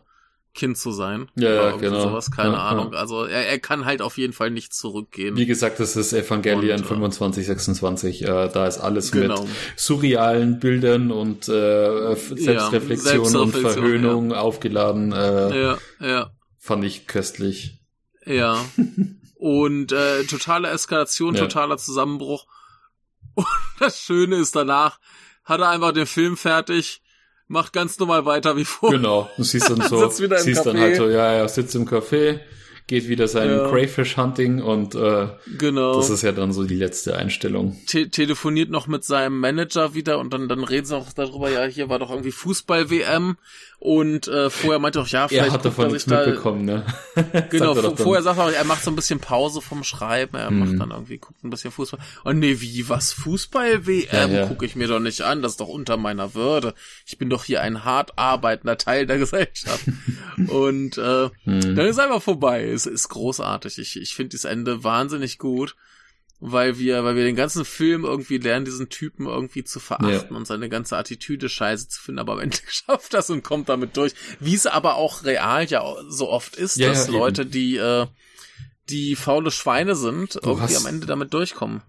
Kind 0.54 0.76
zu 0.78 0.90
sein. 0.92 1.28
Ja, 1.36 1.52
ja, 1.54 1.76
genau. 1.76 2.00
Sowas, 2.02 2.30
keine 2.30 2.54
Ja, 2.54 2.68
Ahnung. 2.68 2.92
ja. 2.92 2.98
Also 2.98 3.24
er, 3.24 3.46
er 3.48 3.58
kann 3.60 3.84
halt 3.84 4.02
auf 4.02 4.18
jeden 4.18 4.32
Fall 4.32 4.50
nicht 4.50 4.72
zurückgehen. 4.74 5.36
Wie 5.36 5.46
gesagt, 5.46 5.78
das 5.78 5.94
ist 5.94 6.12
Evangelion 6.12 6.78
Und, 6.78 6.84
äh, 6.84 6.88
25, 6.88 7.46
26. 7.46 8.22
Äh, 8.22 8.26
da 8.48 8.66
ist 8.66 8.78
alles 8.78 9.12
Genau. 9.12 9.42
mit 9.42 9.50
surrealen 9.76 10.58
Bildern 10.58 11.10
und 11.12 11.48
äh, 11.48 12.14
Selbstreflexion 12.16 13.20
und 13.20 13.28
Selbstreflexion, 13.30 13.72
Verhöhnung 13.72 14.32
aufgeladen. 14.32 15.12
Äh, 15.12 15.62
Ja, 15.62 15.78
ja, 16.00 16.30
Fand 16.58 16.84
ich 16.84 17.06
köstlich. 17.06 17.78
ja. 18.26 18.64
Und 19.40 19.92
äh, 19.92 20.24
totale 20.24 20.68
Eskalation, 20.70 21.36
totaler 21.36 21.78
Zusammenbruch. 21.78 22.46
Und 23.34 23.46
das 23.78 24.00
Schöne 24.02 24.34
ist 24.34 24.56
danach, 24.56 24.98
hat 25.44 25.60
er 25.60 25.68
einfach 25.68 25.92
den 25.92 26.06
Film 26.06 26.36
fertig, 26.36 27.00
macht 27.48 27.72
ganz 27.72 27.98
normal 27.98 28.24
weiter 28.24 28.56
wie 28.56 28.64
vorher. 28.64 28.98
Genau. 28.98 29.30
Du 29.36 29.42
siehst 29.42 29.68
dann 29.70 29.80
so, 29.88 29.98
Sitzt 30.08 30.20
wieder 30.22 30.38
im 30.38 30.44
siehst 30.44 30.64
dann 30.66 30.76
Café. 30.76 30.80
halt 30.80 30.96
so, 30.96 31.08
ja, 31.08 31.32
er 31.32 31.48
sitzt 31.48 31.74
im 31.74 31.86
Café, 31.86 32.40
geht 32.86 33.08
wieder 33.08 33.28
sein 33.28 33.50
Ja. 33.50 33.68
Crayfish-Hunting 33.68 34.62
und 34.62 34.94
äh, 34.94 35.28
Genau. 35.58 35.96
das 35.96 36.08
ist 36.10 36.22
ja 36.22 36.32
dann 36.32 36.52
so 36.52 36.64
die 36.64 36.74
letzte 36.76 37.16
Einstellung. 37.16 37.76
te 37.86 38.08
telefoniert 38.08 38.70
noch 38.70 38.86
mit 38.86 39.04
seinem 39.04 39.38
Manager 39.40 39.92
wieder 39.94 40.18
und 40.18 40.32
dann, 40.32 40.48
dann 40.48 40.64
reden 40.64 40.86
sie 40.86 40.96
auch 40.96 41.12
darüber, 41.12 41.50
ja, 41.50 41.64
hier 41.64 41.88
war 41.90 41.98
doch 41.98 42.10
irgendwie 42.10 42.32
Fußball-WM 42.32 43.36
und 43.80 44.26
äh, 44.26 44.50
vorher 44.50 44.80
meinte 44.80 44.98
er 44.98 45.02
auch, 45.02 45.08
ja, 45.08 45.28
vielleicht 45.28 45.48
Er 45.48 45.52
hat 45.52 45.64
davon 45.64 45.84
sich 45.90 46.06
nichts 46.06 46.06
mitbekommen, 46.08 46.64
ne? 46.64 46.84
Genau, 47.50 47.74
er 47.76 47.96
vorher 47.96 48.22
sagt 48.24 48.38
er, 48.38 48.46
auch, 48.46 48.50
er 48.50 48.64
macht 48.64 48.82
so 48.82 48.90
ein 48.90 48.96
bisschen 48.96 49.20
Pause 49.20 49.60
vom 49.60 49.84
Schreiben, 49.84 50.36
er 50.36 50.50
Mhm. 50.50 50.58
macht 50.58 50.80
dann 50.80 50.90
irgendwie, 50.90 51.18
guckt 51.18 51.44
ein 51.44 51.50
bisschen 51.50 51.70
Fußball. 51.70 52.00
Und 52.24 52.40
nee, 52.40 52.60
wie, 52.60 52.88
was, 52.88 53.12
Fußball-WM? 53.12 54.08
Ja, 54.12 54.26
ja. 54.40 54.46
Gucke 54.46 54.66
ich 54.66 54.74
mir 54.74 54.88
doch 54.88 54.98
nicht 55.00 55.20
an, 55.22 55.42
das 55.42 55.52
ist 55.52 55.60
doch 55.60 55.68
unter 55.68 55.96
meiner 55.96 56.34
Würde. 56.34 56.74
Ich 57.06 57.18
bin 57.18 57.30
doch 57.30 57.44
hier 57.44 57.62
ein 57.62 57.84
hart 57.84 58.18
arbeitender 58.18 58.78
Teil 58.78 59.06
der 59.06 59.18
Gesellschaft. 59.18 59.84
und 60.48 60.98
äh, 60.98 61.28
Hm. 61.44 61.76
dann 61.76 61.86
ist 61.86 61.98
einfach 62.00 62.22
vorbei. 62.22 62.64
Es 62.64 62.86
ist 62.86 63.08
großartig. 63.08 63.78
Ich, 63.78 63.96
ich 64.00 64.14
finde 64.14 64.36
das 64.36 64.44
Ende 64.44 64.82
wahnsinnig 64.84 65.38
gut, 65.38 65.76
weil 66.40 66.78
wir, 66.78 67.02
weil 67.04 67.16
wir 67.16 67.24
den 67.24 67.34
ganzen 67.36 67.64
Film 67.64 68.04
irgendwie 68.04 68.38
lernen, 68.38 68.64
diesen 68.64 68.88
Typen 68.88 69.26
irgendwie 69.26 69.64
zu 69.64 69.80
verachten 69.80 70.36
und 70.36 70.46
seine 70.46 70.68
ganze 70.68 70.96
Attitüde 70.96 71.48
scheiße 71.48 71.88
zu 71.88 72.00
finden, 72.00 72.20
aber 72.20 72.34
am 72.34 72.40
Ende 72.40 72.58
schafft 72.68 73.12
das 73.14 73.30
und 73.30 73.42
kommt 73.42 73.68
damit 73.68 73.96
durch. 73.96 74.12
Wie 74.40 74.54
es 74.54 74.66
aber 74.66 74.94
auch 74.96 75.24
real 75.24 75.64
ja 75.66 75.82
so 76.08 76.28
oft 76.30 76.54
ist, 76.56 76.76
Ja, 76.76 76.88
dass 76.88 77.06
ja, 77.06 77.08
eben. 77.08 77.18
Leute, 77.18 77.46
die, 77.46 77.76
äh, 77.76 78.06
die 78.88 79.16
faule 79.16 79.50
Schweine 79.50 79.94
sind, 79.96 80.36
irgendwie 80.36 80.62
hast- 80.74 80.76
am 80.76 80.86
Ende 80.86 81.06
damit 81.06 81.34
durchkommen. 81.34 81.82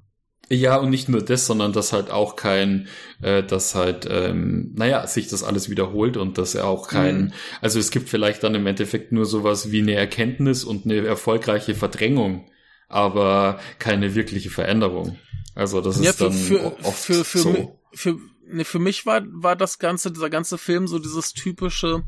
Ja, 0.52 0.78
und 0.78 0.90
nicht 0.90 1.10
nur 1.10 1.22
das, 1.22 1.46
sondern 1.46 1.74
dass 1.74 1.94
halt 1.94 2.10
auch 2.10 2.36
kein, 2.36 2.88
äh, 3.22 3.44
dass 3.44 3.76
halt, 3.76 4.08
ähm, 4.10 4.72
naja, 4.76 5.06
sich 5.06 5.28
das 5.28 5.44
alles 5.44 5.70
wiederholt 5.70 6.18
und 6.18 6.40
dass 6.40 6.56
er 6.56 6.66
auch 6.66 6.88
kein, 6.88 7.26
Mhm. 7.26 7.34
also 7.62 7.78
es 7.78 7.92
gibt 7.92 8.10
vielleicht 8.10 8.42
dann 8.42 8.56
im 8.56 8.66
Endeffekt 8.66 9.12
nur 9.12 9.28
sowas 9.28 9.72
wie 9.72 9.82
eine 9.82 9.94
Erkenntnis 9.94 10.64
und 10.64 10.86
eine 10.86 11.06
erfolgreiche 11.06 11.76
Verdrängung, 11.76 12.50
aber 12.90 13.60
keine 13.78 14.16
wirkliche 14.16 14.50
Veränderung. 14.50 15.18
Also 15.56 15.80
das 15.82 15.98
ist 15.98 16.06
Ja, 16.06 16.14
für, 16.14 16.24
dann 16.26 16.34
für, 16.34 16.86
oft 16.86 17.00
für, 17.00 17.24
für, 17.24 17.40
so. 17.40 17.80
für, 17.94 18.18
ne, 18.48 18.66
für 18.66 18.80
mich 18.80 19.06
war, 19.06 19.22
war 19.32 19.56
das 19.56 19.80
ganze, 19.80 20.12
dieser 20.12 20.30
ganze 20.30 20.58
Film 20.58 20.88
so 20.88 21.00
dieses 21.00 21.34
typische, 21.34 22.04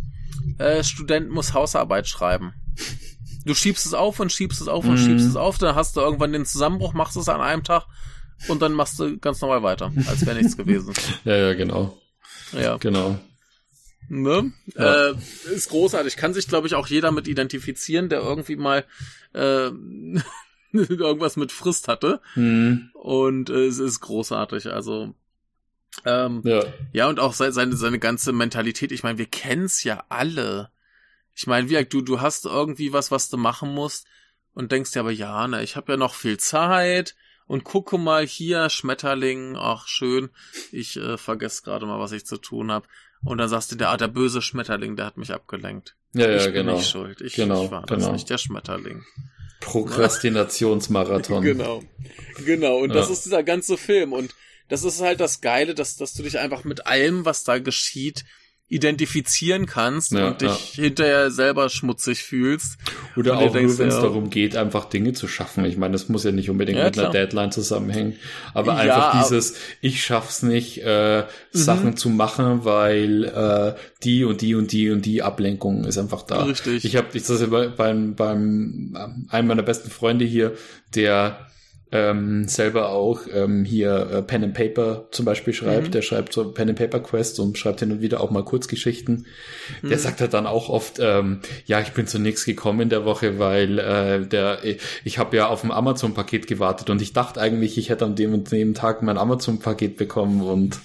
äh, 0.58 0.84
Student 0.84 1.30
muss 1.30 1.54
Hausarbeit 1.54 2.08
schreiben. 2.08 2.54
Du 3.46 3.54
schiebst 3.54 3.86
es 3.86 3.94
auf 3.94 4.20
und 4.20 4.32
schiebst 4.32 4.62
es 4.62 4.68
auf 4.68 4.86
und 4.86 4.94
mhm. 4.94 5.06
schiebst 5.06 5.26
es 5.26 5.36
auf, 5.36 5.58
dann 5.58 5.76
hast 5.76 5.96
du 5.96 6.02
irgendwann 6.02 6.34
den 6.34 6.46
Zusammenbruch, 6.46 6.94
machst 6.94 7.18
es 7.18 7.30
an 7.30 7.42
einem 7.42 7.64
Tag 7.64 7.86
und 8.48 8.62
dann 8.62 8.74
machst 8.74 9.00
du 9.00 9.18
ganz 9.18 9.42
normal 9.42 9.64
weiter, 9.64 9.92
als 10.08 10.26
wäre 10.26 10.38
nichts 10.38 10.58
gewesen. 10.58 10.94
ja, 11.26 11.36
ja, 11.36 11.54
genau. 11.54 11.98
Ja. 12.54 12.78
Genau. 12.78 13.20
Ne? 14.10 14.52
Ja. 14.76 15.10
Äh, 15.10 15.16
ist 15.54 15.70
großartig. 15.70 16.18
Kann 16.18 16.34
sich, 16.34 16.48
glaube 16.48 16.68
ich, 16.68 16.76
auch 16.76 16.88
jeder 16.88 17.12
mit 17.12 17.28
identifizieren, 17.28 18.10
der 18.10 18.20
irgendwie 18.22 18.58
mal 18.58 18.86
äh, 19.34 19.70
irgendwas 20.90 21.38
mit 21.38 21.52
Frist 21.52 21.88
hatte. 21.88 22.22
Mhm. 22.36 22.92
Und 22.94 23.50
äh, 23.50 23.66
es 23.66 23.80
ist 23.80 24.00
großartig. 24.02 24.72
Also 24.72 25.14
ähm, 26.06 26.42
ja. 26.46 26.64
ja, 26.94 27.10
und 27.10 27.20
auch 27.20 27.34
seine, 27.34 27.76
seine 27.76 28.00
ganze 28.00 28.32
Mentalität. 28.32 28.92
Ich 28.92 29.04
meine, 29.04 29.18
wir 29.18 29.26
kennen's 29.26 29.84
ja 29.84 30.06
alle. 30.10 30.72
Ich 31.36 31.48
meine, 31.48 31.70
wie 31.70 31.84
du, 31.86 32.02
du 32.02 32.22
hast 32.22 32.46
irgendwie 32.46 32.94
was, 32.94 33.12
was 33.12 33.30
du 33.30 33.38
machen 33.38 33.74
musst 33.74 34.08
und 34.54 34.72
denkst 34.72 34.92
dir 34.92 35.02
aber, 35.02 35.12
ja, 35.12 35.48
na, 35.48 35.62
ich 35.62 35.76
habe 35.76 35.94
ja 35.94 35.98
noch 35.98 36.14
viel 36.14 36.38
Zeit 36.38 37.16
und 37.48 37.64
gucke 37.64 37.98
mal 37.98 38.26
hier, 38.26 38.70
Schmetterling, 38.70 39.56
ach 39.58 39.88
schön, 39.88 40.30
ich 40.72 40.98
äh, 40.98 41.18
vergesse 41.18 41.64
gerade 41.64 41.86
mal, 41.86 42.00
was 42.00 42.12
ich 42.12 42.26
zu 42.26 42.38
tun 42.38 42.72
habe. 42.72 42.88
Und 43.24 43.38
dann 43.38 43.50
sagst 43.50 43.72
du, 43.72 43.76
der, 43.76 43.90
ah, 43.90 43.98
der 43.98 44.08
böse 44.08 44.42
Schmetterling, 44.42 44.96
der 44.96 45.06
hat 45.06 45.18
mich 45.18 45.34
abgelenkt. 45.34 45.96
Ja, 46.14 46.30
ja, 46.30 46.38
ich 46.38 46.46
bin 46.46 46.54
genau. 46.54 46.78
nicht 46.78 46.90
schuld. 46.90 47.22
Ich, 47.22 47.36
genau, 47.36 47.66
ich 47.66 47.72
war 47.72 47.86
genau. 47.86 48.00
das 48.00 48.12
nicht, 48.12 48.30
der 48.30 48.38
Schmetterling. 48.38 49.04
Prokrastinationsmarathon. 49.62 51.42
genau. 51.44 51.84
Genau. 52.46 52.78
Und 52.80 52.90
ja. 52.90 52.96
das 52.96 53.10
ist 53.10 53.26
dieser 53.26 53.44
ganze 53.44 53.78
Film. 53.78 54.12
Und 54.14 54.36
das 54.68 54.84
ist 54.84 55.02
halt 55.02 55.20
das 55.20 55.42
Geile, 55.42 55.76
dass, 55.76 55.96
dass 55.96 56.14
du 56.14 56.24
dich 56.24 56.40
einfach 56.40 56.64
mit 56.64 56.88
allem, 56.88 57.26
was 57.26 57.44
da 57.44 57.60
geschieht, 57.60 58.26
identifizieren 58.72 59.66
kannst 59.66 60.14
ja, 60.14 60.30
und 60.30 60.42
dich 60.42 60.78
ja. 60.78 60.84
hinterher 60.84 61.30
selber 61.30 61.70
schmutzig 61.70 62.24
fühlst. 62.24 62.78
Oder 63.18 63.38
auch 63.38 63.52
denkst, 63.52 63.74
nur, 63.74 63.80
wenn 63.80 63.90
es 63.90 63.96
ja, 63.96 64.02
darum 64.02 64.30
geht, 64.30 64.56
einfach 64.56 64.86
Dinge 64.86 65.12
zu 65.12 65.28
schaffen. 65.28 65.66
Ich 65.66 65.76
meine, 65.76 65.92
das 65.92 66.08
muss 66.08 66.24
ja 66.24 66.32
nicht 66.32 66.50
unbedingt 66.50 66.82
mit 66.82 66.98
einer 66.98 67.10
Deadline 67.10 67.52
zusammenhängen, 67.52 68.16
aber 68.54 68.78
einfach 68.78 69.22
dieses, 69.22 69.56
ich 69.82 70.02
schaff's 70.02 70.42
nicht, 70.42 70.82
äh, 70.86 71.20
mhm. 71.22 71.26
Sachen 71.52 71.98
zu 71.98 72.10
machen, 72.10 72.64
weil 72.64 73.26
äh, 73.26 73.74
die 74.04 74.24
und 74.24 74.40
die 74.40 74.56
und 74.56 74.72
die 74.72 74.90
und 74.90 75.06
die 75.06 75.22
Ablenkung 75.22 75.84
ist 75.84 75.98
einfach 75.98 76.22
da. 76.22 76.44
Richtig. 76.44 76.86
Ich 76.86 76.96
habe 76.96 77.08
ich 77.12 77.24
das 77.24 77.46
beim 77.76 78.16
beim 78.16 79.26
einem 79.28 79.48
meiner 79.48 79.64
besten 79.64 79.90
Freunde 79.90 80.24
hier, 80.24 80.54
der 80.96 81.46
ähm, 81.92 82.48
selber 82.48 82.90
auch 82.90 83.22
ähm, 83.34 83.66
hier 83.66 84.10
äh, 84.12 84.22
Pen 84.22 84.46
and 84.46 84.54
Paper 84.54 85.08
zum 85.12 85.26
Beispiel 85.26 85.54
schreibt. 85.54 85.88
Mhm. 85.88 85.92
Der 85.92 86.02
schreibt 86.02 86.32
so 86.34 86.52
Pen 86.52 86.70
and 86.70 86.78
Paper 86.78 87.00
Quest 87.00 87.40
und 87.40 87.58
schreibt 87.58 87.82
hin 87.82 87.92
und 87.92 88.02
wieder 88.02 88.22
auch 88.22 88.32
mal 88.32 88.44
Kurzgeschichten. 88.44 89.26
Mhm. 89.82 89.90
Der 89.90 90.00
sagt 90.00 90.22
halt 90.22 90.34
dann 90.34 90.48
auch 90.48 90.70
oft, 90.70 91.00
ähm, 91.00 91.42
ja, 91.66 91.82
ich 91.82 91.92
bin 91.92 92.08
zu 92.08 92.20
nichts 92.20 92.46
gekommen 92.46 92.82
in 92.82 92.90
der 92.90 93.04
Woche, 93.04 93.40
weil 93.40 93.80
äh, 93.80 94.26
der 94.26 94.60
ich 95.04 95.18
habe 95.18 95.36
ja 95.36 95.48
auf 95.48 95.64
ein 95.64 95.72
Amazon-Paket 95.72 96.48
gewartet 96.48 96.90
und 96.90 97.02
ich 97.02 97.12
dachte 97.14 97.42
eigentlich, 97.42 97.78
ich 97.78 97.90
hätte 97.90 98.06
an 98.06 98.16
dem 98.16 98.34
und 98.34 98.52
dem 98.52 98.74
Tag 98.74 99.02
mein 99.02 99.18
Amazon-Paket 99.18 99.98
bekommen 99.98 100.42
und 100.42 100.80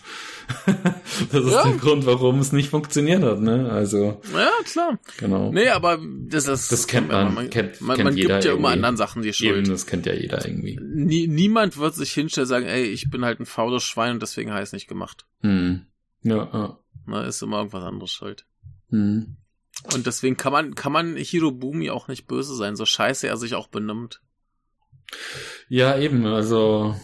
das 1.33 1.45
ist 1.45 1.53
ja. 1.53 1.65
der 1.65 1.77
Grund, 1.79 2.07
warum 2.07 2.39
es 2.39 2.53
nicht 2.53 2.71
funktioniert 2.71 3.23
hat, 3.23 3.41
ne? 3.41 3.71
Also. 3.71 4.21
Ja, 4.33 4.51
klar. 4.65 4.99
Genau. 5.19 5.51
Nee, 5.53 5.69
aber 5.69 5.99
das 6.29 6.47
ist. 6.47 6.71
Das 6.71 6.87
kennt 6.87 7.09
man. 7.09 7.35
Man, 7.35 7.51
kennt, 7.51 7.81
man, 7.81 7.97
kennt 7.97 8.05
man 8.05 8.17
jeder 8.17 8.35
gibt 8.35 8.45
ja 8.45 8.55
immer 8.55 8.71
anderen 8.71 8.97
Sachen 8.97 9.23
die 9.23 9.33
Schuld. 9.33 9.57
Eben, 9.57 9.69
das 9.69 9.87
kennt 9.87 10.07
ja 10.07 10.15
jeder 10.15 10.47
irgendwie. 10.47 10.79
Nie, 10.83 11.27
niemand 11.27 11.79
wird 11.79 11.95
sich 11.95 12.13
hinstellen 12.13 12.45
und 12.45 12.49
sagen, 12.49 12.67
ey, 12.67 12.85
ich 12.85 13.11
bin 13.11 13.25
halt 13.25 13.41
ein 13.41 13.47
faules 13.47 13.83
Schwein 13.83 14.13
und 14.13 14.23
deswegen 14.23 14.51
habe 14.51 14.61
ich 14.61 14.69
es 14.69 14.73
nicht 14.73 14.89
gemacht. 14.89 15.27
Hm. 15.41 15.87
Ja, 16.23 16.49
ja. 16.53 16.79
Na, 17.07 17.25
ist 17.25 17.43
immer 17.43 17.59
irgendwas 17.59 17.85
anderes 17.85 18.11
schuld. 18.11 18.47
Hm. 18.91 19.37
Und 19.95 20.07
deswegen 20.07 20.37
kann 20.37 20.53
man, 20.53 20.75
kann 20.75 20.93
man 20.93 21.17
Hirobumi 21.17 21.91
auch 21.91 22.09
nicht 22.09 22.27
böse 22.27 22.55
sein, 22.55 22.77
so 22.77 22.87
scheiße 22.87 23.27
er 23.27 23.37
sich 23.37 23.55
auch 23.55 23.69
benimmt. 23.69 24.21
Ja, 25.69 25.99
eben, 25.99 26.27
also. 26.27 26.97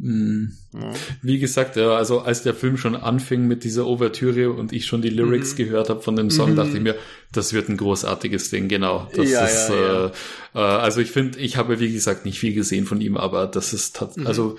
Wie 0.00 1.38
gesagt, 1.38 1.76
ja, 1.76 1.94
also 1.94 2.20
als 2.20 2.42
der 2.42 2.54
Film 2.54 2.76
schon 2.76 2.96
anfing 2.96 3.46
mit 3.46 3.64
dieser 3.64 3.86
Ouvertüre 3.86 4.52
und 4.52 4.72
ich 4.72 4.86
schon 4.86 5.02
die 5.02 5.10
Lyrics 5.10 5.52
mhm. 5.52 5.56
gehört 5.56 5.88
habe 5.88 6.00
von 6.00 6.16
dem 6.16 6.30
Song, 6.30 6.52
mhm. 6.52 6.56
dachte 6.56 6.76
ich 6.76 6.82
mir, 6.82 6.96
das 7.32 7.52
wird 7.52 7.68
ein 7.68 7.76
großartiges 7.76 8.50
Ding, 8.50 8.68
genau. 8.68 9.08
Das 9.14 9.30
ja, 9.30 9.44
ist, 9.44 9.68
ja, 9.68 10.06
äh, 10.06 10.10
äh, 10.54 10.58
also 10.58 11.00
ich 11.00 11.10
finde, 11.10 11.38
ich 11.38 11.56
habe 11.56 11.80
wie 11.80 11.92
gesagt 11.92 12.24
nicht 12.24 12.38
viel 12.38 12.54
gesehen 12.54 12.86
von 12.86 13.00
ihm, 13.00 13.16
aber 13.16 13.46
das 13.46 13.72
ist 13.72 14.00
mhm. 14.16 14.26
also 14.26 14.56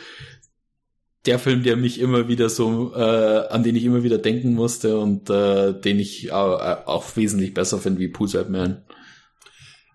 der 1.26 1.40
Film, 1.40 1.64
der 1.64 1.76
mich 1.76 2.00
immer 2.00 2.28
wieder 2.28 2.50
so, 2.50 2.94
äh, 2.96 3.48
an 3.50 3.64
den 3.64 3.76
ich 3.76 3.84
immer 3.84 4.04
wieder 4.04 4.18
denken 4.18 4.54
musste 4.54 4.98
und 4.98 5.30
äh, 5.30 5.74
den 5.74 6.00
ich 6.00 6.28
äh, 6.28 6.32
auch 6.32 7.16
wesentlich 7.16 7.54
besser 7.54 7.80
finde 7.80 8.00
wie 8.00 8.08
Poolside 8.08 8.50
Man. 8.50 8.84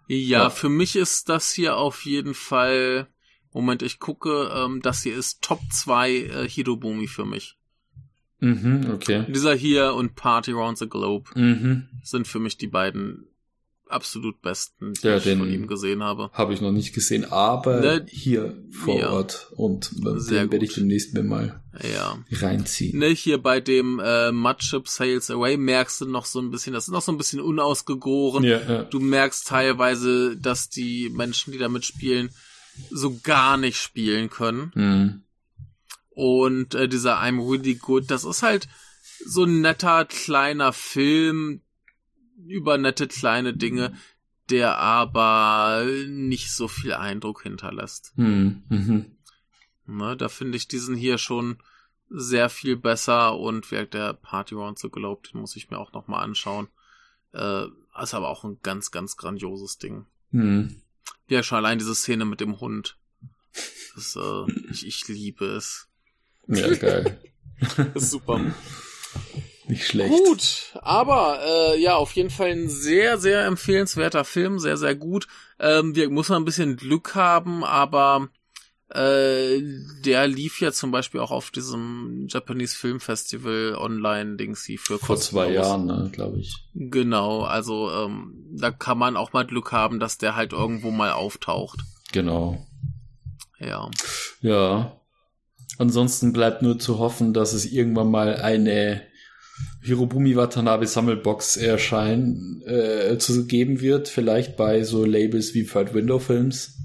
Ja, 0.09 0.17
ja, 0.17 0.51
für 0.51 0.69
mich 0.69 0.97
ist 0.97 1.29
das 1.29 1.53
hier 1.53 1.77
auf 1.77 2.05
jeden 2.05 2.35
Fall 2.35 3.07
Moment, 3.53 3.83
ich 3.83 3.99
gucke, 3.99 4.51
ähm, 4.55 4.81
das 4.83 5.03
hier 5.03 5.17
ist 5.17 5.43
Top 5.43 5.61
2 5.71 6.11
äh, 6.11 6.49
Hirobumi 6.49 7.07
für 7.07 7.25
mich. 7.25 7.57
Mhm, 8.41 8.91
okay. 8.95 9.27
Dieser 9.29 9.55
hier 9.55 9.95
und 9.95 10.15
Party 10.15 10.53
Around 10.53 10.79
the 10.79 10.89
Globe 10.89 11.31
mhm. 11.35 11.89
sind 12.03 12.27
für 12.27 12.39
mich 12.39 12.57
die 12.57 12.69
beiden 12.69 13.27
absolut 13.91 14.41
besten, 14.41 14.95
die 14.95 15.07
ja, 15.07 15.17
ich 15.17 15.25
von 15.25 15.53
ihm 15.53 15.67
gesehen 15.67 16.03
habe. 16.03 16.31
Habe 16.33 16.55
ich 16.55 16.61
noch 16.61 16.73
nicht 16.73 16.95
gesehen, 16.95 17.25
aber 17.25 17.81
ne, 17.81 18.07
hier 18.09 18.57
vor 18.71 18.99
ja. 18.99 19.11
Ort 19.11 19.49
und 19.57 19.91
Sehr 20.17 20.45
den 20.45 20.53
werde 20.53 20.65
ich 20.65 20.75
demnächst 20.75 21.13
mir 21.13 21.23
mal 21.23 21.61
ja. 21.93 22.19
reinziehen. 22.31 22.99
Ne, 22.99 23.09
hier 23.09 23.39
bei 23.39 23.61
dem 23.61 24.01
äh, 24.03 24.33
Mudship 24.33 24.89
Sails 24.89 25.31
Away 25.31 25.57
merkst 25.57 26.01
du 26.01 26.07
noch 26.07 26.25
so 26.25 26.41
ein 26.41 26.51
bisschen, 26.51 26.73
das 26.73 26.85
ist 26.85 26.93
noch 26.93 27.03
so 27.03 27.13
ein 27.13 27.19
bisschen 27.19 27.41
unausgegoren. 27.41 28.45
Ja, 28.45 28.61
ja. 28.61 28.83
Du 28.85 29.01
merkst 29.01 29.47
teilweise, 29.47 30.37
dass 30.37 30.69
die 30.69 31.11
Menschen, 31.11 31.53
die 31.53 31.59
da 31.59 31.69
mitspielen, 31.69 32.31
so 32.91 33.19
gar 33.23 33.57
nicht 33.57 33.79
spielen 33.79 34.31
können. 34.31 34.73
Mhm. 34.75 35.23
Und 36.11 36.75
äh, 36.75 36.89
dieser 36.89 37.21
I'm 37.21 37.39
Really 37.41 37.77
Good, 37.77 38.11
das 38.11 38.25
ist 38.25 38.43
halt 38.43 38.69
so 39.25 39.45
ein 39.45 39.61
netter 39.61 40.05
kleiner 40.05 40.73
Film 40.73 41.61
über 42.47 42.79
nette 42.79 43.07
kleine 43.07 43.55
Dinge, 43.55 43.95
der 44.49 44.79
aber 44.79 45.85
nicht 46.07 46.53
so 46.53 46.69
viel 46.69 46.95
Eindruck 46.95 47.43
hinterlässt. 47.43 48.13
Mhm. 48.17 48.65
Mhm. 48.69 49.17
Ne, 49.87 50.17
da 50.17 50.29
finde 50.29 50.57
ich 50.57 50.69
diesen 50.69 50.97
hier 50.97 51.19
schon 51.19 51.59
sehr 52.09 52.49
viel 52.49 52.77
besser 52.77 53.39
und 53.39 53.71
wer 53.71 53.87
der 53.87 54.15
Party 54.15 54.55
Round 54.55 54.79
so 54.79 54.91
glaubt, 54.91 55.33
den 55.33 55.41
muss 55.41 55.57
ich 55.57 55.71
mir 55.71 55.79
auch 55.79 55.93
nochmal 55.93 56.25
anschauen. 56.25 56.69
Äh, 57.33 57.67
ist 58.03 58.15
aber 58.15 58.29
auch 58.29 58.45
ein 58.45 58.59
ganz, 58.63 58.91
ganz 58.91 59.17
grandioses 59.17 59.79
Ding. 59.79 60.07
Mhm. 60.31 60.83
Ja, 61.29 61.43
schon 61.43 61.59
allein 61.59 61.79
diese 61.79 61.95
Szene 61.95 62.25
mit 62.25 62.41
dem 62.41 62.61
Hund. 62.61 62.97
Das, 63.95 64.17
äh, 64.17 64.53
ich, 64.71 64.87
ich 64.87 65.09
liebe 65.09 65.45
es. 65.47 65.89
Ja, 66.47 66.73
geil. 66.75 67.21
super. 67.95 68.41
Nicht 69.69 69.87
schlecht. 69.87 70.11
Gut, 70.11 70.73
aber 70.83 71.41
äh, 71.45 71.81
ja, 71.81 71.95
auf 71.95 72.13
jeden 72.13 72.31
Fall 72.31 72.51
ein 72.51 72.69
sehr, 72.69 73.19
sehr 73.19 73.45
empfehlenswerter 73.45 74.25
Film, 74.25 74.59
sehr, 74.59 74.77
sehr 74.77 74.97
gut. 74.97 75.29
Ähm, 75.61 75.95
wir 75.95 76.11
muss 76.11 76.29
man 76.29 76.43
ein 76.43 76.45
bisschen 76.45 76.77
Glück 76.77 77.15
haben, 77.15 77.63
aber 77.63 78.29
äh, 78.93 79.63
der 80.05 80.27
lief 80.27 80.61
ja 80.61 80.73
zum 80.73 80.91
Beispiel 80.91 81.21
auch 81.21 81.31
auf 81.31 81.53
diesem 81.53 82.27
Japanese 82.29 82.77
Film 82.77 82.99
Festival 82.99 83.77
online 83.79 84.37
Dingsy 84.37 84.79
für 84.79 84.99
vor 84.99 85.17
zwei 85.17 85.53
Jahren, 85.53 85.87
ne, 85.87 86.11
glaube 86.13 86.39
ich. 86.41 86.57
Genau, 86.75 87.43
also 87.43 87.89
ähm, 87.91 88.35
da 88.51 88.73
kann 88.73 88.99
man 88.99 89.17
auch 89.17 89.33
mal 89.33 89.47
Glück 89.47 89.71
haben, 89.71 90.01
dass 90.01 90.19
der 90.19 90.35
halt 90.35 90.53
irgendwo 90.53 90.91
mal 90.91 91.13
auftaucht. 91.13 91.79
Genau. 92.13 92.67
Ja. 93.61 93.89
Ja. 94.41 95.01
Ansonsten 95.79 96.33
bleibt 96.33 96.63
nur 96.63 96.79
zu 96.79 96.99
hoffen, 96.99 97.33
dass 97.33 97.53
es 97.53 97.67
irgendwann 97.67 98.11
mal 98.11 98.37
eine 98.37 99.03
Hirobumi 99.83 100.37
Watanabe 100.37 100.87
Sammelbox 100.87 101.57
erscheinen 101.57 102.63
äh, 102.67 103.19
zu 103.19 103.47
geben 103.47 103.81
wird, 103.81 104.09
vielleicht 104.09 104.57
bei 104.57 104.83
so 104.83 105.05
Labels 105.05 105.55
wie 105.55 105.65
Third 105.65 105.95
Window 105.95 106.19
Films. 106.19 106.77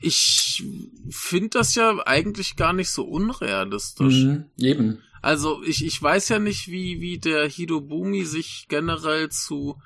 Ich 0.00 0.64
finde 1.10 1.50
das 1.50 1.74
ja 1.74 1.98
eigentlich 2.06 2.56
gar 2.56 2.72
nicht 2.72 2.90
so 2.90 3.04
unrealistisch. 3.04 4.24
Mhm, 4.24 4.44
eben. 4.58 5.02
Also 5.22 5.62
ich, 5.62 5.84
ich 5.84 6.00
weiß 6.00 6.30
ja 6.30 6.38
nicht, 6.38 6.68
wie, 6.68 7.00
wie 7.00 7.18
der 7.18 7.46
Hidobumi 7.46 8.24
sich 8.24 8.66
generell 8.68 9.28
zu 9.28 9.80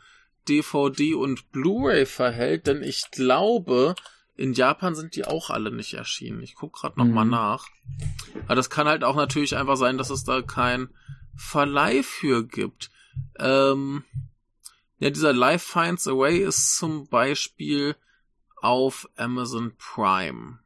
DVD 0.49 1.15
und 1.15 1.51
Blu-ray 1.51 2.07
verhält, 2.07 2.67
denn 2.67 2.83
ich 2.83 3.11
glaube, 3.11 3.95
in 4.37 4.53
Japan 4.53 4.95
sind 4.95 5.17
die 5.17 5.25
auch 5.25 5.51
alle 5.51 5.71
nicht 5.71 5.95
erschienen. 5.95 6.43
Ich 6.43 6.55
guck 6.55 6.75
gerade 6.75 6.99
noch 6.99 7.07
mhm. 7.07 7.15
mal 7.15 7.25
nach. 7.25 7.69
Aber 8.47 8.55
das 8.55 8.71
kann 8.71 8.87
halt 8.87 9.05
auch 9.05 9.17
natürlich 9.17 9.57
einfach 9.57 9.77
sein, 9.77 9.99
dass 9.99 10.11
es 10.11 10.25
da 10.25 10.43
kein 10.43 10.89
Verleih 11.37 12.03
für 12.03 12.47
gibt. 12.47 12.91
Ähm, 13.39 14.05
ja, 14.99 15.11
dieser 15.11 15.33
Life 15.33 15.73
Finds 15.73 16.07
Away 16.09 16.39
ist 16.39 16.77
zum 16.77 17.09
Beispiel 17.09 17.97
auf 18.65 19.09
Amazon 19.17 19.73
Prime. 19.77 20.59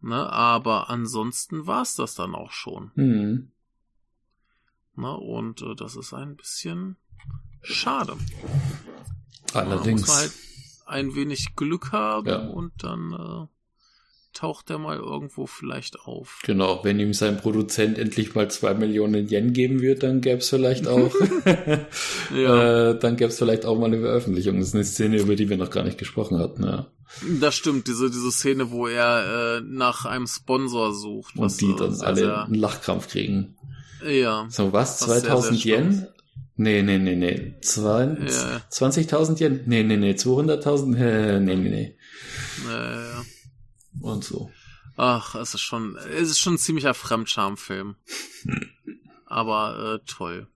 Ne, 0.00 0.28
aber 0.32 0.90
ansonsten 0.90 1.66
war's 1.68 1.94
das 1.94 2.16
dann 2.16 2.34
auch 2.34 2.50
schon. 2.50 2.90
Mhm. 2.96 3.52
Ne? 4.96 5.16
Und 5.16 5.62
äh, 5.62 5.76
das 5.76 5.94
ist 5.94 6.12
ein 6.12 6.34
bisschen 6.36 6.96
schade. 7.62 8.16
Allerdings. 9.54 10.02
Da 10.06 10.06
muss 10.06 10.08
man 10.08 10.18
halt 10.18 10.32
ein 10.86 11.14
wenig 11.14 11.54
Glück 11.54 11.92
haben 11.92 12.26
Ja. 12.26 12.38
und 12.48 12.72
dann 12.82 13.12
äh, 13.12 13.46
taucht 14.32 14.70
er 14.70 14.78
mal 14.78 14.96
irgendwo 14.96 15.46
vielleicht 15.46 16.00
auf. 16.00 16.40
Genau, 16.44 16.80
wenn 16.84 16.98
ihm 17.00 17.12
sein 17.14 17.36
Produzent 17.36 17.98
endlich 17.98 18.34
mal 18.34 18.50
zwei 18.50 18.74
Millionen 18.74 19.28
Yen 19.28 19.52
geben 19.52 19.80
wird, 19.82 20.02
dann 20.02 20.20
gäbe 20.20 20.38
es 20.38 20.48
vielleicht 20.48 20.86
auch, 20.88 21.12
Ja, 22.34 22.90
äh, 22.90 22.98
dann 22.98 23.16
gäbe 23.16 23.30
es 23.30 23.38
vielleicht 23.38 23.64
auch 23.66 23.78
mal 23.78 23.86
eine 23.86 24.00
Veröffentlichung. 24.00 24.58
Das 24.58 24.68
ist 24.68 24.74
eine 24.74 24.84
Szene, 24.84 25.18
über 25.18 25.36
die 25.36 25.48
wir 25.48 25.56
noch 25.56 25.70
gar 25.70 25.84
nicht 25.84 25.98
gesprochen 25.98 26.38
hatten. 26.38 26.64
Ja. 26.64 26.86
das 27.40 27.54
stimmt, 27.54 27.86
diese, 27.88 28.10
diese 28.10 28.30
Szene, 28.32 28.70
wo 28.70 28.86
er 28.86 29.58
äh, 29.58 29.60
nach 29.64 30.04
einem 30.06 30.26
Sponsor 30.26 30.94
sucht. 30.94 31.36
Und 31.36 31.60
die 31.60 31.70
äh, 31.70 31.76
dann 31.76 31.94
sehr, 31.94 32.06
alle 32.06 32.16
sehr- 32.16 32.44
einen 32.44 32.54
Lachkrampf 32.54 33.08
kriegen. 33.08 33.56
Ja, 34.08 34.46
So, 34.50 34.72
was? 34.72 35.02
Was 35.02 35.20
sehr, 35.22 35.30
2000 35.30 35.60
sehr 35.60 35.78
Yen? 35.78 36.06
Nee, 36.56 36.82
nee, 36.82 36.98
nee, 36.98 37.16
nee. 37.16 37.54
Zwei- 37.62 38.16
Ja. 38.26 38.60
20.000 38.70 39.40
Yen? 39.40 39.60
Nee, 39.66 39.82
nee, 39.84 39.96
nee. 39.96 40.12
200.000? 40.12 40.96
Äh, 40.96 41.40
nee, 41.40 41.54
nee, 41.56 41.68
nee. 41.70 41.96
äh, 42.70 43.11
Und 44.02 44.24
so. 44.24 44.50
ach, 44.96 45.34
es 45.34 45.54
ist 45.54 45.60
schon, 45.60 45.96
es 45.96 46.30
ist 46.30 46.40
schon 46.40 46.54
ein 46.54 46.58
ziemlicher 46.58 46.94
Fremdscham-Film. 46.94 47.96
Aber 49.26 49.94
äh, 49.94 50.06
toll. 50.06 50.48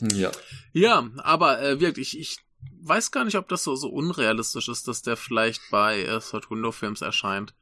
Ja. 0.00 0.30
Ja, 0.72 1.08
aber 1.16 1.60
äh, 1.60 1.80
wirklich, 1.80 2.18
ich, 2.18 2.20
ich 2.20 2.38
weiß 2.82 3.10
gar 3.10 3.24
nicht, 3.24 3.36
ob 3.36 3.48
das 3.48 3.64
so, 3.64 3.74
so 3.74 3.88
unrealistisch 3.88 4.68
ist, 4.68 4.88
dass 4.88 5.02
der 5.02 5.16
vielleicht 5.16 5.62
bei 5.70 6.02
äh, 6.02 6.20
Third 6.20 6.50
Window 6.50 6.70
Films 6.70 7.00
erscheint. 7.00 7.54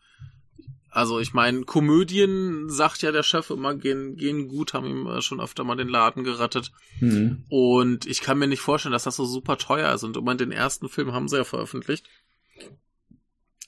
Also 0.90 1.18
ich 1.18 1.32
meine, 1.32 1.62
Komödien, 1.62 2.70
sagt 2.70 3.02
ja 3.02 3.10
der 3.10 3.24
Chef 3.24 3.50
immer, 3.50 3.74
gehen, 3.74 4.16
gehen 4.16 4.46
gut, 4.46 4.74
haben 4.74 4.86
ihm 4.86 5.06
äh, 5.06 5.22
schon 5.22 5.40
öfter 5.40 5.64
mal 5.64 5.76
den 5.76 5.88
Laden 5.88 6.22
gerettet. 6.22 6.70
Hm. 6.98 7.44
Und 7.48 8.06
ich 8.06 8.20
kann 8.20 8.38
mir 8.38 8.46
nicht 8.46 8.60
vorstellen, 8.60 8.92
dass 8.92 9.04
das 9.04 9.16
so 9.16 9.24
super 9.24 9.58
teuer 9.58 9.92
ist. 9.92 10.04
Und 10.04 10.16
immerhin 10.16 10.38
den 10.38 10.52
ersten 10.52 10.88
Film 10.88 11.12
haben 11.12 11.28
sie 11.28 11.38
ja 11.38 11.44
veröffentlicht. 11.44 12.06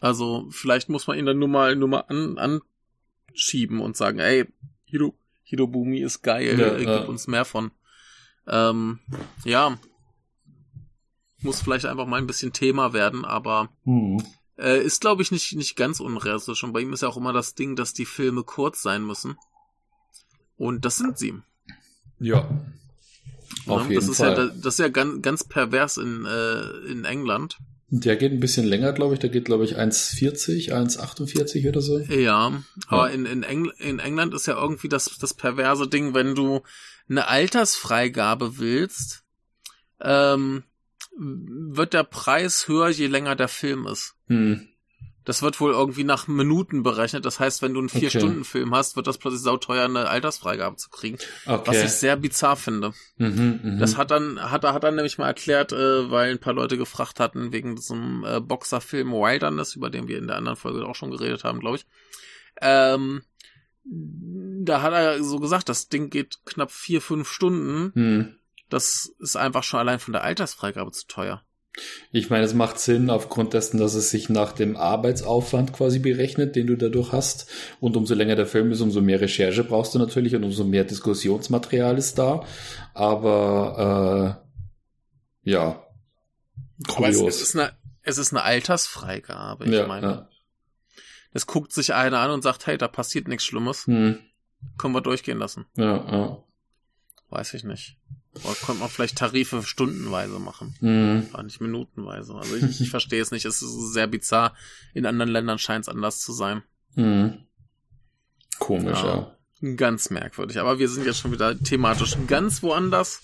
Also 0.01 0.47
vielleicht 0.51 0.89
muss 0.89 1.07
man 1.07 1.19
ihn 1.19 1.27
dann 1.27 1.39
nur 1.39 1.49
mal, 1.49 1.75
nur 1.77 1.89
mal 1.89 2.05
an, 2.09 2.39
anschieben 3.33 3.81
und 3.81 3.97
sagen, 3.97 4.19
ey, 4.19 4.47
Hiro, 4.85 5.15
Hirobumi 5.43 6.01
ist 6.01 6.23
geil, 6.23 6.59
Ja, 6.59 6.75
äh, 6.75 6.79
gib 6.79 6.89
ja. 6.89 7.05
uns 7.05 7.27
mehr 7.27 7.45
von. 7.45 7.71
Ähm, 8.47 8.99
ja. 9.45 9.79
Muss 11.41 11.61
vielleicht 11.63 11.87
einfach 11.87 12.07
mal 12.07 12.19
ein 12.19 12.27
bisschen 12.27 12.53
Thema 12.53 12.93
werden, 12.93 13.25
aber 13.25 13.69
Hm. 13.85 14.23
äh, 14.59 14.83
ist, 14.83 15.01
glaube 15.01 15.23
ich, 15.23 15.31
nicht, 15.31 15.55
nicht 15.55 15.77
ganz 15.77 16.01
unrealistisch. 16.01 16.63
Und 16.65 16.73
bei 16.73 16.81
ihm 16.81 16.93
ist 16.93 17.03
ja 17.03 17.09
auch 17.09 17.17
immer 17.17 17.33
das 17.33 17.55
Ding, 17.55 17.77
dass 17.77 17.93
die 17.93 18.07
Filme 18.07 18.43
kurz 18.43 18.83
sein 18.83 19.05
müssen. 19.07 19.37
Und 20.57 20.85
das 20.85 20.97
sind 20.97 21.19
sie. 21.19 21.35
Ja. 22.19 22.49
Auf 23.67 23.83
Ne? 23.85 23.89
jeden 23.91 23.95
das 24.01 24.09
ist 24.09 24.17
Fall. 24.19 24.37
Ja, 24.37 24.47
das 24.47 24.75
ist 24.75 24.79
ja 24.79 24.89
ganz, 24.89 25.23
ganz 25.23 25.45
pervers 25.45 25.97
in, 25.99 26.25
äh, 26.25 26.61
in 26.91 27.05
England. 27.05 27.59
Der 27.89 28.17
geht 28.17 28.33
ein 28.33 28.41
bisschen 28.41 28.67
länger, 28.67 28.93
glaube 28.93 29.15
ich. 29.15 29.21
Der 29.21 29.31
geht, 29.31 29.45
glaube 29.45 29.65
ich, 29.65 29.79
1,40, 29.79 30.73
1,48 30.73 31.69
oder 31.69 31.81
so. 31.81 31.99
Ja, 31.99 32.63
aber 32.89 33.11
in, 33.13 33.27
in, 33.27 33.45
Engl 33.45 33.73
in 33.79 34.01
England 34.01 34.35
ist 34.35 34.47
ja 34.47 34.61
irgendwie 34.61 34.89
das, 34.89 35.17
das 35.19 35.35
perverse 35.35 35.89
Ding, 35.89 36.13
wenn 36.13 36.35
du 36.35 36.63
eine 37.09 37.29
Altersfreigabe 37.29 38.59
willst, 38.59 39.23
ähm, 40.01 40.65
wird 41.17 41.95
der 41.95 42.03
Preis 42.03 42.67
höher, 42.67 42.89
je 42.89 43.07
länger 43.07 43.37
der 43.37 43.49
Film 43.49 43.87
ist. 43.87 44.17
Hm. 44.27 44.69
Das 45.27 45.43
wird 45.43 45.61
wohl 45.61 45.73
irgendwie 45.73 46.05
nach 46.05 46.29
Minuten 46.29 46.83
berechnet. 46.83 47.27
Das 47.27 47.39
heißt, 47.41 47.61
wenn 47.61 47.75
du 47.75 47.81
einen 47.81 47.89
Okay. 47.89 47.99
Vier-Stunden-Film 47.99 48.75
hast, 48.75 48.97
wird 48.97 49.07
das 49.07 49.19
plötzlich 49.19 49.43
sauteuer, 49.43 49.85
eine 49.85 50.09
Altersfreigabe 50.09 50.77
zu 50.77 50.89
kriegen. 50.89 51.19
Was 51.45 51.61
Okay. 51.69 51.85
ich 51.85 51.91
sehr 51.91 52.17
bizarr 52.17 52.57
finde. 52.57 52.93
Mhm, 53.19 53.61
mhm. 53.63 53.79
Das 53.79 53.97
hat 53.99 54.11
dann, 54.11 54.41
hat 54.51 54.65
er, 54.65 54.73
hat 54.73 54.85
er 54.85 54.93
nämlich 54.93 55.19
mal 55.19 55.27
erklärt, 55.27 55.73
äh, 55.73 56.11
weil 56.11 56.31
ein 56.31 56.39
paar 56.39 56.55
Leute 56.55 56.79
gefragt 56.79 57.21
hatten 57.21 57.53
wegen 57.53 57.77
diesem 57.77 58.25
äh, 58.25 58.41
Boxerfilm 58.41 59.11
Wilderness, 59.13 59.75
über 59.75 59.91
den 59.91 60.09
wir 60.09 60.17
in 60.17 60.29
der 60.29 60.37
anderen 60.37 60.57
Folge 60.57 60.87
auch 60.87 60.95
schon 60.95 61.11
geredet 61.11 61.45
haben, 61.45 61.61
glaube 61.61 61.77
ich. 61.77 61.87
Ähm, 62.63 63.23
da 63.85 64.83
hat 64.83 64.93
er 64.93 65.23
so 65.23 65.39
gesagt, 65.39 65.69
das 65.69 65.89
Ding 65.89 66.09
geht 66.11 66.39
knapp 66.45 66.71
vier, 66.73 67.01
fünf 67.03 67.29
Stunden. 67.31 67.93
hm. 67.95 68.37
Das 68.69 69.13
ist 69.21 69.37
einfach 69.37 69.63
schon 69.63 69.79
allein 69.79 70.01
von 70.01 70.13
der 70.13 70.25
Altersfreigabe 70.25 70.91
zu 70.91 71.07
teuer. 71.07 71.45
Ich 72.13 72.31
meine, 72.31 72.45
es 72.45 72.55
macht 72.55 72.79
Sinn 72.79 73.11
aufgrund 73.11 73.53
dessen, 73.53 73.79
dass 73.79 73.95
es 73.95 74.11
sich 74.11 74.29
nach 74.29 74.53
dem 74.53 74.77
Arbeitsaufwand 74.77 75.73
quasi 75.73 75.99
berechnet, 75.99 76.57
den 76.57 76.67
du 76.67 76.77
dadurch 76.77 77.13
hast. 77.13 77.51
Und 77.81 77.97
umso 77.97 78.15
länger 78.15 78.37
der 78.37 78.47
Film 78.47 78.71
ist, 78.73 78.81
umso 78.81 79.01
mehr 79.01 79.21
Recherche 79.21 79.65
brauchst 79.65 79.95
du 79.95 79.99
natürlich 79.99 80.35
und 80.35 80.45
umso 80.45 80.65
mehr 80.65 80.85
Diskussionsmaterial 80.85 81.99
ist 81.99 82.19
da. 82.19 82.45
Aber 82.95 84.41
äh, 85.45 85.51
ja, 85.51 85.87
Aber 86.95 87.09
es, 87.09 87.17
kurios. 87.19 87.37
es, 87.37 87.43
ist 87.43 87.57
eine, 87.57 87.73
es 88.03 88.19
ist 88.19 88.33
eine 88.33 88.43
Altersfreigabe. 88.43 89.67
Ich 89.67 89.73
ja, 89.73 89.87
meine, 89.87 90.07
ja. 90.07 90.29
es 91.33 91.47
guckt 91.47 91.73
sich 91.73 91.95
einer 91.95 92.19
an 92.21 92.31
und 92.31 92.43
sagt, 92.43 92.67
hey, 92.67 92.79
da 92.79 92.89
passiert 92.89 93.29
nichts 93.29 93.45
Schlimmes. 93.45 93.87
Hm, 93.87 94.19
Können 94.79 94.95
wir 94.95 95.03
durchgehen 95.03 95.39
lassen. 95.39 95.67
ja, 95.77 95.97
ja. 96.11 96.43
Weiß 97.29 97.55
ich 97.55 97.65
nicht. 97.65 97.99
Oder 98.45 98.55
könnte 98.55 98.81
man 98.81 98.89
vielleicht 98.89 99.19
Tarife 99.19 99.63
stundenweise 99.63 100.39
machen. 100.39 100.75
Hm, 100.81 101.29
Gar 101.33 101.43
nicht 101.45 101.61
minutenweise. 101.61 102.35
Also 102.35 102.57
ich, 102.57 102.81
ich 102.81 102.91
verstehe 102.91 103.21
es 103.23 103.31
nicht. 103.31 103.45
Es 103.45 103.63
ist 103.63 103.93
sehr 103.93 104.07
bizarr. 104.07 104.55
In 104.95 105.07
anderen 105.07 105.31
Ländern 105.31 105.59
scheint 105.59 105.85
es 105.85 105.89
anders 105.89 106.21
zu 106.21 106.33
sein. 106.33 106.63
hm. 106.95 107.43
Komisch, 108.59 108.99
Ja. 109.03 109.33
ja. 109.63 109.73
Ganz 109.77 110.11
merkwürdig. 110.11 110.59
Aber 110.61 110.79
wir 110.79 110.89
sind 110.89 111.07
jetzt 111.07 111.19
schon 111.19 111.33
wieder 111.33 111.59
thematisch 111.59 112.17
ganz 112.27 112.63
woanders. 112.63 113.21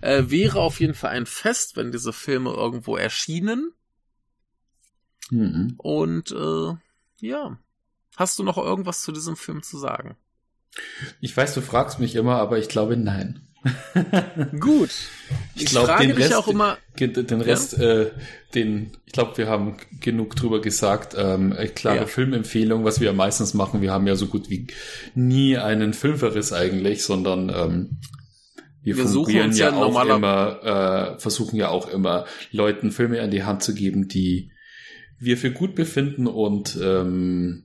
Äh, 0.00 0.24
wäre 0.28 0.60
auf 0.60 0.80
jeden 0.80 0.94
Fall 0.94 1.10
ein 1.10 1.26
Fest, 1.26 1.76
wenn 1.76 1.92
diese 1.92 2.12
Filme 2.12 2.50
irgendwo 2.52 2.96
erschienen. 2.96 3.72
Mhm. 5.30 5.74
Und 5.78 6.30
äh, 6.32 6.74
ja. 7.26 7.58
Hast 8.16 8.38
du 8.38 8.42
noch 8.44 8.58
irgendwas 8.58 9.00
zu 9.02 9.12
diesem 9.12 9.36
Film 9.36 9.62
zu 9.62 9.78
sagen? 9.78 10.16
Ich 11.20 11.34
weiß, 11.36 11.54
du 11.54 11.62
fragst 11.62 11.98
mich 11.98 12.14
immer, 12.14 12.36
aber 12.36 12.58
ich 12.58 12.68
glaube 12.68 12.96
nein. 12.96 13.48
Gut. 14.60 14.90
Ich 15.54 15.62
Ich, 15.62 15.68
glaub, 15.70 15.86
frage 15.86 16.06
den 16.08 16.16
Rest- 16.16 16.34
auch 16.34 16.48
immer. 16.48 16.78
Den 16.98 17.40
Rest, 17.40 17.78
äh, 17.78 18.10
den, 18.54 18.90
ich 19.06 19.12
glaube, 19.12 19.38
wir 19.38 19.46
haben 19.48 19.76
genug 20.00 20.34
drüber 20.36 20.60
gesagt. 20.60 21.14
Ähm, 21.16 21.52
äh, 21.52 21.68
klare 21.68 21.98
Ja. 21.98 22.06
Filmempfehlung, 22.06 22.84
was 22.84 23.00
wir 23.00 23.06
ja 23.06 23.12
meistens 23.12 23.54
machen. 23.54 23.80
Wir 23.80 23.92
haben 23.92 24.06
ja 24.06 24.16
so 24.16 24.26
gut 24.26 24.50
wie 24.50 24.66
nie 25.14 25.56
einen 25.58 25.94
Filmverriss 25.94 26.52
eigentlich, 26.52 27.04
sondern 27.04 27.48
ähm, 27.50 27.98
wir, 28.82 28.96
Wir 28.96 29.06
suchen 29.06 29.34
ja, 29.36 29.46
ja 29.46 29.72
auch 29.74 30.04
immer, 30.06 31.14
äh, 31.16 31.20
versuchen 31.20 31.56
ja 31.56 31.68
auch 31.68 31.88
immer 31.88 32.26
Leuten 32.50 32.90
Filme 32.90 33.20
an 33.22 33.30
die 33.30 33.44
Hand 33.44 33.62
zu 33.62 33.74
geben, 33.74 34.08
die 34.08 34.50
wir 35.20 35.36
für 35.38 35.52
gut 35.52 35.76
befinden 35.76 36.26
und 36.26 36.76
ähm, 36.82 37.64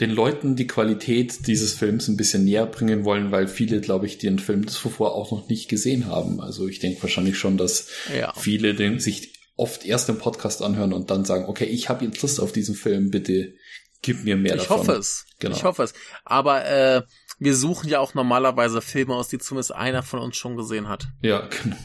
den 0.00 0.10
Leuten 0.10 0.56
die 0.56 0.66
Qualität 0.66 1.46
dieses 1.46 1.74
Films 1.74 2.08
ein 2.08 2.16
bisschen 2.16 2.44
näher 2.44 2.64
bringen 2.66 3.04
wollen, 3.04 3.30
weil 3.30 3.46
viele, 3.46 3.80
glaube 3.80 4.06
ich, 4.06 4.16
den 4.18 4.38
Film 4.38 4.66
zuvor 4.66 5.14
auch 5.14 5.30
noch 5.32 5.48
nicht 5.48 5.68
gesehen 5.68 6.06
haben. 6.06 6.40
Also 6.40 6.66
ich 6.66 6.78
denke 6.78 7.02
wahrscheinlich 7.02 7.38
schon, 7.38 7.58
dass 7.58 7.88
Ja. 8.16 8.32
viele 8.34 8.74
den 8.74 8.98
sich 9.00 9.34
oft 9.56 9.84
erst 9.84 10.08
im 10.08 10.16
Podcast 10.18 10.62
anhören 10.62 10.94
und 10.94 11.10
dann 11.10 11.26
sagen, 11.26 11.44
okay, 11.44 11.66
ich 11.66 11.88
habe 11.90 12.04
jetzt 12.06 12.22
Lust 12.22 12.40
auf 12.40 12.52
diesen 12.52 12.74
Film, 12.74 13.10
bitte 13.10 13.52
gib 14.00 14.24
mir 14.24 14.36
mehr 14.36 14.56
Ich 14.56 14.62
davon. 14.62 14.78
hoffe 14.78 14.92
es. 14.92 15.26
Genau. 15.38 15.54
Ich 15.56 15.62
hoffe 15.64 15.82
es. 15.82 15.92
Aber 16.24 16.64
äh, 16.64 17.02
wir 17.38 17.54
suchen 17.54 17.88
ja 17.90 18.00
auch 18.00 18.14
normalerweise 18.14 18.80
Filme 18.80 19.14
aus, 19.14 19.28
die 19.28 19.38
zumindest 19.38 19.74
einer 19.74 20.02
von 20.02 20.20
uns 20.20 20.36
schon 20.36 20.56
gesehen 20.56 20.88
hat. 20.88 21.08
Ja, 21.20 21.48
genau. 21.62 21.76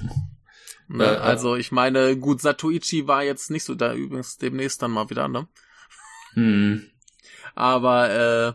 Ne? 0.88 1.04
Äh, 1.04 1.14
äh. 1.16 1.18
also 1.18 1.56
ich 1.58 1.74
meine, 1.74 2.16
gut, 2.18 2.42
Satoichi 2.42 3.06
war 3.06 3.24
jetzt 3.24 3.52
nicht 3.52 3.66
so 3.66 3.76
da 3.76 3.94
übrigens 3.94 4.38
demnächst 4.38 4.82
dann 4.82 4.92
mal 4.92 5.10
wieder, 5.10 5.28
ne? 5.28 5.48
Hm. 6.34 6.90
Aber 7.58 8.10
äh, 8.10 8.54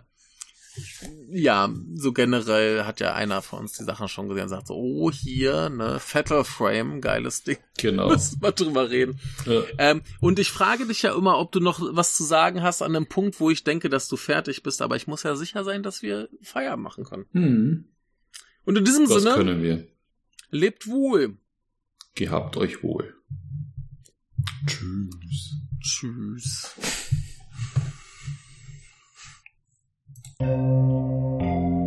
ja, 1.29 1.69
so 1.95 2.13
generell 2.13 2.85
hat 2.85 3.01
ja 3.01 3.13
einer 3.15 3.43
von 3.43 3.59
uns 3.61 3.73
die 3.77 3.85
Sachen 3.85 4.09
schon 4.09 4.29
gesehen 4.29 4.45
und 4.45 4.49
sagt 4.49 4.69
so, 4.69 4.75
oh 4.75 5.11
hier, 5.11 5.69
ne, 5.69 5.99
Fatal 6.01 6.45
Frame, 6.45 7.01
geiles 7.01 7.43
Ding, 7.43 7.59
Genau. 7.79 8.09
müssen 8.13 8.41
wir 8.41 8.53
drüber 8.53 8.89
reden. 8.89 9.19
Ja. 9.45 9.63
Ähm, 9.79 10.03
und 10.21 10.39
ich 10.39 10.51
frage 10.51 10.87
dich 10.87 11.03
ja 11.03 11.15
immer, 11.15 11.39
ob 11.39 11.53
du 11.53 11.61
noch 11.61 11.81
was 11.95 12.17
zu 12.17 12.25
sagen 12.25 12.63
hast 12.63 12.81
an 12.81 12.97
einem 12.97 13.07
Punkt, 13.07 13.39
wo 13.41 13.51
ich 13.51 13.65
denke, 13.65 13.91
dass 13.91 14.09
du 14.09 14.17
fertig 14.17 14.63
bist, 14.63 14.81
aber 14.81 14.97
ich 14.97 15.07
muss 15.07 15.25
ja 15.25 15.37
sicher 15.37 15.65
sein, 15.65 15.83
dass 15.83 16.01
wir 16.03 16.29
Feierabend 16.43 16.85
machen 16.85 17.05
können. 17.05 17.27
Hm. 17.33 17.85
Und 18.65 18.79
in 18.79 18.85
diesem 18.85 19.09
Das 19.09 19.23
Sinne, 19.23 19.35
können 19.35 19.63
wir. 19.63 19.87
lebt 20.51 20.87
wohl. 20.87 21.37
Gehabt 22.15 22.57
euch 22.57 22.83
wohl. 22.83 23.15
Tschüss. 24.67 25.57
Tschüss. 25.81 26.75
Thank 30.41 31.43
you. 31.43 31.82